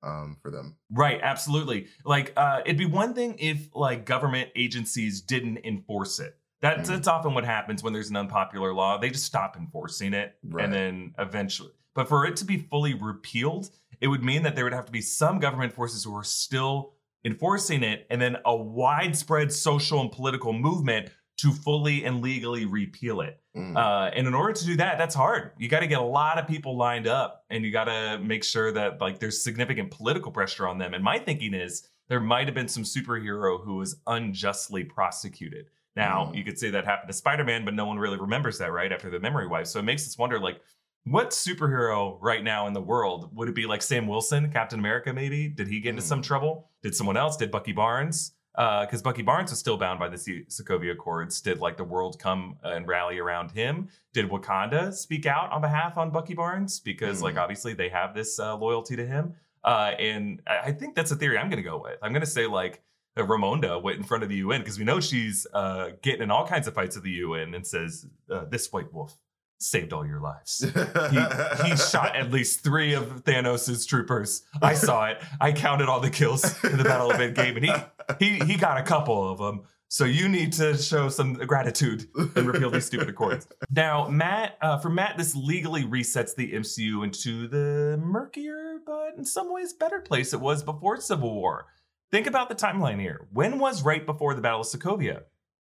Um, 0.00 0.36
for 0.40 0.52
them. 0.52 0.76
Right, 0.92 1.18
absolutely. 1.20 1.88
Like, 2.04 2.32
uh, 2.36 2.60
it'd 2.64 2.78
be 2.78 2.86
one 2.86 3.14
thing 3.14 3.34
if 3.40 3.74
like 3.74 4.04
government 4.04 4.50
agencies 4.54 5.20
didn't 5.20 5.58
enforce 5.64 6.20
it. 6.20 6.37
That's 6.60 6.88
Mm. 6.88 6.92
that's 6.94 7.08
often 7.08 7.34
what 7.34 7.44
happens 7.44 7.82
when 7.82 7.92
there's 7.92 8.10
an 8.10 8.16
unpopular 8.16 8.72
law. 8.74 8.98
They 8.98 9.10
just 9.10 9.24
stop 9.24 9.56
enforcing 9.56 10.12
it, 10.14 10.36
Right. 10.42 10.64
and 10.64 10.72
then 10.72 11.14
eventually. 11.18 11.70
But 11.94 12.08
for 12.08 12.24
it 12.26 12.36
to 12.36 12.44
be 12.44 12.56
fully 12.58 12.94
repealed, 12.94 13.70
it 14.00 14.08
would 14.08 14.22
mean 14.24 14.42
that 14.42 14.54
there 14.56 14.64
would 14.64 14.72
have 14.74 14.86
to 14.86 14.92
be 14.92 15.00
some 15.00 15.38
government 15.38 15.72
forces 15.72 16.04
who 16.04 16.16
are 16.16 16.24
still 16.24 16.94
enforcing 17.24 17.82
it, 17.82 18.06
and 18.10 18.20
then 18.20 18.36
a 18.44 18.54
widespread 18.54 19.52
social 19.52 20.00
and 20.00 20.10
political 20.12 20.52
movement 20.52 21.10
to 21.38 21.52
fully 21.52 22.04
and 22.04 22.20
legally 22.22 22.64
repeal 22.64 23.20
it. 23.20 23.40
Mm. 23.56 23.76
Uh, 23.76 24.10
and 24.14 24.26
in 24.26 24.34
order 24.34 24.52
to 24.52 24.64
do 24.64 24.76
that, 24.76 24.98
that's 24.98 25.14
hard. 25.14 25.52
You 25.58 25.68
got 25.68 25.80
to 25.80 25.86
get 25.86 25.98
a 26.00 26.04
lot 26.04 26.38
of 26.38 26.46
people 26.48 26.76
lined 26.76 27.06
up, 27.06 27.44
and 27.50 27.64
you 27.64 27.70
got 27.70 27.84
to 27.84 28.18
make 28.22 28.42
sure 28.44 28.72
that 28.72 29.00
like 29.00 29.18
there's 29.20 29.42
significant 29.42 29.90
political 29.92 30.32
pressure 30.32 30.66
on 30.66 30.78
them. 30.78 30.94
And 30.94 31.02
my 31.04 31.18
thinking 31.18 31.54
is 31.54 31.88
there 32.08 32.20
might 32.20 32.46
have 32.46 32.54
been 32.54 32.68
some 32.68 32.82
superhero 32.84 33.62
who 33.64 33.76
was 33.76 34.00
unjustly 34.06 34.82
prosecuted. 34.84 35.66
Now 35.96 36.26
Mm. 36.26 36.36
you 36.36 36.44
could 36.44 36.58
say 36.58 36.70
that 36.70 36.84
happened 36.84 37.08
to 37.08 37.12
Spider-Man, 37.12 37.64
but 37.64 37.74
no 37.74 37.86
one 37.86 37.98
really 37.98 38.18
remembers 38.18 38.58
that 38.58 38.72
right 38.72 38.92
after 38.92 39.10
the 39.10 39.18
memory 39.20 39.46
wipe. 39.46 39.66
So 39.66 39.78
it 39.80 39.84
makes 39.84 40.06
us 40.06 40.16
wonder, 40.18 40.38
like, 40.38 40.60
what 41.04 41.30
superhero 41.30 42.18
right 42.20 42.44
now 42.44 42.66
in 42.66 42.72
the 42.74 42.80
world 42.82 43.34
would 43.34 43.48
it 43.48 43.54
be? 43.54 43.66
Like 43.66 43.82
Sam 43.82 44.06
Wilson, 44.06 44.50
Captain 44.52 44.78
America, 44.78 45.12
maybe? 45.12 45.48
Did 45.48 45.68
he 45.68 45.80
get 45.80 45.90
into 45.90 46.02
some 46.02 46.20
Mm. 46.20 46.24
trouble? 46.26 46.68
Did 46.82 46.94
someone 46.94 47.16
else? 47.16 47.36
Did 47.36 47.50
Bucky 47.50 47.72
Barnes? 47.72 48.32
because 48.56 49.02
Bucky 49.02 49.22
Barnes 49.22 49.50
was 49.50 49.60
still 49.60 49.76
bound 49.76 50.00
by 50.00 50.08
the 50.08 50.16
Sokovia 50.16 50.90
Accords. 50.90 51.40
Did 51.40 51.60
like 51.60 51.76
the 51.76 51.84
world 51.84 52.18
come 52.18 52.56
and 52.64 52.88
rally 52.88 53.18
around 53.20 53.52
him? 53.52 53.88
Did 54.12 54.28
Wakanda 54.28 54.92
speak 54.92 55.26
out 55.26 55.52
on 55.52 55.60
behalf 55.60 55.96
on 55.96 56.10
Bucky 56.10 56.34
Barnes? 56.34 56.80
Because 56.80 57.22
like 57.22 57.34
Hmm. 57.34 57.38
obviously 57.40 57.72
they 57.72 57.88
have 57.88 58.14
this 58.16 58.40
uh, 58.40 58.56
loyalty 58.56 58.96
to 58.96 59.06
him. 59.06 59.34
Uh, 59.62 59.92
and 60.00 60.42
I 60.48 60.58
I 60.58 60.72
think 60.72 60.96
that's 60.96 61.12
a 61.12 61.16
theory 61.16 61.38
I'm 61.38 61.48
going 61.48 61.62
to 61.62 61.68
go 61.70 61.80
with. 61.80 61.98
I'm 62.02 62.10
going 62.12 62.24
to 62.24 62.26
say 62.26 62.46
like 62.46 62.74
uh, 62.74 62.80
Ramonda 63.24 63.82
went 63.82 63.98
in 63.98 64.04
front 64.04 64.22
of 64.22 64.28
the 64.28 64.36
UN 64.36 64.60
because 64.60 64.78
we 64.78 64.84
know 64.84 65.00
she's 65.00 65.46
uh, 65.52 65.90
getting 66.02 66.22
in 66.22 66.30
all 66.30 66.46
kinds 66.46 66.66
of 66.66 66.74
fights 66.74 66.96
at 66.96 67.02
the 67.02 67.10
UN 67.10 67.54
and 67.54 67.66
says 67.66 68.06
uh, 68.30 68.44
this 68.44 68.72
white 68.72 68.92
wolf 68.92 69.16
saved 69.58 69.92
all 69.92 70.06
your 70.06 70.20
lives. 70.20 70.64
He, 71.08 71.70
he 71.70 71.76
shot 71.76 72.16
at 72.16 72.30
least 72.30 72.62
three 72.62 72.92
of 72.94 73.24
Thanos' 73.24 73.86
troopers. 73.86 74.42
I 74.60 74.74
saw 74.74 75.06
it. 75.06 75.22
I 75.40 75.52
counted 75.52 75.88
all 75.88 76.00
the 76.00 76.10
kills 76.10 76.44
in 76.64 76.76
the 76.76 76.84
Battle 76.84 77.10
of 77.10 77.16
Endgame, 77.16 77.56
and 77.56 77.64
he 77.64 78.38
he 78.38 78.44
he 78.44 78.56
got 78.56 78.78
a 78.78 78.82
couple 78.82 79.30
of 79.30 79.38
them. 79.38 79.62
So 79.88 80.04
you 80.04 80.28
need 80.28 80.52
to 80.54 80.76
show 80.76 81.08
some 81.08 81.34
gratitude 81.34 82.08
and 82.14 82.46
repeal 82.46 82.70
these 82.70 82.84
stupid 82.84 83.08
accords. 83.08 83.48
Now, 83.70 84.06
Matt, 84.08 84.58
uh, 84.60 84.78
for 84.78 84.90
Matt, 84.90 85.16
this 85.16 85.34
legally 85.34 85.82
resets 85.84 86.34
the 86.34 86.52
MCU 86.52 87.02
into 87.04 87.48
the 87.48 87.98
murkier, 87.98 88.80
but 88.84 89.14
in 89.16 89.24
some 89.24 89.52
ways 89.52 89.72
better 89.72 90.00
place 90.00 90.34
it 90.34 90.40
was 90.40 90.62
before 90.62 91.00
Civil 91.00 91.34
War. 91.34 91.66
Think 92.10 92.26
about 92.26 92.48
the 92.48 92.54
timeline 92.54 93.00
here. 93.00 93.26
When 93.32 93.58
was 93.58 93.82
right 93.82 94.04
before 94.04 94.34
the 94.34 94.40
Battle 94.40 94.60
of 94.60 94.66
Sokovia? 94.66 95.22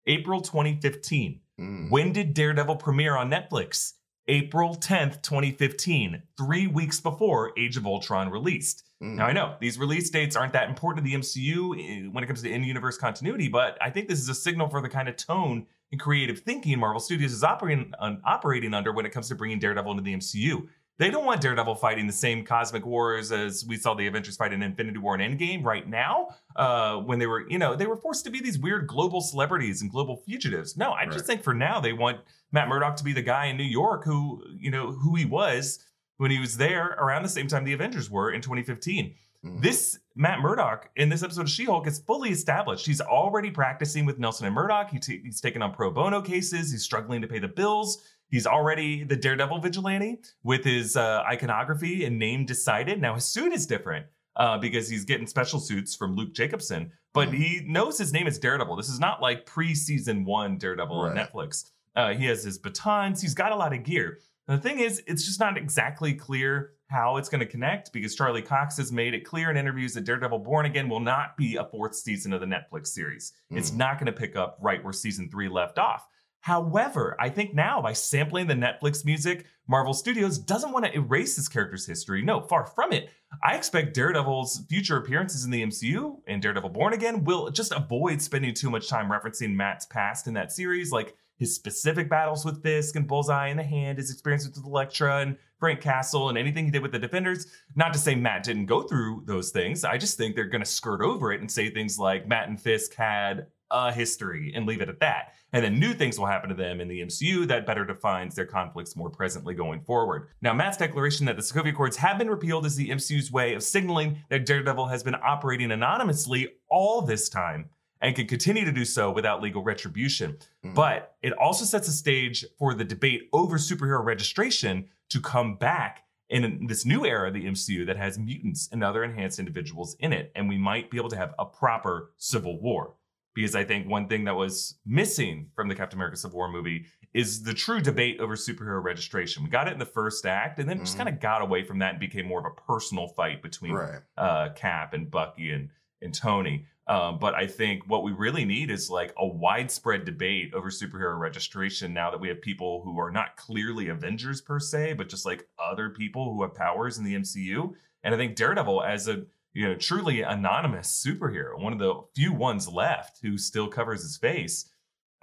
April 0.06 0.40
2015. 0.40 1.40
Mm. 1.60 1.90
When 1.90 2.12
did 2.12 2.32
Daredevil 2.32 2.76
premiere 2.76 3.16
on 3.16 3.30
Netflix? 3.30 3.94
April 4.28 4.76
10th, 4.76 5.22
2015, 5.22 6.22
three 6.36 6.66
weeks 6.66 7.00
before 7.00 7.52
Age 7.58 7.76
of 7.76 7.86
Ultron 7.86 8.28
released. 8.28 8.84
Mm. 9.02 9.16
Now, 9.16 9.26
I 9.26 9.32
know 9.32 9.56
these 9.60 9.78
release 9.78 10.10
dates 10.10 10.36
aren't 10.36 10.52
that 10.52 10.68
important 10.68 11.04
to 11.04 11.10
the 11.10 11.16
MCU 11.16 12.04
eh, 12.06 12.08
when 12.12 12.22
it 12.22 12.26
comes 12.26 12.42
to 12.42 12.50
in 12.50 12.62
universe 12.62 12.98
continuity, 12.98 13.48
but 13.48 13.78
I 13.80 13.90
think 13.90 14.08
this 14.08 14.20
is 14.20 14.28
a 14.28 14.34
signal 14.34 14.68
for 14.68 14.80
the 14.82 14.88
kind 14.88 15.08
of 15.08 15.16
tone 15.16 15.66
and 15.90 16.00
creative 16.00 16.40
thinking 16.40 16.78
Marvel 16.78 17.00
Studios 17.00 17.32
is 17.32 17.42
operating, 17.42 17.92
operating 18.24 18.74
under 18.74 18.92
when 18.92 19.06
it 19.06 19.10
comes 19.10 19.28
to 19.28 19.34
bringing 19.34 19.58
Daredevil 19.58 19.90
into 19.90 20.02
the 20.02 20.14
MCU. 20.14 20.68
They 20.98 21.10
don't 21.10 21.24
want 21.24 21.40
Daredevil 21.40 21.76
fighting 21.76 22.08
the 22.08 22.12
same 22.12 22.44
cosmic 22.44 22.84
wars 22.84 23.30
as 23.30 23.64
we 23.64 23.76
saw 23.76 23.94
the 23.94 24.08
Avengers 24.08 24.36
fight 24.36 24.52
in 24.52 24.62
Infinity 24.62 24.98
War 24.98 25.14
and 25.14 25.38
Endgame 25.38 25.62
right 25.64 25.88
now, 25.88 26.30
uh, 26.56 26.96
when 26.96 27.20
they 27.20 27.26
were, 27.26 27.48
you 27.48 27.58
know, 27.58 27.76
they 27.76 27.86
were 27.86 27.96
forced 27.96 28.24
to 28.24 28.30
be 28.30 28.40
these 28.40 28.58
weird 28.58 28.88
global 28.88 29.20
celebrities 29.20 29.80
and 29.80 29.92
global 29.92 30.16
fugitives. 30.16 30.76
No, 30.76 30.92
I 30.92 31.06
just 31.06 31.24
think 31.24 31.44
for 31.44 31.54
now 31.54 31.78
they 31.78 31.92
want 31.92 32.18
Matt 32.50 32.68
Murdock 32.68 32.96
to 32.96 33.04
be 33.04 33.12
the 33.12 33.22
guy 33.22 33.46
in 33.46 33.56
New 33.56 33.62
York 33.62 34.04
who, 34.04 34.42
you 34.58 34.72
know, 34.72 34.90
who 34.90 35.14
he 35.14 35.24
was 35.24 35.78
when 36.16 36.32
he 36.32 36.40
was 36.40 36.56
there 36.56 36.96
around 36.98 37.22
the 37.22 37.28
same 37.28 37.46
time 37.46 37.64
the 37.64 37.72
Avengers 37.72 38.10
were 38.10 38.32
in 38.32 38.40
2015. 38.40 39.14
Mm. 39.44 39.62
This 39.62 40.00
Matt 40.16 40.40
Murdock 40.40 40.90
in 40.96 41.08
this 41.08 41.22
episode 41.22 41.42
of 41.42 41.50
She-Hulk 41.50 41.86
is 41.86 42.00
fully 42.00 42.30
established. 42.30 42.84
He's 42.84 43.00
already 43.00 43.52
practicing 43.52 44.04
with 44.04 44.18
Nelson 44.18 44.46
and 44.46 44.54
Murdock. 44.54 44.90
He 44.90 44.98
t- 44.98 45.20
he's 45.22 45.40
taken 45.40 45.62
on 45.62 45.72
pro 45.72 45.92
bono 45.92 46.20
cases. 46.20 46.72
He's 46.72 46.82
struggling 46.82 47.22
to 47.22 47.28
pay 47.28 47.38
the 47.38 47.46
bills. 47.46 48.02
He's 48.30 48.46
already 48.46 49.04
the 49.04 49.16
Daredevil 49.16 49.60
vigilante 49.60 50.18
with 50.42 50.64
his 50.64 50.96
uh, 50.96 51.22
iconography 51.26 52.04
and 52.04 52.18
name 52.18 52.44
decided. 52.44 53.00
Now 53.00 53.14
his 53.14 53.24
suit 53.24 53.52
is 53.52 53.66
different 53.66 54.06
uh, 54.36 54.58
because 54.58 54.88
he's 54.88 55.04
getting 55.04 55.26
special 55.26 55.60
suits 55.60 55.96
from 55.96 56.14
Luke 56.14 56.34
Jacobson, 56.34 56.92
but 57.14 57.28
Mm. 57.28 57.34
he 57.34 57.60
knows 57.66 57.96
his 57.98 58.12
name 58.12 58.26
is 58.26 58.38
Daredevil. 58.38 58.76
This 58.76 58.88
is 58.90 59.00
not 59.00 59.22
like 59.22 59.46
pre-season 59.46 60.24
one 60.24 60.58
Daredevil 60.58 60.96
on 61.00 61.16
Netflix. 61.16 61.70
Uh, 61.96 62.12
he 62.14 62.26
has 62.26 62.44
his 62.44 62.58
batons. 62.58 63.20
He's 63.22 63.34
got 63.34 63.50
a 63.52 63.56
lot 63.56 63.72
of 63.72 63.82
gear. 63.82 64.18
And 64.46 64.58
the 64.58 64.62
thing 64.66 64.78
is, 64.78 65.02
it's 65.06 65.24
just 65.26 65.40
not 65.40 65.56
exactly 65.58 66.14
clear 66.14 66.72
how 66.86 67.16
it's 67.18 67.28
going 67.28 67.40
to 67.40 67.46
connect 67.46 67.92
because 67.92 68.14
Charlie 68.14 68.40
Cox 68.40 68.76
has 68.78 68.90
made 68.92 69.12
it 69.12 69.24
clear 69.24 69.50
in 69.50 69.56
interviews 69.58 69.92
that 69.94 70.04
Daredevil 70.04 70.38
Born 70.38 70.64
Again 70.64 70.88
will 70.88 71.00
not 71.00 71.36
be 71.36 71.56
a 71.56 71.64
fourth 71.64 71.94
season 71.94 72.32
of 72.32 72.40
the 72.40 72.46
Netflix 72.46 72.86
series. 72.88 73.32
It's 73.50 73.70
Mm. 73.72 73.76
not 73.76 73.94
going 73.98 74.06
to 74.06 74.12
pick 74.12 74.36
up 74.36 74.56
right 74.62 74.82
where 74.82 74.92
season 74.94 75.28
three 75.30 75.48
left 75.48 75.78
off. 75.78 76.06
However, 76.40 77.16
I 77.20 77.28
think 77.28 77.54
now 77.54 77.82
by 77.82 77.92
sampling 77.92 78.46
the 78.46 78.54
Netflix 78.54 79.04
music, 79.04 79.46
Marvel 79.66 79.92
Studios 79.92 80.38
doesn't 80.38 80.72
want 80.72 80.86
to 80.86 80.94
erase 80.94 81.36
this 81.36 81.48
character's 81.48 81.86
history. 81.86 82.22
No, 82.22 82.40
far 82.40 82.64
from 82.64 82.92
it. 82.92 83.10
I 83.44 83.56
expect 83.56 83.94
Daredevil's 83.94 84.64
future 84.68 84.96
appearances 84.96 85.44
in 85.44 85.50
the 85.50 85.62
MCU 85.62 86.20
and 86.26 86.40
Daredevil 86.40 86.70
Born 86.70 86.94
Again 86.94 87.24
will 87.24 87.50
just 87.50 87.72
avoid 87.72 88.22
spending 88.22 88.54
too 88.54 88.70
much 88.70 88.88
time 88.88 89.10
referencing 89.10 89.54
Matt's 89.54 89.86
past 89.86 90.26
in 90.26 90.34
that 90.34 90.52
series, 90.52 90.90
like 90.90 91.14
his 91.38 91.54
specific 91.54 92.08
battles 92.08 92.44
with 92.44 92.62
Fisk 92.62 92.96
and 92.96 93.06
Bullseye 93.06 93.48
in 93.48 93.56
the 93.56 93.62
Hand, 93.62 93.98
his 93.98 94.10
experiences 94.10 94.56
with 94.56 94.64
Elektra 94.64 95.18
and 95.18 95.36
Frank 95.60 95.80
Castle, 95.80 96.28
and 96.28 96.38
anything 96.38 96.64
he 96.64 96.70
did 96.70 96.82
with 96.82 96.92
the 96.92 96.98
Defenders. 96.98 97.46
Not 97.76 97.92
to 97.92 97.98
say 97.98 98.14
Matt 98.14 98.44
didn't 98.44 98.66
go 98.66 98.82
through 98.82 99.24
those 99.26 99.50
things. 99.50 99.84
I 99.84 99.98
just 99.98 100.16
think 100.16 100.34
they're 100.34 100.46
going 100.46 100.64
to 100.64 100.70
skirt 100.70 101.02
over 101.02 101.32
it 101.32 101.40
and 101.40 101.50
say 101.50 101.70
things 101.70 101.98
like 101.98 102.26
Matt 102.26 102.48
and 102.48 102.60
Fisk 102.60 102.94
had 102.94 103.46
a 103.70 103.92
history 103.92 104.52
and 104.54 104.66
leave 104.66 104.80
it 104.80 104.88
at 104.88 105.00
that. 105.00 105.34
And 105.52 105.64
then 105.64 105.80
new 105.80 105.94
things 105.94 106.18
will 106.18 106.26
happen 106.26 106.48
to 106.50 106.54
them 106.54 106.80
in 106.80 106.88
the 106.88 107.00
MCU 107.00 107.46
that 107.48 107.66
better 107.66 107.84
defines 107.84 108.34
their 108.34 108.46
conflicts 108.46 108.96
more 108.96 109.10
presently 109.10 109.54
going 109.54 109.80
forward. 109.80 110.28
Now, 110.42 110.52
Matt's 110.52 110.76
declaration 110.76 111.26
that 111.26 111.36
the 111.36 111.42
Sokovia 111.42 111.70
Accords 111.70 111.96
have 111.96 112.18
been 112.18 112.30
repealed 112.30 112.66
is 112.66 112.76
the 112.76 112.90
MCU's 112.90 113.32
way 113.32 113.54
of 113.54 113.62
signaling 113.62 114.18
that 114.28 114.46
Daredevil 114.46 114.86
has 114.86 115.02
been 115.02 115.16
operating 115.16 115.70
anonymously 115.70 116.48
all 116.68 117.02
this 117.02 117.28
time 117.28 117.70
and 118.00 118.14
can 118.14 118.26
continue 118.26 118.64
to 118.64 118.72
do 118.72 118.84
so 118.84 119.10
without 119.10 119.42
legal 119.42 119.62
retribution. 119.62 120.36
Mm. 120.64 120.74
But 120.74 121.14
it 121.22 121.32
also 121.32 121.64
sets 121.64 121.88
a 121.88 121.92
stage 121.92 122.44
for 122.58 122.74
the 122.74 122.84
debate 122.84 123.28
over 123.32 123.58
superhero 123.58 124.04
registration 124.04 124.88
to 125.10 125.20
come 125.20 125.56
back 125.56 126.04
in 126.28 126.66
this 126.66 126.84
new 126.84 127.06
era 127.06 127.28
of 127.28 127.34
the 127.34 127.46
MCU 127.46 127.86
that 127.86 127.96
has 127.96 128.18
mutants 128.18 128.68
and 128.70 128.84
other 128.84 129.02
enhanced 129.02 129.38
individuals 129.38 129.96
in 129.98 130.12
it. 130.12 130.30
And 130.34 130.48
we 130.48 130.58
might 130.58 130.90
be 130.90 130.98
able 130.98 131.08
to 131.10 131.16
have 131.16 131.34
a 131.38 131.46
proper 131.46 132.12
civil 132.18 132.60
war. 132.60 132.94
Because 133.38 133.54
I 133.54 133.62
think 133.62 133.88
one 133.88 134.08
thing 134.08 134.24
that 134.24 134.34
was 134.34 134.80
missing 134.84 135.46
from 135.54 135.68
the 135.68 135.74
Captain 135.76 135.96
America 135.96 136.16
Civil 136.16 136.38
War 136.38 136.50
movie 136.50 136.86
is 137.14 137.44
the 137.44 137.54
true 137.54 137.80
debate 137.80 138.18
over 138.18 138.34
superhero 138.34 138.82
registration. 138.82 139.44
We 139.44 139.48
got 139.48 139.68
it 139.68 139.74
in 139.74 139.78
the 139.78 139.86
first 139.86 140.26
act, 140.26 140.58
and 140.58 140.68
then 140.68 140.78
it 140.78 140.80
just 140.80 140.96
kind 140.96 141.08
of 141.08 141.20
got 141.20 141.40
away 141.40 141.62
from 141.62 141.78
that 141.78 141.90
and 141.92 142.00
became 142.00 142.26
more 142.26 142.40
of 142.40 142.46
a 142.46 142.60
personal 142.62 143.06
fight 143.06 143.40
between 143.40 143.74
Right. 143.74 144.00
uh, 144.16 144.48
Cap 144.56 144.92
and 144.92 145.08
Bucky 145.08 145.52
and 145.52 145.70
and 146.02 146.12
Tony. 146.12 146.66
Um, 146.88 147.20
but 147.20 147.34
I 147.36 147.46
think 147.46 147.84
what 147.86 148.02
we 148.02 148.10
really 148.10 148.44
need 148.44 148.72
is 148.72 148.90
like 148.90 149.14
a 149.16 149.26
widespread 149.26 150.04
debate 150.04 150.52
over 150.52 150.68
superhero 150.70 151.16
registration 151.16 151.94
now 151.94 152.10
that 152.10 152.18
we 152.20 152.26
have 152.28 152.40
people 152.40 152.82
who 152.82 152.98
are 152.98 153.10
not 153.12 153.36
clearly 153.36 153.86
Avengers 153.88 154.40
per 154.40 154.58
se, 154.58 154.94
but 154.94 155.08
just 155.08 155.24
like 155.24 155.46
other 155.60 155.90
people 155.90 156.32
who 156.34 156.42
have 156.42 156.54
powers 156.56 156.98
in 156.98 157.04
the 157.04 157.14
MCU. 157.14 157.72
And 158.02 158.14
I 158.14 158.18
think 158.18 158.34
Daredevil, 158.34 158.82
as 158.82 159.06
a 159.06 159.26
you 159.54 159.66
know 159.66 159.74
truly 159.74 160.22
anonymous 160.22 161.04
superhero, 161.04 161.60
one 161.60 161.72
of 161.72 161.78
the 161.78 161.94
few 162.14 162.32
ones 162.32 162.68
left 162.68 163.18
who 163.22 163.36
still 163.38 163.68
covers 163.68 164.02
his 164.02 164.16
face. 164.16 164.70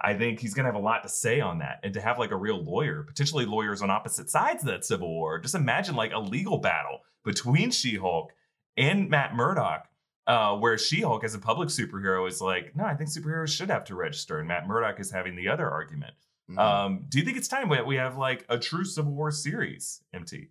I 0.00 0.14
think 0.14 0.40
he's 0.40 0.52
gonna 0.54 0.68
have 0.68 0.74
a 0.74 0.78
lot 0.78 1.02
to 1.04 1.08
say 1.08 1.40
on 1.40 1.58
that, 1.60 1.80
and 1.82 1.94
to 1.94 2.00
have 2.00 2.18
like 2.18 2.30
a 2.30 2.36
real 2.36 2.62
lawyer, 2.62 3.02
potentially 3.02 3.46
lawyers 3.46 3.80
on 3.82 3.90
opposite 3.90 4.28
sides 4.30 4.62
of 4.62 4.68
that 4.68 4.84
civil 4.84 5.08
war. 5.08 5.38
Just 5.38 5.54
imagine 5.54 5.94
like 5.96 6.12
a 6.12 6.18
legal 6.18 6.58
battle 6.58 7.00
between 7.24 7.70
She-Hulk 7.70 8.30
and 8.76 9.08
Matt 9.08 9.34
Murdock 9.34 9.88
Uh, 10.28 10.56
where 10.56 10.76
She 10.76 11.02
Hulk, 11.02 11.22
as 11.24 11.34
a 11.36 11.38
public 11.38 11.68
superhero, 11.68 12.28
is 12.28 12.40
like, 12.40 12.74
no, 12.74 12.84
I 12.84 12.94
think 12.94 13.10
superheroes 13.10 13.56
should 13.56 13.70
have 13.70 13.84
to 13.84 13.94
register. 13.94 14.38
And 14.40 14.48
Matt 14.48 14.66
Murdock 14.66 14.98
is 14.98 15.10
having 15.12 15.36
the 15.36 15.48
other 15.48 15.70
argument. 15.70 16.14
Mhm. 16.50 16.58
Um, 16.58 17.06
do 17.08 17.18
you 17.18 17.24
think 17.24 17.36
it's 17.36 17.46
time 17.48 17.68
that 17.70 17.86
we 17.86 17.94
have 17.96 18.16
like 18.18 18.44
a 18.48 18.58
true 18.58 18.84
Civil 18.84 19.12
War 19.12 19.30
series, 19.30 20.02
MT? 20.12 20.48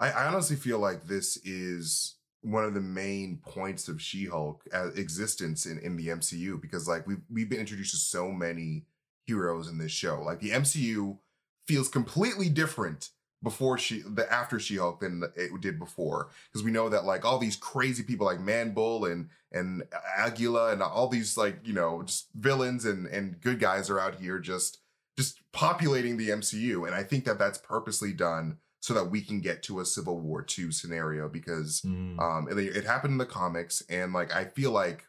I, 0.00 0.10
I 0.10 0.26
honestly 0.28 0.56
feel 0.56 0.78
like 0.78 1.04
this 1.04 1.36
is 1.44 2.16
one 2.42 2.64
of 2.64 2.74
the 2.74 2.80
main 2.80 3.40
points 3.44 3.88
of 3.88 4.00
She-Hulk 4.00 4.62
uh, 4.72 4.92
existence 4.92 5.66
in, 5.66 5.78
in 5.78 5.96
the 5.96 6.08
MCU 6.08 6.60
because 6.60 6.86
like 6.86 7.06
we've 7.06 7.22
we've 7.30 7.48
been 7.48 7.60
introduced 7.60 7.92
to 7.92 7.96
so 7.96 8.30
many 8.30 8.84
heroes 9.26 9.68
in 9.68 9.78
this 9.78 9.92
show. 9.92 10.22
Like 10.22 10.40
the 10.40 10.50
MCU 10.50 11.18
feels 11.66 11.88
completely 11.88 12.48
different 12.48 13.10
before 13.42 13.78
she 13.78 14.02
the 14.02 14.30
after 14.32 14.58
She-Hulk 14.58 15.00
than 15.00 15.24
it 15.36 15.50
did 15.60 15.78
before 15.78 16.28
because 16.50 16.64
we 16.64 16.70
know 16.70 16.88
that 16.88 17.04
like 17.04 17.24
all 17.24 17.38
these 17.38 17.56
crazy 17.56 18.02
people 18.02 18.26
like 18.26 18.40
Man 18.40 18.72
Bull 18.72 19.04
and 19.04 19.28
and 19.52 19.84
Aguila 20.16 20.72
and 20.72 20.82
all 20.82 21.08
these 21.08 21.36
like 21.36 21.60
you 21.64 21.72
know 21.72 22.02
just 22.02 22.28
villains 22.34 22.84
and 22.84 23.06
and 23.06 23.40
good 23.40 23.60
guys 23.60 23.90
are 23.90 24.00
out 24.00 24.20
here 24.20 24.38
just 24.38 24.78
just 25.16 25.40
populating 25.52 26.16
the 26.16 26.30
MCU 26.30 26.86
and 26.86 26.94
I 26.94 27.02
think 27.02 27.24
that 27.24 27.38
that's 27.38 27.58
purposely 27.58 28.12
done 28.12 28.58
so 28.80 28.94
that 28.94 29.10
we 29.10 29.20
can 29.20 29.40
get 29.40 29.62
to 29.64 29.80
a 29.80 29.84
Civil 29.84 30.20
War 30.20 30.42
two 30.42 30.70
scenario 30.72 31.28
because 31.28 31.82
um 32.18 32.48
it, 32.50 32.58
it 32.58 32.84
happened 32.84 33.12
in 33.12 33.18
the 33.18 33.26
comics 33.26 33.82
and 33.88 34.12
like 34.12 34.34
I 34.34 34.44
feel 34.44 34.70
like 34.70 35.04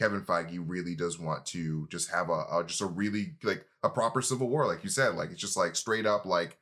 Kevin 0.00 0.22
Feige 0.22 0.62
really 0.64 0.94
does 0.94 1.18
want 1.18 1.44
to 1.46 1.88
just 1.90 2.10
have 2.10 2.28
a, 2.30 2.44
a 2.52 2.64
just 2.66 2.80
a 2.80 2.86
really 2.86 3.34
like 3.42 3.66
a 3.82 3.88
proper 3.88 4.22
Civil 4.22 4.48
War 4.48 4.66
like 4.66 4.84
you 4.84 4.90
said 4.90 5.14
like 5.14 5.30
it's 5.30 5.40
just 5.40 5.56
like 5.56 5.74
straight 5.76 6.06
up 6.06 6.24
like 6.24 6.58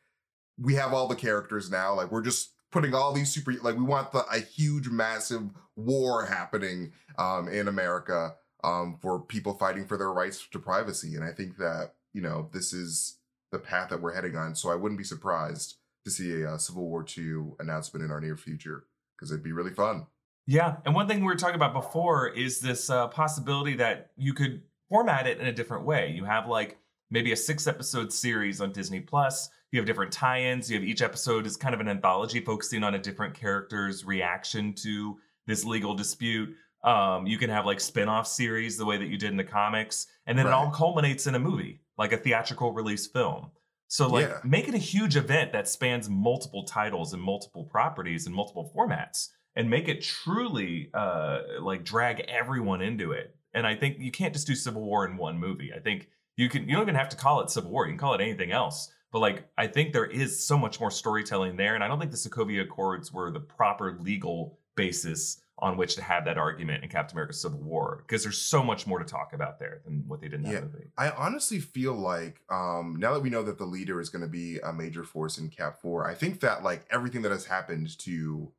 we 0.58 0.74
have 0.74 0.92
all 0.92 1.06
the 1.06 1.14
characters 1.14 1.70
now 1.70 1.94
like 1.94 2.10
we're 2.10 2.22
just 2.22 2.52
putting 2.72 2.94
all 2.94 3.12
these 3.12 3.30
super 3.30 3.52
like 3.62 3.76
we 3.76 3.84
want 3.84 4.12
the 4.12 4.24
a 4.32 4.38
huge 4.38 4.88
massive 4.88 5.42
war 5.76 6.24
happening 6.26 6.92
um 7.18 7.48
in 7.48 7.68
America 7.68 8.34
um 8.64 8.98
for 9.00 9.20
people 9.20 9.54
fighting 9.54 9.86
for 9.86 9.96
their 9.96 10.12
rights 10.12 10.46
to 10.50 10.58
privacy 10.58 11.14
and 11.14 11.24
I 11.24 11.32
think 11.32 11.58
that 11.58 11.92
you 12.12 12.22
know 12.22 12.48
this 12.52 12.72
is 12.72 13.18
the 13.52 13.58
path 13.58 13.90
that 13.90 14.00
we're 14.00 14.14
heading 14.14 14.36
on 14.36 14.54
so 14.54 14.70
I 14.70 14.74
wouldn't 14.74 14.98
be 14.98 15.04
surprised 15.04 15.76
to 16.06 16.10
see 16.12 16.42
a, 16.42 16.52
uh 16.52 16.58
Civil 16.58 16.88
War 16.88 17.04
II 17.16 17.50
announcement 17.58 18.04
in 18.04 18.10
our 18.10 18.20
near 18.20 18.36
future 18.36 18.84
because 19.16 19.30
it'd 19.30 19.44
be 19.44 19.52
really 19.52 19.74
fun. 19.74 20.06
Yeah, 20.46 20.76
and 20.84 20.94
one 20.94 21.08
thing 21.08 21.20
we 21.20 21.26
were 21.26 21.34
talking 21.34 21.56
about 21.56 21.74
before 21.74 22.28
is 22.28 22.60
this 22.60 22.88
uh, 22.88 23.08
possibility 23.08 23.74
that 23.76 24.12
you 24.16 24.32
could 24.32 24.62
format 24.88 25.26
it 25.26 25.40
in 25.40 25.48
a 25.48 25.52
different 25.52 25.84
way. 25.84 26.12
You 26.12 26.24
have 26.24 26.46
like 26.46 26.78
maybe 27.10 27.32
a 27.32 27.36
six 27.36 27.66
episode 27.66 28.12
series 28.12 28.60
on 28.60 28.70
Disney 28.70 29.00
Plus. 29.00 29.48
You 29.72 29.80
have 29.80 29.86
different 29.86 30.12
tie-ins. 30.12 30.70
You 30.70 30.78
have 30.78 30.88
each 30.88 31.02
episode 31.02 31.46
is 31.46 31.56
kind 31.56 31.74
of 31.74 31.80
an 31.80 31.88
anthology 31.88 32.40
focusing 32.40 32.84
on 32.84 32.94
a 32.94 32.98
different 32.98 33.34
character's 33.34 34.04
reaction 34.04 34.72
to 34.74 35.18
this 35.48 35.64
legal 35.64 35.94
dispute. 35.94 36.54
Um, 36.84 37.26
you 37.26 37.38
can 37.38 37.50
have 37.50 37.66
like 37.66 37.80
spin-off 37.80 38.28
series 38.28 38.76
the 38.76 38.84
way 38.84 38.96
that 38.96 39.08
you 39.08 39.18
did 39.18 39.30
in 39.30 39.36
the 39.36 39.44
comics, 39.44 40.06
and 40.26 40.38
then 40.38 40.46
it 40.46 40.52
all 40.52 40.70
culminates 40.70 41.26
in 41.26 41.34
a 41.34 41.40
movie, 41.40 41.80
like 41.98 42.12
a 42.12 42.16
theatrical 42.16 42.72
release 42.72 43.08
film. 43.08 43.50
So 43.88 44.08
like 44.08 44.28
Yeah. 44.28 44.40
make 44.44 44.68
it 44.68 44.74
a 44.74 44.78
huge 44.78 45.16
event 45.16 45.52
that 45.52 45.68
spans 45.68 46.08
multiple 46.10 46.64
titles 46.64 47.12
and 47.12 47.22
multiple 47.22 47.64
properties 47.64 48.26
and 48.26 48.34
multiple 48.34 48.72
formats 48.74 49.28
and 49.54 49.70
make 49.70 49.88
it 49.88 50.02
truly 50.02 50.90
uh 50.94 51.38
like 51.60 51.84
drag 51.84 52.20
everyone 52.28 52.82
into 52.82 53.12
it. 53.12 53.34
And 53.54 53.66
I 53.66 53.74
think 53.74 53.98
you 53.98 54.10
can't 54.10 54.34
just 54.34 54.46
do 54.46 54.54
Civil 54.54 54.82
War 54.82 55.06
in 55.06 55.16
one 55.16 55.38
movie. 55.38 55.72
I 55.74 55.78
think 55.78 56.08
you 56.36 56.48
can 56.48 56.68
you 56.68 56.74
don't 56.74 56.82
even 56.82 56.94
have 56.94 57.08
to 57.10 57.16
call 57.16 57.40
it 57.40 57.50
Civil 57.50 57.70
War. 57.70 57.86
You 57.86 57.92
can 57.92 57.98
call 57.98 58.14
it 58.14 58.20
anything 58.20 58.52
else. 58.52 58.92
But 59.12 59.20
like 59.20 59.48
I 59.56 59.66
think 59.66 59.92
there 59.92 60.04
is 60.06 60.44
so 60.46 60.58
much 60.58 60.80
more 60.80 60.90
storytelling 60.90 61.56
there 61.56 61.74
and 61.74 61.82
I 61.84 61.88
don't 61.88 61.98
think 61.98 62.10
the 62.10 62.16
Sokovia 62.18 62.62
Accords 62.62 63.12
were 63.12 63.30
the 63.30 63.40
proper 63.40 63.98
legal 64.00 64.58
basis 64.76 65.40
on 65.58 65.76
which 65.78 65.94
to 65.94 66.02
have 66.02 66.26
that 66.26 66.36
argument 66.36 66.84
in 66.84 66.90
Captain 66.90 67.16
America 67.16 67.32
Civil 67.32 67.60
War 67.60 68.04
because 68.06 68.22
there's 68.22 68.36
so 68.38 68.62
much 68.62 68.86
more 68.86 68.98
to 68.98 69.04
talk 69.06 69.32
about 69.32 69.58
there 69.58 69.80
than 69.86 70.04
what 70.06 70.20
they 70.20 70.28
did 70.28 70.40
in 70.40 70.42
that 70.42 70.52
Yeah. 70.52 70.60
movie. 70.60 70.90
I 70.98 71.10
honestly 71.10 71.60
feel 71.60 71.94
like 71.94 72.42
um, 72.50 72.96
now 72.98 73.14
that 73.14 73.20
we 73.22 73.30
know 73.30 73.42
that 73.42 73.56
the 73.56 73.64
leader 73.64 73.98
is 74.00 74.10
going 74.10 74.20
to 74.22 74.28
be 74.28 74.58
a 74.58 74.72
major 74.72 75.02
force 75.02 75.38
in 75.38 75.48
Cap 75.48 75.80
Four, 75.80 76.06
I 76.06 76.14
think 76.14 76.40
that 76.40 76.62
like 76.62 76.84
everything 76.90 77.22
that 77.22 77.32
has 77.32 77.46
happened 77.46 77.98
to 78.00 78.52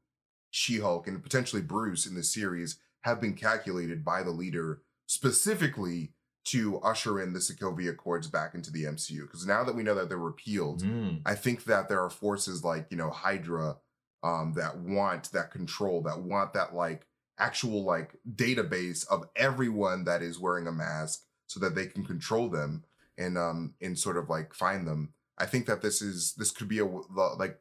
She-Hulk 0.50 1.08
and 1.08 1.22
potentially 1.22 1.62
Bruce 1.62 2.08
in 2.08 2.16
this 2.16 2.34
series 2.34 2.80
have 3.02 3.22
been 3.22 3.34
calculated 3.36 4.04
by 4.04 4.24
the 4.24 4.32
leader 4.32 4.82
specifically 5.06 6.14
to 6.46 6.78
usher 6.80 7.20
in 7.22 7.34
the 7.34 7.40
Sokovia 7.40 7.90
Accords 7.92 8.28
back 8.28 8.56
into 8.56 8.72
the 8.72 8.86
MCU. 8.86 9.22
Because 9.22 9.46
now 9.46 9.64
that 9.66 9.76
we 9.76 9.84
know 9.84 9.94
that 9.96 10.08
they're 10.10 10.18
repealed, 10.18 10.82
Mm. 10.82 11.22
I 11.26 11.36
think 11.36 11.66
that 11.66 11.90
there 11.90 12.02
are 12.02 12.10
forces 12.10 12.64
like, 12.64 12.88
you 12.90 12.96
know, 12.98 13.10
Hydra 13.10 13.78
um 14.24 14.54
that 14.56 14.78
want 14.78 15.32
that 15.32 15.52
control, 15.52 16.02
that 16.04 16.20
want 16.20 16.54
that 16.54 16.74
like 16.74 17.06
actual 17.40 17.84
like 17.84 18.16
database 18.36 19.08
of 19.10 19.30
everyone 19.36 20.06
that 20.06 20.22
is 20.22 20.40
wearing 20.40 20.68
a 20.68 20.72
mask 20.72 21.24
so 21.46 21.60
that 21.60 21.76
they 21.76 21.86
can 21.86 22.04
control 22.04 22.50
them 22.50 22.84
and 23.18 23.38
um 23.38 23.74
and 23.82 23.98
sort 23.98 24.18
of 24.18 24.30
like 24.30 24.54
find 24.54 24.88
them. 24.88 25.14
I 25.38 25.46
think 25.46 25.68
that 25.68 25.82
this 25.82 26.02
is 26.02 26.34
this 26.34 26.52
could 26.52 26.68
be 26.68 26.80
a 26.80 26.86
like 26.86 27.60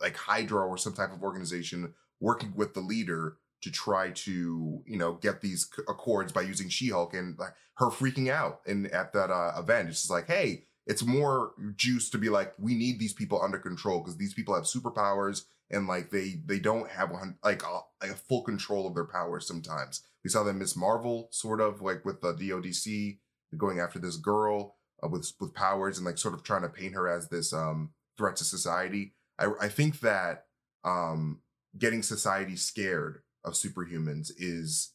like 0.00 0.16
Hydra 0.16 0.66
or 0.66 0.78
some 0.78 0.94
type 0.94 1.12
of 1.12 1.22
organization 1.22 1.94
working 2.20 2.52
with 2.56 2.74
the 2.74 2.80
leader 2.80 3.36
to 3.60 3.70
try 3.70 4.10
to 4.10 4.82
you 4.86 4.96
know 4.96 5.14
get 5.14 5.40
these 5.40 5.68
accords 5.88 6.32
by 6.32 6.42
using 6.42 6.68
She-Hulk 6.68 7.14
and 7.14 7.38
like 7.38 7.54
her 7.74 7.86
freaking 7.86 8.30
out 8.30 8.60
and 8.66 8.86
at 8.88 9.12
that 9.12 9.30
uh, 9.30 9.52
event 9.58 9.88
it's 9.88 10.00
just 10.00 10.10
like 10.10 10.26
hey 10.26 10.64
it's 10.86 11.04
more 11.04 11.52
juice 11.76 12.08
to 12.10 12.18
be 12.18 12.28
like 12.28 12.54
we 12.58 12.74
need 12.74 12.98
these 12.98 13.12
people 13.12 13.42
under 13.42 13.58
control 13.58 14.00
because 14.00 14.16
these 14.16 14.34
people 14.34 14.54
have 14.54 14.64
superpowers 14.64 15.44
and 15.70 15.86
like 15.86 16.10
they 16.10 16.40
they 16.44 16.58
don't 16.58 16.90
have 16.90 17.12
like 17.44 17.62
a, 17.62 17.80
like 18.02 18.10
a 18.10 18.14
full 18.14 18.42
control 18.42 18.86
of 18.86 18.94
their 18.94 19.04
powers 19.04 19.46
sometimes. 19.46 20.02
We 20.24 20.30
saw 20.30 20.42
that 20.44 20.54
miss 20.54 20.76
marvel 20.76 21.28
sort 21.30 21.60
of 21.60 21.80
like 21.82 22.04
with 22.04 22.20
the 22.20 22.34
dodc 22.34 23.18
going 23.56 23.80
after 23.80 23.98
this 23.98 24.16
girl 24.16 24.76
uh, 25.02 25.08
with 25.08 25.32
with 25.40 25.54
powers 25.54 25.98
and 25.98 26.06
like 26.06 26.18
sort 26.18 26.34
of 26.34 26.42
trying 26.42 26.62
to 26.62 26.68
paint 26.68 26.94
her 26.94 27.08
as 27.08 27.28
this 27.28 27.52
um 27.52 27.90
threat 28.16 28.36
to 28.36 28.44
society. 28.44 29.14
I 29.38 29.48
i 29.60 29.68
think 29.68 30.00
that 30.00 30.46
um 30.84 31.40
getting 31.76 32.02
society 32.02 32.56
scared 32.56 33.20
of 33.44 33.54
superhumans 33.54 34.30
is 34.36 34.92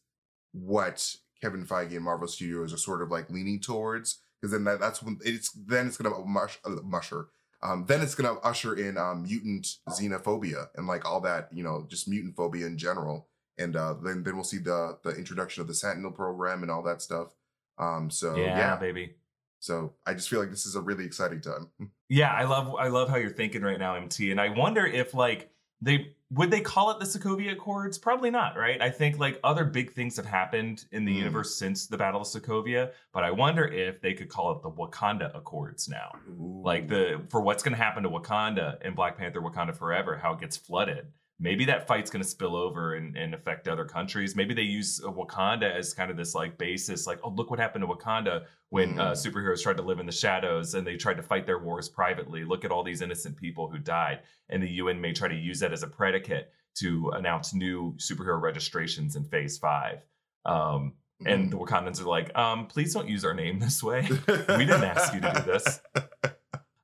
what 0.51 1.15
Kevin 1.41 1.65
Feige 1.65 1.95
and 1.95 2.05
Marvel 2.05 2.27
Studios 2.27 2.73
are 2.73 2.77
sort 2.77 3.01
of 3.01 3.09
like 3.09 3.29
leaning 3.29 3.59
towards 3.59 4.21
because 4.41 4.51
then 4.51 4.63
that, 4.65 4.79
that's 4.79 5.01
when 5.01 5.19
it's 5.23 5.51
then 5.51 5.87
it's 5.87 5.97
gonna 5.97 6.17
mush 6.25 6.59
uh, 6.65 6.75
musher 6.83 7.27
um 7.63 7.85
then 7.87 8.01
it's 8.01 8.15
gonna 8.15 8.33
usher 8.39 8.75
in 8.75 8.97
um 8.97 9.23
mutant 9.23 9.77
xenophobia 9.89 10.67
and 10.75 10.85
like 10.87 11.05
all 11.05 11.21
that 11.21 11.49
you 11.51 11.63
know 11.63 11.85
just 11.89 12.07
mutant 12.07 12.35
phobia 12.35 12.65
in 12.65 12.77
general 12.77 13.27
and 13.57 13.75
uh 13.75 13.95
then 14.03 14.23
then 14.23 14.35
we'll 14.35 14.43
see 14.43 14.57
the 14.59 14.97
the 15.03 15.11
introduction 15.11 15.61
of 15.61 15.67
the 15.67 15.73
Sentinel 15.73 16.11
program 16.11 16.61
and 16.61 16.71
all 16.71 16.83
that 16.83 17.01
stuff 17.01 17.33
um 17.77 18.09
so 18.09 18.35
yeah, 18.35 18.57
yeah, 18.57 18.75
baby. 18.75 19.15
so 19.59 19.93
I 20.05 20.13
just 20.13 20.29
feel 20.29 20.39
like 20.39 20.51
this 20.51 20.65
is 20.65 20.75
a 20.75 20.81
really 20.81 21.05
exciting 21.05 21.41
time 21.41 21.69
Yeah, 22.13 22.31
I 22.31 22.43
love 22.43 22.75
I 22.75 22.89
love 22.89 23.09
how 23.09 23.15
you're 23.15 23.31
thinking 23.31 23.63
right 23.63 23.79
now, 23.79 23.95
MT. 23.95 24.29
And 24.29 24.39
I 24.39 24.49
wonder 24.49 24.85
if 24.85 25.15
like 25.15 25.49
they 25.83 26.13
would 26.31 26.49
they 26.49 26.61
call 26.61 26.89
it 26.89 26.99
the 26.99 27.05
Sokovia 27.05 27.51
Accords? 27.53 27.97
Probably 27.99 28.31
not, 28.31 28.57
right? 28.57 28.81
I 28.81 28.89
think 28.89 29.19
like 29.19 29.39
other 29.43 29.65
big 29.65 29.91
things 29.93 30.15
have 30.17 30.25
happened 30.25 30.85
in 30.91 31.05
the 31.05 31.13
Mm. 31.13 31.17
universe 31.17 31.55
since 31.55 31.85
the 31.85 31.97
Battle 31.97 32.21
of 32.21 32.27
Sokovia, 32.27 32.91
but 33.11 33.23
I 33.23 33.29
wonder 33.29 33.65
if 33.67 34.01
they 34.01 34.13
could 34.13 34.29
call 34.29 34.51
it 34.53 34.63
the 34.63 34.71
Wakanda 34.71 35.35
Accords 35.37 35.87
now. 35.87 36.11
Like 36.37 36.87
the 36.87 37.21
for 37.29 37.41
what's 37.41 37.61
going 37.61 37.75
to 37.77 37.83
happen 37.83 38.01
to 38.03 38.09
Wakanda 38.09 38.81
in 38.83 38.95
Black 38.95 39.17
Panther 39.17 39.41
Wakanda 39.41 39.75
Forever, 39.75 40.17
how 40.17 40.33
it 40.33 40.39
gets 40.39 40.57
flooded. 40.57 41.05
Maybe 41.39 41.65
that 41.65 41.87
fight's 41.87 42.09
going 42.09 42.23
to 42.23 42.29
spill 42.29 42.55
over 42.55 42.95
and, 42.95 43.17
and 43.17 43.33
affect 43.33 43.67
other 43.67 43.85
countries. 43.85 44.35
Maybe 44.35 44.53
they 44.53 44.61
use 44.61 45.01
uh, 45.03 45.09
Wakanda 45.11 45.75
as 45.75 45.93
kind 45.93 46.09
of 46.11 46.15
this 46.15 46.35
like 46.35 46.57
basis, 46.57 47.05
like, 47.07 47.19
oh, 47.23 47.29
look 47.29 47.49
what 47.49 47.59
happened 47.59 47.83
to 47.83 47.87
Wakanda 47.87 48.45
when 48.69 48.99
uh, 48.99 49.11
Mm. 49.11 49.31
superheroes 49.33 49.61
tried 49.61 49.77
to 49.77 49.83
live 49.83 49.99
in 49.99 50.05
the 50.05 50.11
shadows 50.11 50.73
and 50.75 50.85
they 50.85 50.95
tried 50.95 51.17
to 51.17 51.23
fight 51.23 51.45
their 51.45 51.59
wars 51.59 51.89
privately. 51.89 52.43
Look 52.45 52.63
at 52.63 52.71
all 52.71 52.83
these 52.83 53.01
innocent 53.01 53.35
people 53.35 53.67
who 53.67 53.77
died. 53.77 54.19
And 54.49 54.61
the 54.63 54.69
UN 54.69 55.01
may 55.01 55.11
try 55.11 55.27
to 55.27 55.35
use 55.35 55.59
that 55.59 55.73
as 55.73 55.83
a 55.83 55.87
predicate 55.87 56.51
to 56.75 57.11
announce 57.15 57.53
new 57.53 57.93
superhero 57.97 58.39
registrations 58.41 59.15
in 59.15 59.23
phase 59.25 59.57
five. 59.57 59.99
Um, 60.45 60.93
and 61.25 61.51
the 61.51 61.57
Wakandans 61.57 62.01
are 62.01 62.05
like, 62.05 62.35
um, 62.37 62.67
please 62.67 62.93
don't 62.93 63.07
use 63.07 63.23
our 63.23 63.33
name 63.33 63.59
this 63.59 63.81
way. 63.83 64.01
we 64.09 64.65
didn't 64.65 64.83
ask 64.83 65.13
you 65.13 65.21
to 65.21 65.33
do 65.33 65.41
this. 65.51 65.79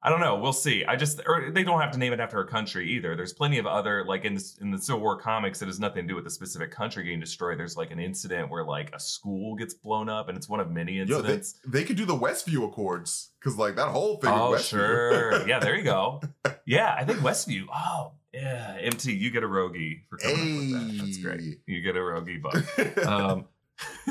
I 0.09 0.11
don't 0.11 0.21
know. 0.21 0.37
We'll 0.37 0.53
see. 0.53 0.83
I 0.85 0.95
just, 0.95 1.21
or 1.27 1.51
they 1.51 1.63
don't 1.63 1.79
have 1.79 1.91
to 1.91 1.99
name 1.99 2.13
it 2.13 2.19
after 2.19 2.39
a 2.39 2.47
country 2.47 2.89
either. 2.93 3.15
There's 3.15 3.31
plenty 3.31 3.59
of 3.59 3.67
other, 3.67 4.03
like 4.03 4.25
in 4.25 4.33
this, 4.33 4.57
in 4.57 4.71
the 4.71 4.79
Civil 4.79 5.01
War 5.01 5.15
comics, 5.19 5.61
it 5.61 5.67
has 5.67 5.79
nothing 5.79 6.07
to 6.07 6.07
do 6.07 6.15
with 6.15 6.25
a 6.25 6.31
specific 6.31 6.71
country 6.71 7.03
getting 7.03 7.19
destroyed. 7.19 7.59
There's 7.59 7.77
like 7.77 7.91
an 7.91 7.99
incident 7.99 8.49
where 8.49 8.63
like 8.63 8.89
a 8.95 8.99
school 8.99 9.55
gets 9.55 9.75
blown 9.75 10.09
up, 10.09 10.27
and 10.27 10.35
it's 10.35 10.49
one 10.49 10.59
of 10.59 10.71
many 10.71 10.93
Yo, 10.93 11.05
they, 11.05 11.13
incidents. 11.13 11.59
they 11.63 11.83
could 11.83 11.95
do 11.95 12.05
the 12.05 12.17
Westview 12.17 12.67
Accords 12.67 13.29
because 13.39 13.55
like 13.55 13.75
that 13.75 13.89
whole 13.89 14.17
thing. 14.17 14.31
oh, 14.31 14.53
Westview. 14.53 14.61
sure. 14.61 15.47
yeah, 15.47 15.59
there 15.59 15.75
you 15.77 15.83
go. 15.83 16.21
Yeah, 16.65 16.95
I 16.95 17.03
think 17.03 17.19
Westview. 17.19 17.65
Oh, 17.73 18.13
yeah. 18.33 18.77
MT, 18.81 19.13
you 19.13 19.31
get 19.31 19.41
a 19.41 19.47
Rogie 19.47 20.03
for 20.07 20.17
coming 20.17 20.39
up 20.39 20.57
with 20.59 20.97
that. 20.97 21.03
That's 21.05 21.17
great. 21.17 21.59
You 21.65 21.81
get 21.81 21.95
a 21.95 22.01
Rogie 22.03 22.37
book. 22.37 22.55
um, 23.07 23.45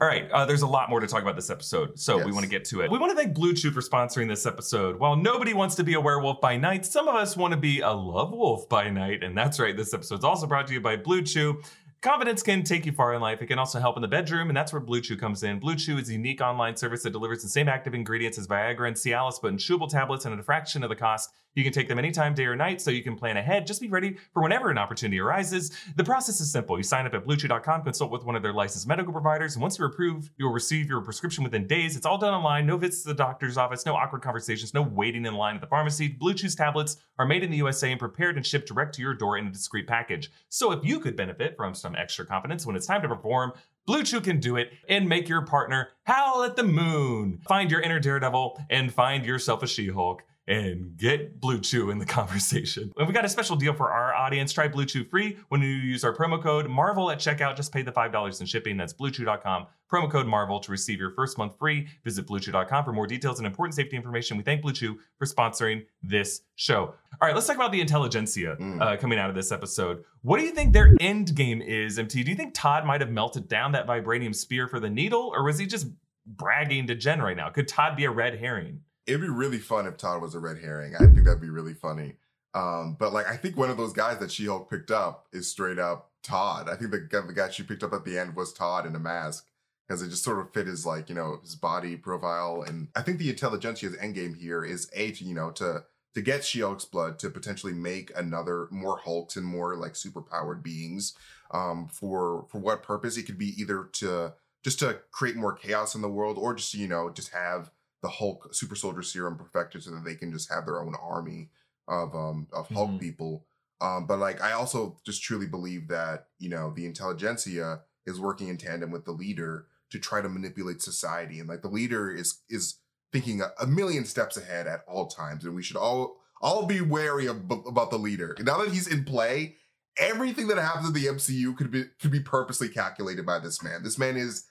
all 0.00 0.06
right, 0.06 0.30
uh, 0.30 0.44
there's 0.44 0.62
a 0.62 0.66
lot 0.66 0.90
more 0.90 1.00
to 1.00 1.06
talk 1.06 1.22
about 1.22 1.36
this 1.36 1.50
episode, 1.50 1.98
so 1.98 2.22
we 2.24 2.32
want 2.32 2.44
to 2.44 2.50
get 2.50 2.64
to 2.66 2.80
it. 2.82 2.90
We 2.90 2.98
want 2.98 3.10
to 3.10 3.16
thank 3.16 3.34
Blue 3.34 3.54
Chew 3.54 3.70
for 3.70 3.80
sponsoring 3.80 4.28
this 4.28 4.46
episode. 4.46 4.98
While 4.98 5.16
nobody 5.16 5.54
wants 5.54 5.74
to 5.76 5.84
be 5.84 5.94
a 5.94 6.00
werewolf 6.00 6.40
by 6.40 6.56
night, 6.56 6.84
some 6.84 7.08
of 7.08 7.14
us 7.14 7.36
want 7.36 7.52
to 7.52 7.56
be 7.56 7.80
a 7.80 7.90
love 7.90 8.32
wolf 8.32 8.68
by 8.68 8.90
night, 8.90 9.22
and 9.22 9.36
that's 9.36 9.58
right. 9.58 9.76
This 9.76 9.94
episode's 9.94 10.24
also 10.24 10.46
brought 10.46 10.66
to 10.66 10.72
you 10.72 10.80
by 10.80 10.96
Blue 10.96 11.22
Chew. 11.22 11.62
Confidence 12.02 12.42
can 12.42 12.64
take 12.64 12.84
you 12.84 12.90
far 12.90 13.14
in 13.14 13.20
life. 13.20 13.40
It 13.42 13.46
can 13.46 13.60
also 13.60 13.78
help 13.78 13.96
in 13.96 14.02
the 14.02 14.08
bedroom, 14.08 14.50
and 14.50 14.56
that's 14.56 14.72
where 14.72 14.80
Blue 14.80 15.00
Chew 15.00 15.16
comes 15.16 15.44
in. 15.44 15.60
Blue 15.60 15.76
Chew 15.76 15.98
is 15.98 16.08
a 16.08 16.14
unique 16.14 16.40
online 16.40 16.74
service 16.74 17.04
that 17.04 17.10
delivers 17.10 17.44
the 17.44 17.48
same 17.48 17.68
active 17.68 17.94
ingredients 17.94 18.36
as 18.38 18.48
Viagra 18.48 18.88
and 18.88 18.96
Cialis, 18.96 19.36
but 19.40 19.52
in 19.52 19.56
chewable 19.56 19.88
tablets 19.88 20.24
and 20.24 20.34
at 20.34 20.40
a 20.40 20.42
fraction 20.42 20.82
of 20.82 20.88
the 20.88 20.96
cost. 20.96 21.30
You 21.54 21.62
can 21.62 21.72
take 21.72 21.88
them 21.88 21.98
anytime, 21.98 22.34
day 22.34 22.46
or 22.46 22.56
night, 22.56 22.80
so 22.80 22.90
you 22.90 23.02
can 23.02 23.14
plan 23.14 23.36
ahead. 23.36 23.66
Just 23.66 23.80
be 23.80 23.88
ready 23.88 24.16
for 24.32 24.42
whenever 24.42 24.70
an 24.70 24.78
opportunity 24.78 25.20
arises. 25.20 25.70
The 25.96 26.04
process 26.04 26.40
is 26.40 26.50
simple. 26.50 26.78
You 26.78 26.82
sign 26.82 27.06
up 27.06 27.14
at 27.14 27.26
bluechew.com, 27.26 27.82
consult 27.82 28.10
with 28.10 28.24
one 28.24 28.34
of 28.34 28.42
their 28.42 28.54
licensed 28.54 28.88
medical 28.88 29.12
providers, 29.12 29.54
and 29.54 29.62
once 29.62 29.78
you're 29.78 29.88
approved, 29.88 30.30
you'll 30.38 30.52
receive 30.52 30.88
your 30.88 31.02
prescription 31.02 31.44
within 31.44 31.66
days. 31.66 31.94
It's 31.94 32.06
all 32.06 32.16
done 32.16 32.32
online, 32.32 32.66
no 32.66 32.78
visits 32.78 33.02
to 33.02 33.08
the 33.08 33.14
doctor's 33.14 33.58
office, 33.58 33.84
no 33.84 33.94
awkward 33.94 34.22
conversations, 34.22 34.72
no 34.72 34.82
waiting 34.82 35.26
in 35.26 35.34
line 35.34 35.54
at 35.54 35.60
the 35.60 35.66
pharmacy. 35.66 36.08
Blue 36.08 36.32
Chew's 36.32 36.54
tablets 36.54 36.96
are 37.18 37.26
made 37.26 37.44
in 37.44 37.50
the 37.50 37.58
USA 37.58 37.90
and 37.90 38.00
prepared 38.00 38.36
and 38.36 38.46
shipped 38.46 38.68
direct 38.68 38.94
to 38.94 39.02
your 39.02 39.14
door 39.14 39.36
in 39.36 39.46
a 39.46 39.52
discreet 39.52 39.86
package. 39.86 40.30
So 40.48 40.72
if 40.72 40.82
you 40.82 41.00
could 41.00 41.16
benefit 41.16 41.54
from 41.56 41.74
some 41.74 41.91
extra 41.96 42.26
confidence 42.26 42.66
when 42.66 42.76
it's 42.76 42.86
time 42.86 43.02
to 43.02 43.08
perform, 43.08 43.52
Blue 43.86 44.02
Chew 44.02 44.20
can 44.20 44.38
do 44.38 44.56
it 44.56 44.72
and 44.88 45.08
make 45.08 45.28
your 45.28 45.42
partner 45.42 45.88
howl 46.04 46.44
at 46.44 46.56
the 46.56 46.62
moon. 46.62 47.40
Find 47.46 47.70
your 47.70 47.80
inner 47.80 47.98
daredevil 47.98 48.64
and 48.70 48.92
find 48.92 49.24
yourself 49.24 49.62
a 49.62 49.66
She 49.66 49.88
Hulk 49.88 50.22
and 50.48 50.96
get 50.96 51.40
Blue 51.40 51.60
Chew 51.60 51.90
in 51.90 51.98
the 51.98 52.06
conversation. 52.18 52.92
And 52.96 53.06
we 53.06 53.14
got 53.14 53.24
a 53.24 53.28
special 53.28 53.56
deal 53.56 53.74
for 53.74 53.90
our 53.90 54.14
audience. 54.14 54.52
Try 54.52 54.68
Blue 54.68 54.84
Chew 54.84 55.04
free 55.04 55.36
when 55.48 55.62
you 55.62 55.68
use 55.68 56.04
our 56.04 56.14
promo 56.14 56.42
code 56.42 56.68
Marvel 56.68 57.10
at 57.10 57.18
checkout. 57.18 57.56
Just 57.56 57.72
pay 57.72 57.82
the 57.82 57.92
$5 57.92 58.40
in 58.40 58.46
shipping. 58.46 58.76
That's 58.76 58.92
bluechew.com. 58.92 59.66
Promo 59.90 60.10
code 60.10 60.26
Marvel 60.26 60.58
to 60.60 60.70
receive 60.70 60.98
your 60.98 61.10
first 61.10 61.36
month 61.38 61.58
free. 61.58 61.86
Visit 62.04 62.26
bluechew.com 62.26 62.84
for 62.84 62.92
more 62.92 63.06
details 63.06 63.38
and 63.38 63.46
important 63.46 63.74
safety 63.74 63.96
information. 63.96 64.36
We 64.36 64.42
thank 64.42 64.62
Blue 64.62 64.72
Chew 64.72 64.98
for 65.18 65.26
sponsoring 65.26 65.84
this 66.02 66.42
show. 66.56 66.94
All 67.20 67.28
right, 67.28 67.34
let's 67.34 67.46
talk 67.46 67.56
about 67.56 67.72
the 67.72 67.80
Intelligencia 67.80 68.56
uh, 68.80 68.96
coming 68.96 69.18
out 69.18 69.28
of 69.28 69.36
this 69.36 69.52
episode. 69.52 70.02
What 70.22 70.38
do 70.38 70.44
you 70.44 70.52
think 70.52 70.72
their 70.72 70.96
end 70.98 71.34
game 71.34 71.60
is, 71.60 71.98
MT? 71.98 72.22
Do 72.24 72.30
you 72.30 72.36
think 72.36 72.54
Todd 72.54 72.86
might 72.86 73.00
have 73.00 73.10
melted 73.10 73.48
down 73.48 73.72
that 73.72 73.86
vibranium 73.86 74.34
spear 74.34 74.66
for 74.66 74.80
the 74.80 74.90
needle, 74.90 75.30
or 75.34 75.44
was 75.44 75.58
he 75.58 75.66
just 75.66 75.86
bragging 76.26 76.86
to 76.86 76.94
Jen 76.94 77.20
right 77.20 77.36
now? 77.36 77.50
Could 77.50 77.68
Todd 77.68 77.96
be 77.96 78.04
a 78.04 78.10
red 78.10 78.38
herring? 78.38 78.80
It'd 79.06 79.20
be 79.20 79.28
really 79.28 79.58
fun 79.58 79.86
if 79.86 79.96
Todd 79.96 80.22
was 80.22 80.34
a 80.34 80.38
red 80.38 80.58
herring. 80.58 80.94
I 80.94 81.06
think 81.06 81.24
that'd 81.24 81.40
be 81.40 81.50
really 81.50 81.74
funny. 81.74 82.14
Um, 82.54 82.96
but 82.98 83.12
like, 83.12 83.26
I 83.26 83.36
think 83.36 83.56
one 83.56 83.70
of 83.70 83.76
those 83.76 83.92
guys 83.92 84.18
that 84.18 84.30
She 84.30 84.46
Hulk 84.46 84.68
picked 84.70 84.90
up 84.90 85.26
is 85.32 85.48
straight 85.48 85.78
up 85.78 86.10
Todd. 86.22 86.68
I 86.68 86.76
think 86.76 86.90
the 86.90 87.00
guy, 87.00 87.20
the 87.26 87.32
guy 87.32 87.50
she 87.50 87.62
picked 87.62 87.82
up 87.82 87.92
at 87.92 88.04
the 88.04 88.18
end 88.18 88.36
was 88.36 88.52
Todd 88.52 88.86
in 88.86 88.94
a 88.94 89.00
mask 89.00 89.46
because 89.86 90.02
it 90.02 90.08
just 90.08 90.24
sort 90.24 90.38
of 90.38 90.52
fit 90.52 90.66
his 90.66 90.86
like 90.86 91.08
you 91.08 91.14
know 91.14 91.38
his 91.42 91.54
body 91.54 91.96
profile. 91.96 92.64
And 92.66 92.88
I 92.94 93.02
think 93.02 93.18
the 93.18 93.30
Intelligencia's 93.30 93.96
endgame 93.96 94.36
here 94.36 94.64
is 94.64 94.88
a 94.94 95.12
to 95.12 95.24
you 95.24 95.34
know 95.34 95.50
to 95.52 95.84
to 96.14 96.20
get 96.20 96.44
She 96.44 96.60
Hulk's 96.60 96.84
blood 96.84 97.18
to 97.20 97.30
potentially 97.30 97.72
make 97.72 98.12
another 98.16 98.68
more 98.70 98.98
Hulks 98.98 99.36
and 99.36 99.46
more 99.46 99.76
like 99.76 99.94
superpowered 99.94 100.62
beings. 100.62 101.14
Um, 101.50 101.88
for 101.88 102.46
for 102.48 102.58
what 102.58 102.82
purpose? 102.82 103.16
It 103.16 103.24
could 103.24 103.38
be 103.38 103.60
either 103.60 103.88
to 103.94 104.34
just 104.62 104.78
to 104.78 105.00
create 105.10 105.36
more 105.36 105.52
chaos 105.52 105.94
in 105.94 106.02
the 106.02 106.08
world, 106.08 106.38
or 106.38 106.54
just 106.54 106.74
you 106.74 106.88
know 106.88 107.10
just 107.10 107.32
have 107.32 107.70
the 108.02 108.08
Hulk 108.08 108.48
super 108.52 108.74
soldier 108.74 109.02
serum 109.02 109.36
perfected 109.38 109.82
so 109.82 109.90
that 109.92 110.04
they 110.04 110.14
can 110.14 110.32
just 110.32 110.50
have 110.52 110.66
their 110.66 110.82
own 110.82 110.94
army 111.00 111.50
of 111.88 112.14
um 112.14 112.48
of 112.52 112.68
Hulk 112.68 112.90
Mhm. 112.92 113.00
people. 113.00 113.46
Um, 113.80 114.06
but 114.06 114.18
like 114.18 114.40
I 114.40 114.52
also 114.52 114.98
just 115.04 115.22
truly 115.22 115.46
believe 115.46 115.88
that 115.88 116.28
you 116.38 116.48
know 116.48 116.72
the 116.74 116.84
Intelligencia 116.90 117.80
is 118.06 118.20
working 118.20 118.48
in 118.48 118.56
tandem 118.58 118.90
with 118.90 119.04
the 119.04 119.12
leader 119.12 119.66
to 119.90 119.98
try 119.98 120.20
to 120.20 120.28
manipulate 120.28 120.80
society, 120.82 121.38
and 121.40 121.48
like 121.48 121.62
the 121.62 121.68
leader 121.68 122.10
is 122.10 122.40
is 122.48 122.76
thinking 123.12 123.40
a, 123.42 123.52
a 123.60 123.66
million 123.66 124.04
steps 124.04 124.36
ahead 124.36 124.66
at 124.66 124.84
all 124.88 125.06
times, 125.06 125.44
and 125.44 125.54
we 125.54 125.62
should 125.62 125.76
all 125.76 126.16
all 126.40 126.66
be 126.66 126.80
wary 126.80 127.26
of, 127.26 127.36
about 127.50 127.90
the 127.90 127.98
leader. 127.98 128.36
Now 128.40 128.58
that 128.58 128.72
he's 128.72 128.88
in 128.88 129.04
play, 129.04 129.56
everything 129.96 130.48
that 130.48 130.58
happens 130.58 130.88
in 130.88 130.92
the 130.94 131.06
MCU 131.06 131.56
could 131.56 131.70
be 131.70 131.84
could 132.00 132.10
be 132.10 132.20
purposely 132.20 132.68
calculated 132.68 133.24
by 133.26 133.38
this 133.38 133.62
man. 133.62 133.82
This 133.82 133.98
man 133.98 134.16
is 134.16 134.44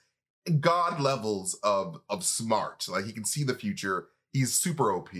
god 0.60 1.00
levels 1.00 1.54
of 1.62 2.00
of 2.08 2.24
smart. 2.24 2.86
Like 2.88 3.04
he 3.04 3.12
can 3.12 3.24
see 3.24 3.44
the 3.44 3.54
future. 3.54 4.08
He's 4.32 4.52
super 4.52 4.92
OP. 4.92 5.10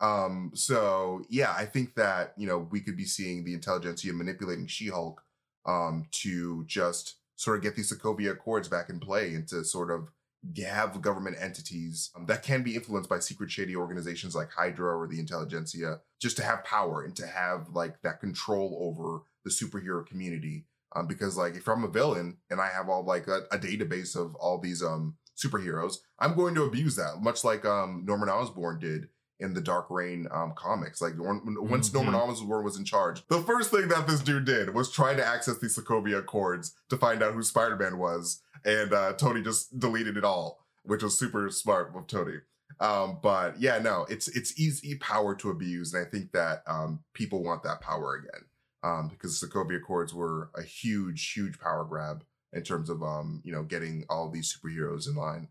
Um, 0.00 0.50
so 0.54 1.24
yeah, 1.28 1.54
I 1.56 1.64
think 1.64 1.94
that 1.94 2.34
you 2.36 2.46
know 2.46 2.68
we 2.70 2.80
could 2.80 2.96
be 2.96 3.04
seeing 3.04 3.44
the 3.44 3.54
Intelligencia 3.56 4.12
manipulating 4.12 4.66
She-Hulk 4.66 5.22
um 5.64 6.06
to 6.10 6.64
just 6.66 7.16
sort 7.36 7.56
of 7.56 7.62
get 7.62 7.76
these 7.76 7.92
Sokovia 7.92 8.32
Accords 8.32 8.68
back 8.68 8.88
in 8.88 8.98
play 8.98 9.34
and 9.34 9.46
to 9.48 9.64
sort 9.64 9.90
of 9.90 10.08
have 10.64 11.00
government 11.00 11.36
entities 11.40 12.10
um, 12.16 12.26
that 12.26 12.42
can 12.42 12.62
be 12.62 12.74
influenced 12.74 13.08
by 13.08 13.18
secret 13.20 13.50
shady 13.50 13.76
organizations 13.76 14.34
like 14.34 14.50
Hydra 14.50 14.98
or 14.98 15.06
the 15.06 15.18
Intelligencia 15.22 16.00
just 16.20 16.36
to 16.36 16.42
have 16.42 16.64
power 16.64 17.02
and 17.04 17.14
to 17.16 17.26
have 17.26 17.68
like 17.72 18.02
that 18.02 18.20
control 18.20 18.76
over 18.80 19.22
the 19.44 19.50
superhero 19.50 20.04
community 20.04 20.66
um, 20.94 21.06
because 21.06 21.36
like 21.36 21.54
if 21.56 21.68
I'm 21.68 21.84
a 21.84 21.88
villain 21.88 22.36
and 22.50 22.60
I 22.60 22.68
have 22.68 22.88
all 22.88 23.04
like 23.04 23.26
a, 23.28 23.42
a 23.50 23.58
database 23.58 24.16
of 24.16 24.34
all 24.36 24.58
these 24.58 24.82
um 24.82 25.16
superheroes, 25.36 25.96
I'm 26.18 26.34
going 26.34 26.54
to 26.54 26.64
abuse 26.64 26.96
that, 26.96 27.20
much 27.22 27.44
like 27.44 27.64
um 27.64 28.04
Norman 28.06 28.28
Osborn 28.28 28.78
did 28.78 29.08
in 29.40 29.54
the 29.54 29.60
Dark 29.60 29.86
Reign 29.90 30.28
um 30.30 30.52
comics. 30.56 31.00
Like 31.00 31.14
when, 31.18 31.40
once 31.68 31.90
Mhm. 31.90 31.94
Norman 31.94 32.14
Osborn 32.14 32.64
was 32.64 32.76
in 32.76 32.84
charge, 32.84 33.26
the 33.28 33.40
first 33.42 33.70
thing 33.70 33.88
that 33.88 34.06
this 34.06 34.20
dude 34.20 34.44
did 34.44 34.74
was 34.74 34.90
try 34.92 35.14
to 35.14 35.24
access 35.26 35.58
the 35.58 35.66
Sokovia 35.66 36.18
Accords 36.18 36.74
to 36.90 36.96
find 36.96 37.22
out 37.22 37.34
who 37.34 37.42
Spider-Man 37.42 37.98
was, 37.98 38.40
and 38.64 38.92
uh, 38.92 39.14
Tony 39.14 39.42
just 39.42 39.78
deleted 39.78 40.16
it 40.16 40.24
all, 40.24 40.64
which 40.84 41.02
was 41.02 41.18
super 41.18 41.48
smart 41.50 41.92
of 41.96 42.06
Tony. 42.06 42.38
Um, 42.80 43.18
but 43.22 43.60
yeah, 43.60 43.78
no, 43.78 44.06
it's 44.08 44.28
it's 44.28 44.58
easy 44.58 44.96
power 44.96 45.34
to 45.36 45.50
abuse, 45.50 45.92
and 45.92 46.06
I 46.06 46.08
think 46.10 46.32
that 46.32 46.62
um 46.66 47.00
people 47.14 47.42
want 47.42 47.62
that 47.64 47.80
power 47.80 48.14
again 48.14 48.42
um, 48.82 49.08
because 49.08 49.40
the 49.40 49.46
Sokovia 49.46 49.76
Accords 49.76 50.12
were 50.14 50.50
a 50.56 50.62
huge, 50.62 51.32
huge 51.32 51.58
power 51.58 51.84
grab 51.84 52.24
in 52.52 52.62
terms 52.62 52.90
of 52.90 53.02
um, 53.02 53.40
you 53.44 53.52
know 53.52 53.62
getting 53.62 54.04
all 54.08 54.28
these 54.28 54.54
superheroes 54.54 55.08
in 55.08 55.14
line. 55.14 55.48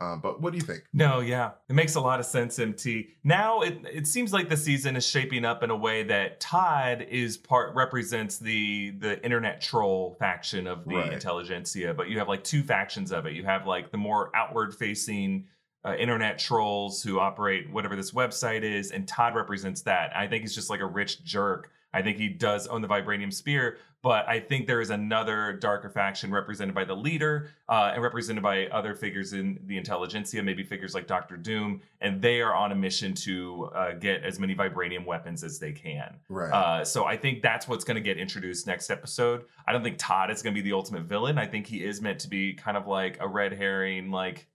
Um, 0.00 0.20
but 0.20 0.40
what 0.40 0.52
do 0.52 0.58
you 0.58 0.64
think? 0.64 0.82
No, 0.92 1.20
yeah, 1.20 1.52
it 1.68 1.74
makes 1.74 1.94
a 1.94 2.00
lot 2.00 2.18
of 2.18 2.26
sense, 2.26 2.58
MT. 2.58 3.10
Now 3.22 3.60
it 3.60 3.78
it 3.90 4.06
seems 4.08 4.32
like 4.32 4.48
the 4.48 4.56
season 4.56 4.96
is 4.96 5.06
shaping 5.06 5.44
up 5.44 5.62
in 5.62 5.70
a 5.70 5.76
way 5.76 6.02
that 6.02 6.40
Todd 6.40 7.06
is 7.08 7.36
part 7.36 7.74
represents 7.76 8.38
the 8.38 8.90
the 8.98 9.24
internet 9.24 9.60
troll 9.60 10.16
faction 10.18 10.66
of 10.66 10.84
the 10.84 10.96
Right. 10.96 11.12
Intelligencia, 11.12 11.94
but 11.96 12.08
you 12.08 12.18
have 12.18 12.28
like 12.28 12.42
two 12.42 12.64
factions 12.64 13.12
of 13.12 13.26
it. 13.26 13.34
You 13.34 13.44
have 13.44 13.66
like 13.68 13.92
the 13.92 13.96
more 13.96 14.34
outward 14.34 14.74
facing 14.74 15.46
uh, 15.84 15.94
internet 15.94 16.38
trolls 16.40 17.02
who 17.02 17.20
operate 17.20 17.70
whatever 17.70 17.94
this 17.94 18.10
website 18.10 18.62
is, 18.62 18.90
and 18.90 19.06
Todd 19.06 19.36
represents 19.36 19.82
that. 19.82 20.16
I 20.16 20.26
think 20.26 20.42
he's 20.42 20.54
just 20.54 20.70
like 20.70 20.80
a 20.80 20.86
rich 20.86 21.22
jerk. 21.22 21.70
I 21.94 22.02
think 22.02 22.18
he 22.18 22.28
does 22.28 22.66
own 22.66 22.82
the 22.82 22.88
vibranium 22.88 23.32
spear, 23.32 23.78
but 24.02 24.28
I 24.28 24.38
think 24.38 24.66
there 24.66 24.82
is 24.82 24.90
another 24.90 25.54
darker 25.54 25.88
faction 25.88 26.30
represented 26.30 26.74
by 26.74 26.84
the 26.84 26.94
leader 26.94 27.48
uh, 27.70 27.92
and 27.94 28.02
represented 28.02 28.42
by 28.42 28.66
other 28.66 28.94
figures 28.94 29.32
in 29.32 29.58
the 29.64 29.80
Intelligencia, 29.80 30.42
maybe 30.42 30.62
figures 30.62 30.94
like 30.94 31.06
Doctor 31.06 31.38
Doom, 31.38 31.80
and 32.02 32.20
they 32.20 32.42
are 32.42 32.54
on 32.54 32.72
a 32.72 32.74
mission 32.74 33.14
to 33.14 33.70
uh, 33.74 33.92
get 33.92 34.22
as 34.22 34.38
many 34.38 34.54
vibranium 34.54 35.06
weapons 35.06 35.42
as 35.42 35.58
they 35.58 35.72
can. 35.72 36.16
Right. 36.28 36.52
Uh, 36.52 36.84
so 36.84 37.06
I 37.06 37.16
think 37.16 37.40
that's 37.40 37.66
what's 37.66 37.84
going 37.84 37.94
to 37.94 38.02
get 38.02 38.18
introduced 38.18 38.66
next 38.66 38.90
episode. 38.90 39.44
I 39.66 39.72
don't 39.72 39.82
think 39.82 39.96
Todd 39.96 40.30
is 40.30 40.42
going 40.42 40.54
to 40.54 40.62
be 40.62 40.68
the 40.68 40.74
ultimate 40.76 41.04
villain. 41.04 41.38
I 41.38 41.46
think 41.46 41.66
he 41.66 41.82
is 41.82 42.02
meant 42.02 42.18
to 42.20 42.28
be 42.28 42.52
kind 42.52 42.76
of 42.76 42.86
like 42.86 43.16
a 43.20 43.26
red 43.28 43.54
herring, 43.54 44.10
like, 44.10 44.48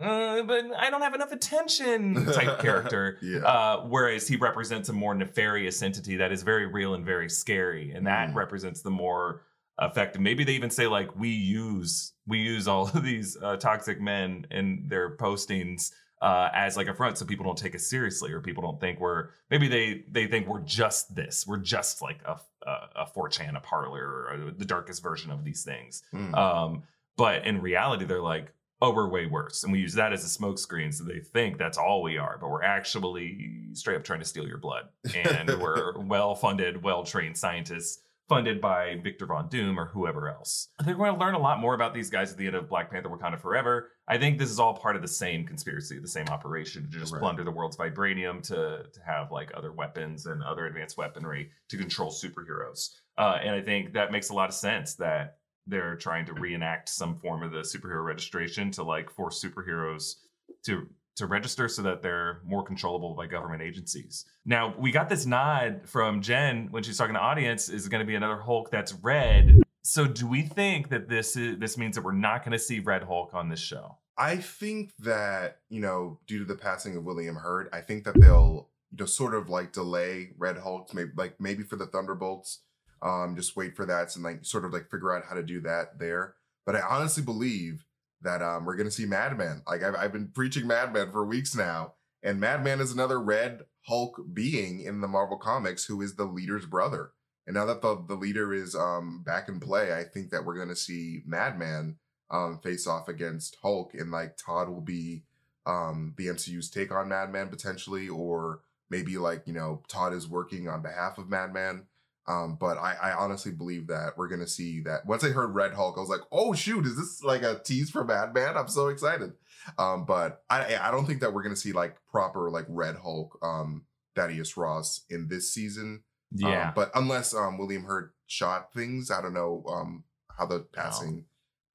uh, 0.00 0.42
but 0.42 0.64
I 0.78 0.90
don't 0.90 1.02
have 1.02 1.14
enough 1.14 1.32
attention 1.32 2.26
type 2.26 2.58
character. 2.66 3.18
yeah. 3.22 3.38
Uh, 3.40 3.80
whereas 3.86 4.26
he 4.28 4.36
represents 4.36 4.88
a 4.88 4.92
more 4.92 5.14
nefarious 5.14 5.82
entity 5.82 6.16
that 6.16 6.32
is 6.32 6.42
very 6.42 6.66
real 6.66 6.94
and 6.94 7.04
very 7.04 7.28
scary, 7.28 7.92
and 7.92 8.06
that 8.06 8.30
Mm. 8.30 8.34
represents 8.34 8.82
the 8.82 8.90
more 8.90 9.42
effective. 9.80 10.20
Maybe 10.20 10.44
they 10.44 10.52
even 10.52 10.70
say 10.70 10.86
like 10.86 11.14
we 11.18 11.28
use 11.30 12.12
we 12.26 12.38
use 12.38 12.68
all 12.68 12.88
of 12.88 13.02
these 13.02 13.36
uh, 13.42 13.56
toxic 13.56 14.00
men 14.00 14.46
in 14.50 14.84
their 14.88 15.16
postings 15.16 15.90
uh, 16.22 16.50
as 16.52 16.76
like 16.76 16.86
a 16.86 16.92
front, 16.94 17.16
so 17.16 17.24
people 17.24 17.46
don't 17.46 17.56
take 17.56 17.74
us 17.74 17.86
seriously, 17.86 18.30
or 18.30 18.40
people 18.40 18.62
don't 18.62 18.78
think 18.78 19.00
we're 19.00 19.28
maybe 19.50 19.68
they 19.68 20.04
they 20.10 20.26
think 20.26 20.46
we're 20.46 20.60
just 20.60 21.14
this, 21.14 21.46
we're 21.46 21.56
just 21.56 22.02
like 22.02 22.20
a 22.26 22.38
a, 22.66 23.04
a 23.04 23.06
4chan, 23.06 23.56
a 23.56 23.60
Parler, 23.60 24.04
or 24.04 24.50
the 24.56 24.66
darkest 24.66 25.02
version 25.02 25.30
of 25.30 25.44
these 25.44 25.64
things. 25.64 26.02
Mm. 26.12 26.34
Um, 26.36 26.82
but 27.16 27.46
in 27.46 27.62
reality, 27.62 28.04
they're 28.04 28.20
like, 28.20 28.52
oh, 28.82 28.92
we're 28.94 29.08
way 29.08 29.26
worse. 29.26 29.62
And 29.62 29.72
we 29.72 29.78
use 29.80 29.94
that 29.94 30.12
as 30.12 30.24
a 30.24 30.38
smokescreen. 30.38 30.92
So 30.94 31.04
they 31.04 31.20
think 31.20 31.58
that's 31.58 31.78
all 31.78 32.02
we 32.02 32.16
are, 32.16 32.38
but 32.40 32.48
we're 32.50 32.62
actually 32.62 33.50
straight 33.74 33.96
up 33.96 34.04
trying 34.04 34.20
to 34.20 34.24
steal 34.24 34.46
your 34.46 34.58
blood. 34.58 34.84
And 35.14 35.48
we're 35.60 35.98
well 36.00 36.34
funded, 36.34 36.82
well 36.82 37.04
trained 37.04 37.36
scientists 37.36 38.02
funded 38.28 38.60
by 38.60 38.94
Victor 39.02 39.26
Von 39.26 39.48
Doom 39.48 39.78
or 39.78 39.86
whoever 39.86 40.28
else. 40.28 40.68
I 40.78 40.84
think 40.84 40.98
we're 40.98 41.06
going 41.06 41.18
to 41.18 41.24
learn 41.24 41.34
a 41.34 41.38
lot 41.40 41.58
more 41.58 41.74
about 41.74 41.92
these 41.92 42.08
guys 42.10 42.30
at 42.30 42.38
the 42.38 42.46
end 42.46 42.54
of 42.54 42.68
Black 42.68 42.88
Panther 42.88 43.08
Wakanda 43.08 43.40
Forever. 43.40 43.90
I 44.06 44.18
think 44.18 44.38
this 44.38 44.50
is 44.50 44.60
all 44.60 44.72
part 44.72 44.94
of 44.94 45.02
the 45.02 45.08
same 45.08 45.44
conspiracy, 45.44 45.98
the 45.98 46.06
same 46.06 46.28
operation 46.28 46.84
to 46.84 46.88
just 46.88 47.12
Right. 47.12 47.20
plunder 47.20 47.42
the 47.42 47.50
world's 47.50 47.76
vibranium 47.76 48.40
to, 48.44 48.84
to 48.92 49.00
have 49.04 49.32
like 49.32 49.50
other 49.56 49.72
weapons 49.72 50.26
and 50.26 50.44
other 50.44 50.66
advanced 50.66 50.96
weaponry 50.96 51.50
to 51.70 51.76
control 51.76 52.10
superheroes. 52.12 52.90
Uh, 53.18 53.38
and 53.42 53.50
I 53.50 53.62
think 53.62 53.94
that 53.94 54.12
makes 54.12 54.30
a 54.30 54.34
lot 54.34 54.48
of 54.48 54.54
sense 54.54 54.94
that 54.94 55.38
they're 55.66 55.96
trying 55.96 56.26
to 56.26 56.34
reenact 56.34 56.88
some 56.88 57.18
form 57.18 57.42
of 57.42 57.52
the 57.52 57.60
superhero 57.60 58.04
registration 58.04 58.70
to 58.72 58.82
like 58.82 59.10
force 59.10 59.42
superheroes 59.42 60.16
to 60.64 60.88
to 61.16 61.26
register 61.26 61.68
so 61.68 61.82
that 61.82 62.02
they're 62.02 62.40
more 62.46 62.62
controllable 62.62 63.14
by 63.14 63.26
government 63.26 63.62
agencies. 63.62 64.24
Now, 64.46 64.74
we 64.78 64.90
got 64.90 65.08
this 65.08 65.26
nod 65.26 65.82
from 65.84 66.22
Jen 66.22 66.68
when 66.70 66.82
she's 66.82 66.96
talking 66.96 67.14
to 67.14 67.18
the 67.18 67.22
audience 67.24 67.68
is 67.68 67.88
going 67.88 68.00
to 68.00 68.06
be 68.06 68.14
another 68.14 68.38
Hulk 68.38 68.70
that's 68.70 68.94
red 68.94 69.60
So 69.82 70.06
do 70.06 70.26
we 70.26 70.42
think 70.42 70.90
that 70.90 71.08
this 71.08 71.36
is 71.36 71.58
this 71.58 71.78
means 71.78 71.96
that 71.96 72.04
we're 72.04 72.12
not 72.12 72.44
going 72.44 72.52
to 72.52 72.58
see 72.58 72.80
Red 72.80 73.02
Hulk 73.02 73.34
on 73.34 73.48
this 73.48 73.60
show? 73.60 73.96
I 74.16 74.36
think 74.36 74.92
that, 74.98 75.58
you 75.70 75.80
know, 75.80 76.18
due 76.26 76.38
to 76.38 76.44
the 76.44 76.54
passing 76.54 76.96
of 76.96 77.04
William 77.04 77.36
Hurt, 77.36 77.70
I 77.72 77.80
think 77.80 78.04
that 78.04 78.20
they'll 78.20 78.68
you 78.90 78.98
know 78.98 79.06
sort 79.06 79.34
of 79.34 79.48
like 79.48 79.72
delay 79.72 80.30
Red 80.36 80.58
Hulk, 80.58 80.92
maybe 80.94 81.10
like 81.16 81.40
maybe 81.40 81.62
for 81.62 81.76
the 81.76 81.86
Thunderbolts. 81.86 82.60
Um, 83.02 83.34
just 83.36 83.56
wait 83.56 83.76
for 83.76 83.86
that 83.86 84.14
and 84.14 84.24
like 84.24 84.44
sort 84.44 84.64
of 84.64 84.72
like 84.72 84.90
figure 84.90 85.14
out 85.14 85.24
how 85.28 85.34
to 85.34 85.42
do 85.42 85.60
that 85.62 85.98
there. 85.98 86.34
But 86.66 86.76
I 86.76 86.82
honestly 86.82 87.22
believe 87.22 87.84
that 88.22 88.42
um 88.42 88.64
we're 88.64 88.76
gonna 88.76 88.90
see 88.90 89.06
Madman. 89.06 89.62
Like 89.66 89.82
I've 89.82 89.96
I've 89.96 90.12
been 90.12 90.28
preaching 90.28 90.66
Madman 90.66 91.10
for 91.10 91.24
weeks 91.24 91.54
now, 91.54 91.94
and 92.22 92.40
Madman 92.40 92.80
is 92.80 92.92
another 92.92 93.20
Red 93.20 93.62
Hulk 93.86 94.20
being 94.32 94.80
in 94.80 95.00
the 95.00 95.08
Marvel 95.08 95.38
comics 95.38 95.86
who 95.86 96.00
is 96.02 96.16
the 96.16 96.24
leader's 96.24 96.66
brother. 96.66 97.12
And 97.46 97.54
now 97.54 97.64
that 97.66 97.82
the 97.82 98.04
the 98.06 98.14
leader 98.14 98.52
is 98.52 98.74
um 98.74 99.22
back 99.24 99.48
in 99.48 99.60
play, 99.60 99.94
I 99.94 100.04
think 100.04 100.30
that 100.30 100.44
we're 100.44 100.58
gonna 100.58 100.76
see 100.76 101.22
Madman 101.26 101.96
um 102.30 102.60
face 102.62 102.86
off 102.86 103.08
against 103.08 103.56
Hulk, 103.62 103.94
and 103.94 104.10
like 104.10 104.36
Todd 104.36 104.68
will 104.68 104.82
be 104.82 105.24
um 105.66 106.14
the 106.16 106.26
MCU's 106.26 106.70
take 106.70 106.92
on 106.92 107.08
Madman 107.08 107.48
potentially, 107.48 108.08
or 108.08 108.60
maybe 108.90 109.16
like 109.16 109.46
you 109.46 109.54
know 109.54 109.82
Todd 109.88 110.12
is 110.12 110.28
working 110.28 110.68
on 110.68 110.82
behalf 110.82 111.18
of 111.18 111.28
Madman. 111.28 111.86
Um, 112.26 112.56
but 112.60 112.78
I, 112.78 112.94
I 113.02 113.12
honestly 113.12 113.50
believe 113.52 113.88
that 113.88 114.16
we're 114.16 114.28
gonna 114.28 114.46
see 114.46 114.80
that. 114.82 115.06
Once 115.06 115.24
I 115.24 115.30
heard 115.30 115.54
Red 115.54 115.72
Hulk, 115.72 115.96
I 115.96 116.00
was 116.00 116.08
like, 116.08 116.20
"Oh 116.30 116.54
shoot, 116.54 116.86
is 116.86 116.96
this 116.96 117.22
like 117.22 117.42
a 117.42 117.58
tease 117.58 117.90
for 117.90 118.04
Madman?" 118.04 118.56
I'm 118.56 118.68
so 118.68 118.88
excited. 118.88 119.32
Um, 119.78 120.04
but 120.04 120.42
I 120.48 120.76
I 120.76 120.90
don't 120.90 121.06
think 121.06 121.20
that 121.20 121.32
we're 121.32 121.42
gonna 121.42 121.56
see 121.56 121.72
like 121.72 121.96
proper 122.10 122.50
like 122.50 122.66
Red 122.68 122.96
Hulk, 122.96 123.38
um, 123.42 123.84
Thaddeus 124.14 124.56
Ross 124.56 125.04
in 125.10 125.28
this 125.28 125.52
season. 125.52 126.02
Um, 126.44 126.72
but 126.76 126.90
unless 126.94 127.34
um 127.34 127.58
William 127.58 127.84
Hurt 127.84 128.14
shot 128.26 128.72
things, 128.72 129.10
I 129.10 129.20
don't 129.20 129.34
know 129.34 129.64
um 129.68 130.04
how 130.30 130.46
the 130.46 130.60
passing 130.60 131.24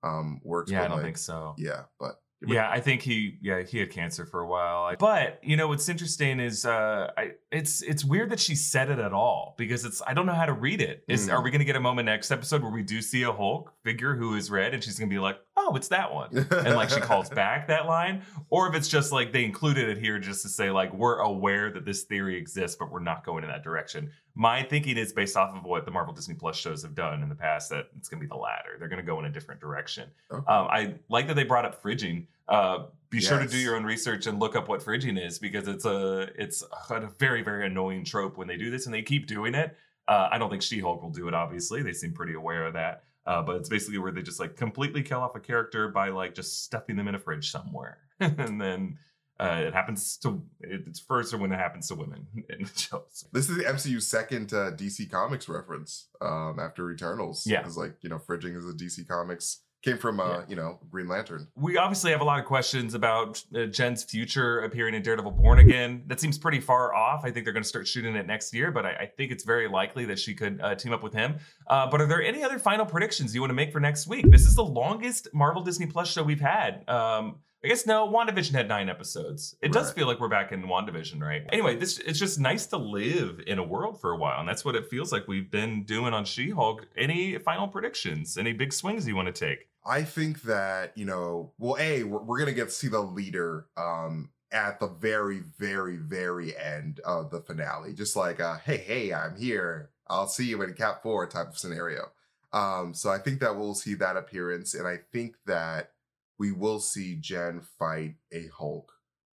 um 0.03 0.39
works. 0.43 0.71
yeah, 0.71 0.83
I 0.83 0.87
don't 0.87 0.97
like, 0.97 1.05
think 1.05 1.17
so. 1.17 1.55
Yeah, 1.57 1.83
but 1.99 2.21
Yeah, 2.47 2.69
I 2.69 2.79
think 2.79 3.01
he 3.01 3.37
yeah, 3.41 3.63
he 3.63 3.79
had 3.79 3.89
cancer 3.91 4.25
for 4.25 4.41
a 4.41 4.47
while. 4.47 4.95
But, 4.99 5.39
you 5.41 5.57
know, 5.57 5.67
what's 5.67 5.89
interesting 5.89 6.39
is 6.39 6.65
uh 6.65 7.09
I 7.17 7.31
it's 7.51 7.81
it's 7.81 8.03
weird 8.05 8.29
that 8.31 8.39
she 8.39 8.55
said 8.55 8.89
it 8.89 8.99
at 8.99 9.13
all 9.13 9.55
because 9.57 9.85
it's 9.85 10.01
I 10.05 10.13
don't 10.13 10.25
know 10.25 10.33
how 10.33 10.45
to 10.45 10.53
read 10.53 10.81
it. 10.81 11.03
Is 11.07 11.27
Mm. 11.27 11.33
are 11.33 11.41
we 11.41 11.49
going 11.49 11.59
to 11.59 11.65
get 11.65 11.75
a 11.75 11.79
moment 11.79 12.05
next 12.07 12.29
episode 12.31 12.61
where 12.61 12.71
we 12.71 12.83
do 12.83 13.01
see 13.01 13.23
a 13.23 13.31
Hulk 13.31 13.73
figure 13.83 14.15
who 14.15 14.35
is 14.35 14.51
red 14.51 14.73
and 14.73 14.83
she's 14.83 14.99
going 14.99 15.09
to 15.09 15.13
be 15.13 15.19
like, 15.19 15.39
"Oh, 15.57 15.75
it's 15.75 15.87
that 15.89 16.13
one." 16.13 16.29
and 16.35 16.75
like 16.75 16.89
she 16.89 16.99
calls 16.99 17.29
back 17.43 17.67
that 17.67 17.85
line. 17.85 18.21
Or 18.49 18.67
if 18.67 18.75
it's 18.75 18.87
just 18.87 19.11
like 19.11 19.31
they 19.31 19.43
included 19.43 19.89
it 19.89 19.97
here 19.97 20.19
just 20.19 20.41
to 20.43 20.49
say 20.49 20.69
like 20.71 20.93
we're 20.93 21.19
aware 21.19 21.71
that 21.71 21.85
this 21.85 22.03
theory 22.03 22.37
exists 22.37 22.77
but 22.77 22.91
we're 22.91 22.99
not 22.99 23.25
going 23.25 23.43
in 23.43 23.49
that 23.49 23.63
direction. 23.63 24.11
My 24.35 24.63
thinking 24.63 24.97
is 24.97 25.13
based 25.13 25.37
off 25.37 25.55
of 25.55 25.63
what 25.63 25.85
the 25.85 25.91
marvel 25.91 26.13
disney 26.13 26.35
plus 26.35 26.57
shows 26.57 26.83
have 26.83 26.93
done 26.93 27.23
in 27.23 27.29
the 27.29 27.35
past 27.35 27.69
that 27.69 27.87
it's 27.97 28.09
going 28.09 28.19
to 28.19 28.25
be 28.25 28.29
the 28.29 28.35
latter. 28.35 28.75
They're 28.77 28.89
going 28.89 28.99
to 28.99 29.05
go 29.05 29.17
in 29.19 29.25
a 29.25 29.29
different 29.29 29.61
direction. 29.61 30.09
Okay. 30.31 30.43
um, 30.47 30.67
i 30.69 30.95
like 31.09 31.27
that 31.27 31.35
they 31.35 31.43
brought 31.43 31.65
up 31.65 31.81
fridging. 31.81 32.27
Uh, 32.47 32.85
be 33.09 33.21
sure 33.21 33.39
to 33.39 33.47
do 33.47 33.57
your 33.57 33.75
own 33.77 33.85
research 33.85 34.27
and 34.27 34.39
look 34.39 34.55
up 34.55 34.67
what 34.67 34.81
fridging 34.81 35.23
is 35.23 35.39
because 35.39 35.67
it's 35.67 35.85
a 35.85 36.29
it's 36.35 36.63
a 36.89 37.09
very 37.17 37.41
very 37.41 37.65
annoying 37.65 38.03
trope 38.03 38.37
when 38.37 38.47
they 38.47 38.57
do 38.57 38.69
this 38.69 38.85
and 38.85 38.93
they 38.93 39.01
keep 39.01 39.25
doing 39.25 39.55
it. 39.55 39.77
Uh, 40.07 40.29
i 40.31 40.37
don't 40.37 40.51
think 40.51 40.61
she-hulk 40.61 41.01
will 41.01 41.09
do 41.09 41.27
it 41.27 41.33
obviously. 41.33 41.81
They 41.81 41.93
seem 41.93 42.11
pretty 42.11 42.33
aware 42.33 42.67
of 42.67 42.73
that 42.73 43.03
uh, 43.25 43.41
but 43.41 43.57
it's 43.57 43.69
basically 43.69 43.97
where 43.97 44.11
they 44.11 44.21
just 44.21 44.39
like 44.39 44.55
completely 44.55 45.01
kill 45.01 45.19
off 45.19 45.35
a 45.35 45.39
character 45.39 45.89
by 45.89 46.09
like 46.09 46.35
just 46.35 46.63
stuffing 46.63 46.95
them 46.95 47.07
in 47.07 47.15
a 47.15 47.19
fridge 47.19 47.51
somewhere, 47.51 47.99
and 48.19 48.61
then 48.61 48.97
uh, 49.39 49.63
it 49.65 49.73
happens 49.73 50.17
to 50.17 50.41
it's 50.61 50.99
first 50.99 51.37
when 51.37 51.51
it 51.51 51.57
happens 51.57 51.87
to 51.87 51.95
women 51.95 52.27
in 52.49 52.63
the 52.65 52.79
shows. 52.79 53.25
This 53.33 53.49
is 53.49 53.57
the 53.57 53.63
MCU's 53.63 54.07
second 54.07 54.53
uh, 54.53 54.71
DC 54.71 55.09
Comics 55.11 55.49
reference 55.49 56.07
um, 56.21 56.57
after 56.59 56.91
Eternals. 56.91 57.45
Yeah. 57.45 57.59
because 57.59 57.77
like 57.77 57.97
you 58.01 58.09
know, 58.09 58.19
fridging 58.19 58.57
is 58.57 58.69
a 58.69 58.73
DC 58.73 59.07
Comics 59.07 59.61
came 59.85 59.97
from 59.97 60.19
uh, 60.19 60.27
Yeah. 60.39 60.41
you 60.49 60.55
know 60.55 60.79
Green 60.89 61.07
Lantern. 61.07 61.47
We 61.55 61.77
obviously 61.77 62.11
have 62.11 62.21
a 62.21 62.25
lot 62.25 62.39
of 62.39 62.45
questions 62.45 62.93
about 62.93 63.41
uh, 63.55 63.65
Jen's 63.67 64.03
future 64.03 64.59
appearing 64.59 64.95
in 64.95 65.01
Daredevil 65.01 65.31
Born 65.31 65.59
Again. 65.59 66.03
That 66.07 66.19
seems 66.19 66.37
pretty 66.37 66.59
far 66.59 66.93
off. 66.93 67.21
I 67.23 67.31
think 67.31 67.45
they're 67.45 67.53
going 67.53 67.63
to 67.63 67.69
start 67.69 67.87
shooting 67.87 68.15
it 68.15 68.25
next 68.27 68.53
year, 68.53 68.71
but 68.71 68.85
I, 68.85 68.89
I 68.95 69.05
think 69.05 69.31
it's 69.31 69.43
very 69.45 69.67
likely 69.69 70.05
that 70.05 70.19
she 70.19 70.33
could 70.33 70.59
uh, 70.61 70.75
team 70.75 70.91
up 70.91 71.03
with 71.03 71.13
him. 71.13 71.35
Uh, 71.67 71.87
but 71.89 72.01
are 72.01 72.07
there 72.07 72.21
any 72.21 72.43
other 72.43 72.59
final 72.59 72.85
predictions 72.85 73.33
you 73.33 73.41
want 73.41 73.51
to 73.51 73.55
make 73.55 73.71
for 73.71 73.79
next 73.79 74.07
week? 74.07 74.29
This 74.31 74.45
is 74.45 74.55
the 74.55 74.65
longest 74.65 75.27
Marvel 75.33 75.61
Disney 75.61 75.85
Plus 75.85 76.11
show 76.11 76.23
we've 76.23 76.41
had. 76.41 76.83
Um, 76.89 77.37
I 77.63 77.67
guess 77.67 77.87
no, 77.87 78.07
WandaVision 78.07 78.51
had 78.51 78.67
nine 78.67 78.89
episodes. 78.89 79.55
It 79.59 79.71
does 79.71 79.91
feel 79.91 80.05
like 80.05 80.19
we're 80.19 80.29
back 80.29 80.51
in 80.51 80.61
WandaVision, 80.63 81.19
right? 81.19 81.43
Anyway, 81.49 81.75
this 81.75 81.97
it's 81.97 82.19
just 82.19 82.39
nice 82.39 82.67
to 82.67 82.77
live 82.77 83.41
in 83.47 83.57
a 83.57 83.63
world 83.63 83.99
for 83.99 84.11
a 84.11 84.17
while, 84.17 84.39
and 84.39 84.47
that's 84.47 84.63
what 84.63 84.75
it 84.75 84.87
feels 84.87 85.11
like 85.11 85.27
we've 85.27 85.49
been 85.49 85.83
doing 85.83 86.13
on 86.13 86.25
She-Hulk. 86.25 86.85
Any 86.95 87.39
final 87.39 87.67
predictions? 87.67 88.37
Any 88.37 88.53
big 88.53 88.71
swings 88.71 89.07
you 89.07 89.15
want 89.15 89.33
to 89.33 89.47
take? 89.47 89.67
I 89.85 90.03
think 90.03 90.41
that 90.43 90.97
you 90.97 91.05
know, 91.05 91.53
well, 91.57 91.77
a 91.79 92.03
we're, 92.03 92.23
we're 92.23 92.39
gonna 92.39 92.53
get 92.53 92.65
to 92.65 92.71
see 92.71 92.87
the 92.87 93.01
leader 93.01 93.67
um, 93.77 94.29
at 94.51 94.79
the 94.79 94.87
very, 94.87 95.39
very, 95.57 95.97
very 95.97 96.55
end 96.57 96.99
of 97.01 97.29
the 97.31 97.41
finale, 97.41 97.93
just 97.93 98.15
like 98.15 98.39
uh, 98.39 98.57
hey, 98.57 98.77
hey, 98.77 99.13
I'm 99.13 99.35
here. 99.37 99.91
I'll 100.07 100.27
see 100.27 100.45
you 100.45 100.61
in 100.61 100.73
Cap 100.73 101.01
Four 101.03 101.27
type 101.27 101.47
of 101.49 101.57
scenario. 101.57 102.11
Um, 102.53 102.93
so 102.93 103.09
I 103.09 103.17
think 103.17 103.39
that 103.41 103.57
we'll 103.57 103.73
see 103.75 103.95
that 103.95 104.15
appearance, 104.17 104.73
and 104.75 104.87
I 104.87 104.99
think 105.11 105.35
that 105.45 105.91
we 106.39 106.51
will 106.51 106.79
see 106.79 107.15
Jen 107.15 107.61
fight 107.79 108.15
a 108.31 108.47
Hulk 108.57 108.91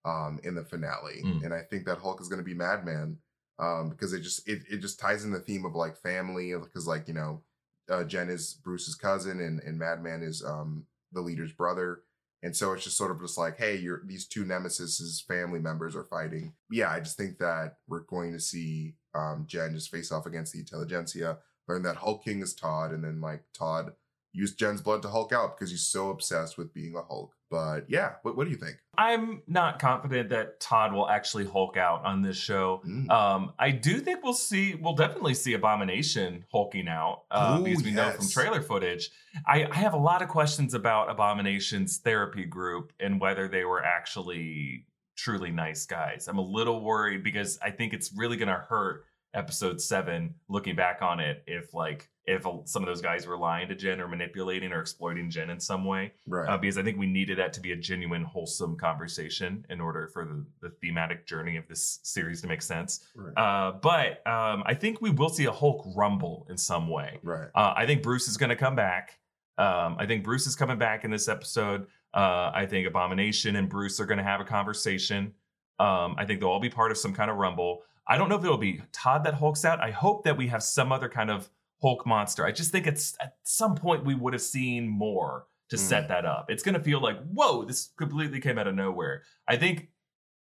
um, 0.06 0.40
in 0.44 0.56
the 0.56 0.64
finale, 0.64 1.22
Mm. 1.24 1.44
and 1.46 1.54
I 1.54 1.62
think 1.62 1.86
that 1.86 1.98
Hulk 2.00 2.22
is 2.22 2.28
going 2.30 2.40
to 2.40 2.46
be 2.46 2.54
Madman 2.54 3.18
um, 3.58 3.90
because 3.90 4.14
it 4.14 4.22
just 4.22 4.48
it, 4.48 4.62
it 4.70 4.78
just 4.78 5.00
ties 5.00 5.26
in 5.26 5.32
the 5.32 5.40
theme 5.40 5.66
of 5.66 5.76
like 5.76 5.98
family 5.98 6.54
because 6.56 6.88
like 6.88 7.08
you 7.08 7.14
know 7.14 7.42
uh, 7.90 8.04
Jen 8.04 8.30
is 8.30 8.60
Bruce's 8.64 8.96
cousin 8.96 9.40
and 9.40 9.62
and 9.62 9.78
Madman 9.78 10.24
is 10.24 10.44
um 10.44 10.86
the 11.12 11.22
leader's 11.22 11.54
brother. 11.54 12.02
And 12.42 12.56
so 12.56 12.72
it's 12.72 12.86
just 12.86 12.96
sort 12.96 13.12
of 13.12 13.20
just 13.20 13.38
like, 13.38 13.58
hey, 13.58 13.76
you're 13.76 14.02
these 14.06 14.26
two 14.28 14.46
nemesis's 14.46 15.24
family 15.28 15.60
members 15.60 15.96
are 15.96 16.06
fighting. 16.06 16.54
Yeah, 16.72 16.90
I 16.90 17.00
just 17.02 17.18
think 17.18 17.38
that 17.40 17.78
we're 17.88 18.06
going 18.06 18.32
to 18.34 18.40
see 18.40 18.96
um 19.14 19.46
Jen 19.48 19.76
just 19.76 19.92
face 19.92 20.12
off 20.12 20.26
against 20.26 20.54
the 20.54 20.60
intelligentsia, 20.60 21.40
learn 21.68 21.84
that 21.84 21.98
HulkKing 21.98 22.42
is 22.42 22.54
Todd, 22.54 22.92
and 22.92 23.04
then 23.04 23.20
like 23.22 23.44
Todd 23.54 23.94
use 24.34 24.54
Jen's 24.54 24.82
blood 24.82 25.02
to 25.02 25.10
Hulk 25.10 25.32
out 25.34 25.58
because 25.58 25.72
he's 25.72 25.88
so 25.88 26.10
obsessed 26.10 26.58
with 26.58 26.74
being 26.74 26.96
a 26.96 27.02
Hulk. 27.02 27.36
But 27.50 27.90
yeah, 27.90 28.14
what 28.22 28.38
what 28.38 28.46
do 28.46 28.52
you 28.52 28.58
think? 28.58 28.78
I'm 28.98 29.42
not 29.48 29.80
confident 29.80 30.30
that 30.30 30.60
Todd 30.60 30.94
will 30.94 31.10
actually 31.10 31.46
Hulk 31.46 31.78
out 31.78 32.06
on 32.06 32.22
this 32.22 32.38
show. 32.38 32.82
Mm. 32.86 33.10
Um, 33.10 33.54
I 33.58 33.72
do 33.72 34.00
think 34.00 34.24
we'll 34.24 34.34
see, 34.34 34.76
we'll 34.76 34.94
definitely 34.94 35.34
see 35.34 35.54
Abomination 35.54 36.46
hulking 36.52 36.88
out 36.88 37.24
uh, 37.32 37.58
Ooh, 37.60 37.64
because 37.64 37.84
we 37.84 37.92
know 37.92 38.12
from 38.12 38.28
trailer 38.28 38.62
footage. 38.62 39.10
I, 39.48 39.66
I 39.66 39.76
have 39.76 39.94
a 39.94 39.98
lot 39.98 40.22
of 40.22 40.28
questions 40.28 40.74
about 40.74 41.10
Abomination's 41.10 41.98
therapy 41.98 42.46
group 42.46 42.94
and 43.00 43.20
whether 43.20 43.48
they 43.48 43.64
were 43.64 43.84
actually 43.84 44.86
truly 45.16 45.52
nice 45.52 45.86
guys. 45.86 46.28
I'm 46.28 46.38
a 46.38 46.46
little 46.46 46.82
worried 46.84 47.24
because 47.24 47.58
I 47.62 47.72
think 47.72 47.94
it's 47.94 48.12
really 48.16 48.38
going 48.38 48.50
to 48.50 48.66
hurt 48.70 49.06
episode 49.34 49.80
seven 49.80 50.34
looking 50.48 50.76
back 50.76 51.02
on 51.02 51.20
it 51.20 51.44
if 51.48 51.74
like 51.74 52.10
if 52.30 52.46
some 52.66 52.84
of 52.84 52.88
those 52.88 53.02
guys 53.02 53.26
were 53.26 53.38
lying 53.38 53.68
to 53.68 53.76
jen 53.76 54.00
or 54.00 54.08
manipulating 54.08 54.72
or 54.72 54.80
exploiting 54.80 55.30
jen 55.30 55.50
in 55.50 55.60
some 55.60 55.84
way 55.84 56.14
right. 56.28 56.48
uh, 56.48 56.58
because 56.58 56.78
I 56.78 56.84
think 56.84 56.98
we 56.98 57.08
needed 57.08 57.40
that 57.40 57.54
to 57.54 57.60
be 57.60 57.72
a 57.72 57.76
genuine, 57.76 58.24
wholesome 58.24 58.78
conversation 58.78 59.66
in 59.70 59.82
order 59.82 60.08
for 60.08 60.26
the, 60.26 60.46
the 60.62 60.70
thematic 60.82 61.26
journey 61.26 61.58
of 61.58 61.68
this 61.68 62.00
series 62.04 62.42
to 62.42 62.48
make 62.48 62.62
sense. 62.62 63.08
right. 63.16 63.34
Uh, 63.36 63.72
but 63.82 64.26
um, 64.28 64.64
I 64.66 64.76
think 64.76 65.02
we 65.02 65.10
will 65.10 65.30
see 65.30 65.46
a 65.46 65.52
Hulk 65.52 65.84
rumble 65.96 66.46
in 66.50 66.58
some 66.58 66.88
way. 66.88 67.20
right. 67.24 67.48
Uh, 67.56 67.74
I 67.76 67.86
think 67.86 68.04
Bruce 68.04 68.28
is 68.28 68.38
going 68.38 68.52
to 68.52 68.56
come 68.56 68.76
back. 68.76 69.18
Um, 69.58 69.98
I 70.00 70.06
think 70.06 70.24
Bruce 70.24 70.46
is 70.46 70.56
coming 70.56 70.78
back 70.78 71.04
in 71.04 71.12
this 71.12 71.28
episode. 71.28 71.88
Uh, 72.14 72.52
I 72.54 72.66
think 72.66 72.88
Abomination 72.88 73.56
and 73.56 73.68
Bruce 73.68 74.00
are 74.00 74.06
going 74.06 74.20
to 74.20 74.24
have 74.24 74.40
a 74.40 74.46
conversation. 74.46 75.34
Um, 75.80 76.16
I 76.18 76.26
think 76.26 76.40
they'll 76.40 76.50
all 76.50 76.60
be 76.60 76.70
part 76.70 76.92
of 76.92 76.98
some 76.98 77.14
kind 77.14 77.32
of 77.32 77.38
rumble. 77.38 77.82
I 78.08 78.18
don't 78.18 78.30
know 78.30 78.36
if 78.36 78.44
it'll 78.44 78.58
be 78.58 78.82
Todd 78.92 79.24
that 79.26 79.36
hulks 79.36 79.66
out. 79.66 79.80
I 79.80 79.92
hope 79.92 80.24
that 80.24 80.36
we 80.36 80.48
have 80.48 80.64
some 80.64 80.92
other 80.92 81.10
kind 81.10 81.30
of 81.30 81.50
Hulk 81.82 82.06
monster. 82.06 82.46
I 82.46 82.52
just 82.52 82.72
think 82.72 82.88
it's 82.88 83.16
at 83.22 83.36
some 83.44 83.76
point 83.76 84.06
we 84.06 84.16
would 84.16 84.34
have 84.34 84.42
seen 84.42 84.88
more 84.88 85.46
to 85.70 85.76
Mm. 85.76 85.80
set 85.80 86.08
that 86.10 86.26
up. 86.26 86.50
It's 86.50 86.64
going 86.64 86.76
to 86.76 86.84
feel 86.84 87.00
like, 87.02 87.22
whoa, 87.28 87.64
this 87.64 87.92
completely 87.98 88.40
came 88.42 88.58
out 88.58 88.68
of 88.68 88.76
nowhere. 88.76 89.24
I 89.48 89.56
think, 89.58 89.90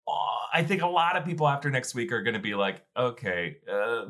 uh, 0.08 0.12
I 0.54 0.62
think 0.62 0.82
a 0.82 0.86
lot 0.86 1.16
of 1.16 1.24
people 1.24 1.48
after 1.48 1.70
next 1.70 1.94
week 1.94 2.12
are 2.12 2.22
going 2.22 2.34
to 2.34 2.40
be 2.40 2.54
like, 2.54 2.84
okay, 2.96 3.56
uh, 3.70 4.06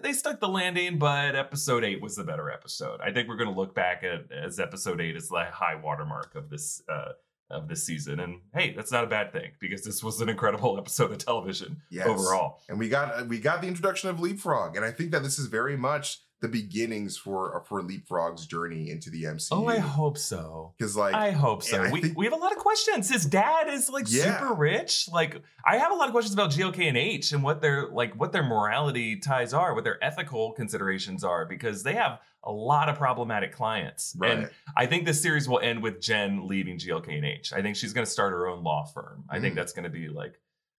they 0.00 0.12
stuck 0.12 0.38
the 0.40 0.48
landing, 0.48 0.98
but 0.98 1.34
episode 1.34 1.82
eight 1.84 2.00
was 2.00 2.14
the 2.14 2.22
better 2.24 2.50
episode. 2.50 3.00
I 3.00 3.12
think 3.12 3.28
we're 3.28 3.36
going 3.36 3.52
to 3.52 3.58
look 3.60 3.74
back 3.74 4.04
at 4.04 4.30
as 4.30 4.60
episode 4.60 5.00
eight 5.00 5.16
as 5.16 5.28
the 5.28 5.44
high 5.52 5.74
watermark 5.74 6.34
of 6.36 6.48
this 6.50 6.80
uh, 6.88 7.12
of 7.50 7.68
this 7.68 7.84
season. 7.84 8.20
And 8.20 8.40
hey, 8.54 8.72
that's 8.74 8.90
not 8.92 9.04
a 9.04 9.06
bad 9.08 9.32
thing 9.32 9.50
because 9.60 9.82
this 9.82 10.02
was 10.02 10.20
an 10.20 10.28
incredible 10.28 10.78
episode 10.82 11.10
of 11.10 11.18
television 11.18 11.82
Yes. 11.90 12.06
overall. 12.06 12.60
and 12.68 12.78
we 12.78 12.88
got 12.88 13.26
we 13.28 13.38
got 13.40 13.60
the 13.60 13.66
introduction 13.68 14.08
of 14.08 14.18
leapfrog 14.20 14.76
and 14.76 14.84
i 14.84 14.90
think 14.90 15.10
that 15.10 15.22
this 15.22 15.38
is 15.38 15.46
very 15.46 15.76
much 15.76 16.20
the 16.44 16.48
beginnings 16.48 17.16
for 17.16 17.64
for 17.66 17.82
Leapfrog's 17.82 18.46
journey 18.46 18.90
into 18.90 19.08
the 19.10 19.22
MCU. 19.24 19.48
Oh, 19.52 19.66
I 19.66 19.78
hope 19.78 20.18
so. 20.18 20.74
because 20.76 20.94
like 20.96 21.14
I 21.14 21.30
hope 21.30 21.62
so. 21.62 21.82
I 21.82 21.90
we, 21.90 22.02
think- 22.02 22.18
we 22.18 22.26
have 22.26 22.34
a 22.34 22.36
lot 22.36 22.52
of 22.52 22.58
questions. 22.58 23.10
His 23.10 23.24
dad 23.24 23.68
is 23.68 23.88
like 23.88 24.04
Yeah. 24.08 24.38
super 24.38 24.52
rich. 24.54 25.08
Like 25.12 25.40
I 25.66 25.78
have 25.78 25.90
a 25.90 25.94
lot 25.94 26.06
of 26.08 26.12
questions 26.12 26.34
about 26.34 26.50
GLK 26.50 26.86
and 26.88 26.96
H 26.96 27.32
and 27.32 27.42
what 27.42 27.62
their 27.62 27.88
like 27.90 28.14
what 28.14 28.32
their 28.32 28.42
morality 28.42 29.16
ties 29.18 29.54
are, 29.54 29.74
what 29.74 29.84
their 29.84 30.02
ethical 30.04 30.52
considerations 30.52 31.24
are, 31.24 31.46
because 31.46 31.82
they 31.82 31.94
have 31.94 32.20
a 32.46 32.52
lot 32.52 32.90
of 32.90 32.96
problematic 32.98 33.52
clients. 33.52 34.14
right. 34.18 34.30
And 34.32 34.50
I 34.76 34.84
think 34.84 35.06
this 35.06 35.22
series 35.22 35.48
will 35.48 35.60
end 35.60 35.82
with 35.82 35.98
Jen 36.02 36.46
leaving 36.46 36.78
GLK 36.78 37.16
and 37.16 37.24
H. 37.24 37.54
I 37.54 37.62
think 37.62 37.74
she's 37.76 37.94
going 37.94 38.04
to 38.04 38.10
start 38.10 38.32
her 38.32 38.46
own 38.48 38.62
law 38.62 38.84
firm. 38.84 39.24
I 39.30 39.40
think 39.40 39.54
Mm. 39.54 39.56
that's 39.56 39.72
going 39.72 39.84
to 39.84 39.90
be 39.90 40.08
like 40.08 40.34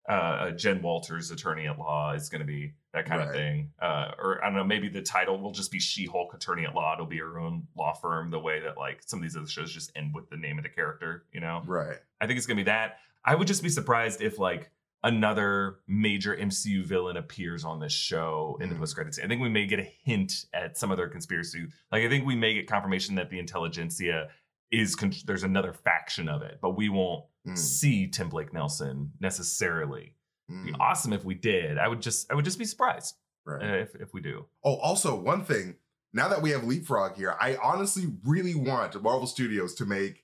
uh, 0.08 0.52
Jen 0.52 0.82
Walters, 0.82 1.32
attorney 1.32 1.68
at 1.68 1.80
law, 1.80 2.14
is 2.14 2.30
going 2.30 2.42
to 2.42 2.46
be 2.46 2.74
that 2.94 3.06
kind 3.06 3.22
of 3.22 3.32
thing. 3.32 3.72
Uh, 3.82 4.12
or 4.20 4.44
I 4.44 4.48
don't 4.48 4.56
know, 4.56 4.64
maybe 4.64 4.88
the 4.88 5.02
title 5.02 5.40
will 5.42 5.52
just 5.52 5.72
be 5.72 5.80
She 5.80 6.06
Hulk, 6.06 6.34
attorney 6.34 6.66
at 6.66 6.76
law. 6.76 6.94
It'll 6.94 7.06
be 7.06 7.18
her 7.18 7.40
own 7.40 7.68
law 7.76 7.94
firm, 7.94 8.30
the 8.32 8.40
way 8.40 8.60
that 8.62 8.78
like 8.78 9.02
some 9.06 9.20
of 9.20 9.24
these 9.24 9.36
other 9.36 9.48
shows 9.48 9.72
just 9.74 9.92
end 9.96 10.14
with 10.14 10.30
the 10.30 10.38
name 10.38 10.58
of 10.58 10.64
the 10.64 10.70
character. 10.70 11.26
You 11.34 11.42
know, 11.42 11.62
right. 11.66 11.98
I 12.22 12.28
think 12.28 12.38
it's 12.38 12.46
going 12.48 12.58
to 12.58 12.64
be 12.64 12.70
that. 12.70 12.98
I 13.24 13.34
would 13.36 13.48
just 13.48 13.64
be 13.64 13.70
surprised 13.70 14.22
if 14.22 14.38
like 14.38 14.70
another 15.04 15.78
major 15.88 16.36
MCU 16.36 16.84
villain 16.84 17.16
appears 17.18 17.64
on 17.64 17.80
this 17.80 17.94
show 17.94 18.58
in 18.60 18.70
the 18.70 18.76
Mm. 18.76 18.80
post 18.80 18.96
credits. 18.96 19.20
I 19.20 19.28
think 19.28 19.42
we 19.42 19.50
may 19.50 19.66
get 19.68 19.80
a 19.80 19.84
hint 20.04 20.46
at 20.54 20.78
some 20.78 20.92
other 20.92 21.08
conspiracy. 21.08 21.68
Like 21.92 22.04
I 22.04 22.10
think 22.10 22.26
we 22.26 22.36
may 22.36 22.54
get 22.56 22.68
confirmation 22.68 23.16
that 23.16 23.30
the 23.30 23.38
Intelligencia 23.40 24.30
is 24.80 24.96
con- 24.96 25.14
there's 25.26 25.44
another 25.44 25.74
faction 25.74 26.28
of 26.30 26.42
it, 26.42 26.60
but 26.62 26.72
we 26.72 26.90
won't 26.90 27.26
Mm, 27.48 27.56
see 27.56 28.08
Tim 28.08 28.28
Blake 28.30 28.52
Nelson 28.54 29.12
necessarily. 29.20 30.16
It'd 30.50 30.62
mm, 30.62 30.66
be 30.66 30.76
awesome 30.80 31.14
if 31.14 31.24
we 31.24 31.36
did. 31.36 31.78
I 31.78 31.88
would 31.88 32.02
just 32.02 32.32
I 32.32 32.36
would 32.36 32.44
just 32.44 32.58
be 32.58 32.66
surprised 32.66 33.18
right. 33.46 33.62
uh, 33.64 33.76
if 33.76 33.94
if 33.94 34.14
we 34.16 34.22
do. 34.22 34.46
Oh, 34.64 34.78
also 34.78 35.16
one 35.16 35.44
thing. 35.46 35.76
Now 36.12 36.28
that 36.30 36.42
we 36.42 36.50
have 36.50 36.64
Leapfrog 36.64 37.16
here, 37.18 37.36
I 37.40 37.58
honestly 37.62 38.06
really 38.24 38.56
want 38.56 39.00
Marvel 39.04 39.28
Studios 39.28 39.76
to 39.76 39.86
make 39.86 40.24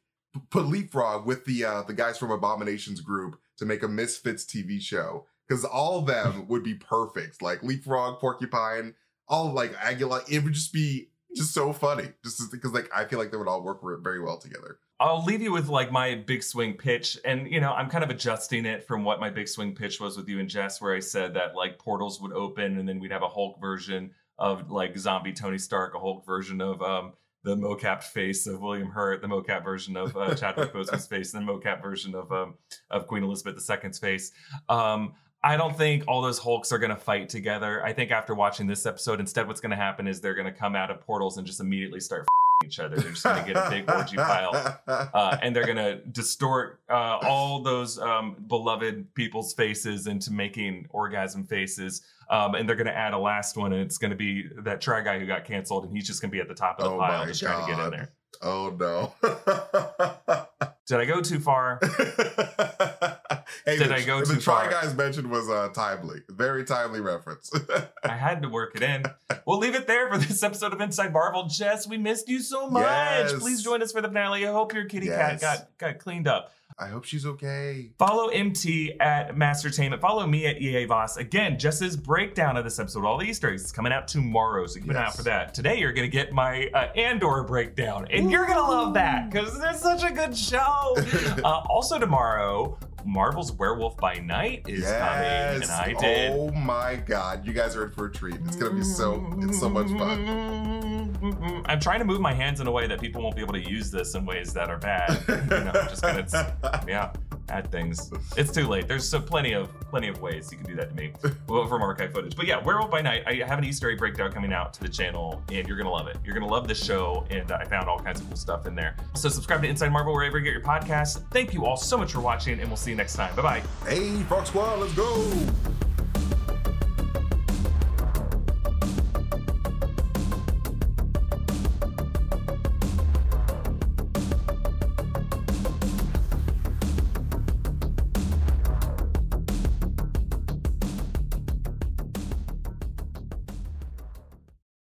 put 0.49 0.66
Leapfrog 0.66 1.28
with 1.28 1.45
the 1.45 1.64
uh, 1.64 1.84
the 1.84 1.93
guys 1.93 2.18
from 2.18 2.32
Abominations 2.32 3.02
group 3.02 3.39
to 3.58 3.66
make 3.68 3.84
a 3.84 3.88
Misfits 3.88 4.43
TV 4.45 4.82
show 4.82 5.28
because 5.47 5.64
all 5.64 5.99
of 5.99 6.08
them 6.08 6.47
would 6.49 6.64
be 6.64 6.74
perfect. 6.74 7.39
Like 7.43 7.62
Leapfrog, 7.62 8.20
Porcupine, 8.20 8.95
all 9.28 9.52
like 9.54 9.76
Aguila. 9.80 10.22
It 10.28 10.43
would 10.43 10.54
just 10.54 10.74
be 10.74 11.10
just 11.36 11.54
so 11.54 11.74
funny. 11.74 12.10
Just 12.24 12.52
because 12.52 12.74
like 12.74 12.90
I 12.96 13.06
feel 13.06 13.20
like 13.20 13.32
they 13.32 13.38
would 13.38 13.48
all 13.48 13.64
work 13.64 13.82
very 14.04 14.22
well 14.22 14.38
together. 14.38 14.80
I'll 15.02 15.24
leave 15.24 15.42
you 15.42 15.52
with 15.52 15.68
like 15.68 15.92
my 15.92 16.14
big 16.14 16.44
swing 16.44 16.76
pitch. 16.76 17.18
And, 17.26 17.52
you 17.52 17.60
know, 17.60 17.74
I'm 17.74 17.90
kind 17.90 18.04
of 18.04 18.12
adjusting 18.12 18.66
it 18.66 18.86
from 18.86 19.04
what 19.04 19.20
my 19.20 19.32
big 19.32 19.48
swing 19.48 19.74
pitch 19.74 20.00
was 20.00 20.16
with 20.16 20.30
you 20.30 20.40
and 20.40 20.48
Jess, 20.48 20.80
where 20.80 20.96
I 20.96 21.00
said 21.00 21.34
that 21.34 21.56
like 21.56 21.80
portals 21.80 22.22
would 22.22 22.34
open 22.34 22.78
and 22.78 22.88
then 22.88 23.00
we'd 23.00 23.12
have 23.12 23.24
a 23.24 23.28
Hulk 23.28 23.60
version 23.60 24.12
of 24.38 24.70
like 24.70 24.96
zombie 24.96 25.34
Tony 25.34 25.58
Stark, 25.58 25.96
a 25.96 26.00
Hulk 26.00 26.24
version 26.24 26.62
of 26.62 26.84
um, 26.84 27.14
the 27.44 27.56
mocap 27.56 28.04
face 28.04 28.46
of 28.46 28.62
William 28.62 28.90
Hurt, 28.92 29.22
the 29.22 29.28
mocap 29.28 29.64
version 29.64 29.98
of 29.98 30.16
uh, 30.16 30.36
Chadwick 30.36 30.72
Boseman's 30.74 31.08
face, 31.08 31.34
and 31.34 31.48
the 31.48 31.52
mocap 31.52 31.82
version 31.82 32.14
of 32.14 32.32
um, 32.32 32.54
of 32.92 33.08
Queen 33.08 33.24
Elizabeth 33.24 33.68
II's 33.84 33.98
face. 33.98 34.32
Um, 34.70 35.14
I 35.44 35.58
don't 35.58 35.76
think 35.76 36.04
all 36.08 36.22
those 36.22 36.38
Hulks 36.39 36.72
are 36.72 36.78
going 36.78 36.92
to 36.92 36.96
fight 36.96 37.30
together. 37.30 37.84
I 37.84 37.94
think 37.94 38.12
after 38.12 38.36
watching 38.36 38.68
this 38.68 38.86
episode, 38.86 39.20
instead, 39.20 39.48
what's 39.48 39.60
going 39.62 39.72
to 39.72 39.76
happen 39.76 40.08
is 40.08 40.22
they're 40.22 40.36
going 40.36 40.46
to 40.46 40.58
come 40.58 40.76
out 40.76 40.92
of 40.92 41.02
portals 41.02 41.38
and 41.38 41.48
just 41.48 41.60
immediately 41.60 42.00
start 42.00 42.28
each 42.64 42.80
other. 42.80 42.96
They're 42.96 43.12
just 43.12 43.24
going 43.24 43.44
to 43.44 43.54
get 43.54 43.58
a 43.58 43.70
big 43.72 43.89
orgy 43.89 44.18
pile 44.18 44.80
uh, 44.88 45.38
and 45.42 45.56
they're 45.56 45.66
gonna 45.66 45.96
distort 46.12 46.80
uh, 46.89 47.18
all 47.24 47.64
those 47.64 47.98
um, 47.98 48.36
beloved 48.48 49.14
people's 49.16 49.52
faces 49.54 50.06
into 50.06 50.32
making 50.32 50.88
orgasm 50.92 51.44
faces, 51.46 52.04
um, 52.30 52.54
and 52.54 52.70
they're 52.70 52.76
gonna 52.76 52.92
add 52.92 53.14
a 53.14 53.18
last 53.18 53.58
one, 53.58 53.74
and 53.74 53.82
it's 53.82 53.98
gonna 53.98 54.16
be 54.16 54.48
that 54.60 54.80
try 54.80 55.02
guy 55.02 55.18
who 55.18 55.26
got 55.26 55.44
canceled, 55.44 55.86
and 55.86 55.96
he's 55.96 56.06
just 56.06 56.22
gonna 56.22 56.32
be 56.32 56.39
at 56.39 56.48
the 56.48 56.54
top 56.54 56.80
of 56.80 56.86
the 56.86 56.92
Oh 56.92 57.00
pile, 57.00 57.26
just 57.26 57.42
trying 57.42 57.66
to 57.66 57.76
get 57.76 57.84
in 57.84 57.89
there. 57.92 58.10
oh 58.44 58.70
no. 58.80 59.14
Did 60.88 61.00
I 61.00 61.06
go 61.06 61.22
too 61.22 61.39
far? 61.39 61.80
hey, 63.66 63.78
Did 63.78 63.89
the, 63.89 63.95
I 63.95 64.03
go 64.03 64.20
the 64.20 64.36
too 64.36 64.39
Try 64.39 64.64
far? 64.64 64.72
Guys 64.72 64.95
mentioned 64.95 65.30
was 65.30 65.49
uh, 65.49 65.70
timely, 65.74 66.22
very 66.30 66.64
timely 66.64 67.01
reference. 67.01 67.51
I 68.03 68.09
had 68.16 68.41
to 68.41 68.49
work 68.49 68.76
it 68.76 68.84
in. 68.84 69.03
We'll 69.45 69.59
leave 69.59 69.76
it 69.76 69.88
there 69.88 70.09
for 70.09 70.18
this 70.18 70.41
episode 70.43 70.74
of 70.74 70.82
Inside 70.82 71.14
Marvel. 71.14 71.47
Jess, 71.47 71.88
we 71.88 71.97
missed 71.97 72.28
you 72.30 72.39
so 72.39 72.70
much. 72.70 72.84
Yes. 72.84 73.34
Please 73.34 73.64
join 73.64 73.82
us 73.82 73.91
for 73.91 74.01
the 74.01 74.07
finale. 74.07 74.47
I 74.47 74.51
hope 74.51 74.74
your 74.74 74.86
kitty 74.86 75.07
cat 75.07 75.39
got 75.41 75.68
got 75.78 75.99
cleaned 75.99 76.28
up. 76.28 76.51
I 76.80 76.88
hope 76.88 77.03
she's 77.03 77.28
okay. 77.28 77.91
Follow 77.99 78.30
MT 78.30 78.93
at 78.99 79.36
Mastertainment. 79.36 79.99
Follow 79.99 80.26
me 80.26 80.47
at 80.47 80.59
EA 80.59 80.86
Voss. 80.86 81.16
Again, 81.18 81.59
Jess's 81.59 81.95
breakdown 81.95 82.57
of 82.57 82.64
this 82.64 82.80
episode, 82.80 83.05
all 83.05 83.20
the 83.20 83.26
Easter 83.26 83.51
eggs, 83.51 83.64
is 83.66 83.72
coming 83.72 83.91
out 83.93 84.07
tomorrow, 84.07 84.66
so 84.66 84.80
keep 84.80 84.89
an 84.89 84.95
eye 84.95 85.01
out 85.01 85.07
Yes. 85.07 85.16
for 85.18 85.24
that. 85.24 85.53
Today, 85.53 85.78
you're 85.78 85.91
going 85.91 86.09
to 86.09 86.12
get 86.12 86.32
my 86.32 86.70
uh, 86.74 86.88
Andor 86.95 87.43
breakdown, 87.43 88.07
and 88.09 88.32
you're 88.32 88.45
going 88.47 88.57
to 88.57 88.64
love 88.64 88.95
that 88.95 89.30
because 89.30 89.59
it's 89.62 89.82
such 89.82 90.03
a 90.03 90.12
good 90.12 90.36
show. 90.36 90.95
uh, 91.43 91.62
also, 91.70 91.99
tomorrow, 91.99 92.80
Marvel's 93.06 93.52
Werewolf 93.52 93.97
by 93.97 94.16
Night 94.16 94.64
is 94.68 94.84
coming, 94.84 95.64
and 95.64 95.72
I 95.72 95.93
did. 95.99 96.32
Oh 96.34 96.52
my 96.52 96.95
god, 96.95 97.45
you 97.45 97.54
guys 97.54 97.76
are 97.76 97.86
in 97.86 97.91
for 97.91 98.06
a 98.08 98.12
treat. 98.12 98.36
It's 98.45 98.56
gonna 98.56 98.76
be 98.76 98.84
so. 98.84 99.26
It's 99.39 99.60
so 99.60 99.70
much 99.70 99.88
fun. 99.88 101.64
I'm 101.68 101.80
trying 101.80 101.99
to 101.99 102.06
move 102.06 102.22
my 102.22 102.34
hands 102.34 102.62
in 102.62 102.68
a 102.68 102.72
way 102.72 102.88
that 102.88 102.99
people 102.99 103.22
won't 103.22 103.36
be 103.36 103.41
able 103.41 103.54
to 103.54 103.70
use 103.70 103.91
this 103.91 104.16
in 104.16 104.26
ways 104.26 104.54
that 104.54 104.70
are 104.70 104.78
bad. 104.78 105.24
you 105.28 105.36
know, 105.36 105.72
just 105.89 106.02
gonna, 106.02 106.84
yeah, 106.88 107.12
add 107.52 107.72
things. 107.72 108.12
It's 108.38 108.52
too 108.52 108.68
late. 108.68 108.88
There's 108.88 109.08
so 109.08 109.20
plenty 109.20 109.54
of 109.54 109.70
plenty 109.89 110.08
of 110.08 110.22
ways 110.22 110.52
you 110.52 110.58
can 110.58 110.68
do 110.68 110.76
that 110.76 110.89
to 110.89 110.95
me 110.95 111.14
well, 111.47 111.68
from 111.68 111.82
archive 111.82 112.14
footage. 112.14 112.36
But 112.36 112.47
yeah, 112.47 112.64
Werewolf 112.64 112.91
by 112.91 113.02
Night. 113.02 113.24
I 113.28 113.36
have 113.47 113.60
an 113.60 113.66
Easter 113.66 113.91
egg 113.91 113.97
breakdown 113.97 114.32
coming 114.32 114.54
out 114.54 114.74
to 114.76 114.82
the 114.82 114.89
channel, 114.89 115.41
and 115.52 115.68
you're 115.68 115.78
gonna 115.78 115.91
love 115.91 116.08
it. 116.08 116.18
You're 116.24 116.34
gonna 116.34 116.52
love 116.52 116.68
this 116.68 116.84
show, 116.84 117.26
and 117.30 117.52
I 117.52 117.66
found 117.66 117.88
all 117.89 117.99
kinds 117.99 118.22
of 118.22 118.28
cool 118.28 118.38
stuff 118.38 118.66
in 118.66 118.76
there. 118.76 118.95
So 119.16 119.30
subscribe 119.30 119.62
to 119.64 119.68
Inside 119.68 119.91
Marvel 119.91 120.14
wherever 120.14 120.38
you 120.38 120.43
get 120.43 120.54
your 120.54 120.64
podcasts. 120.64 121.24
Thank 121.32 121.54
you 121.54 121.66
all 121.66 121.78
so 121.78 121.97
much 121.97 122.14
for 122.14 122.22
watching, 122.22 122.60
and 122.60 122.70
we'll 122.70 122.78
see 122.78 122.91
you 122.91 122.97
next 122.97 123.16
time. 123.16 123.36
Bye 123.36 123.41
bye. 123.41 123.64
hey, 123.88 124.22
Frog 124.24 124.47
Squad, 124.47 124.80
let's 124.80 124.93
go. 124.93 125.91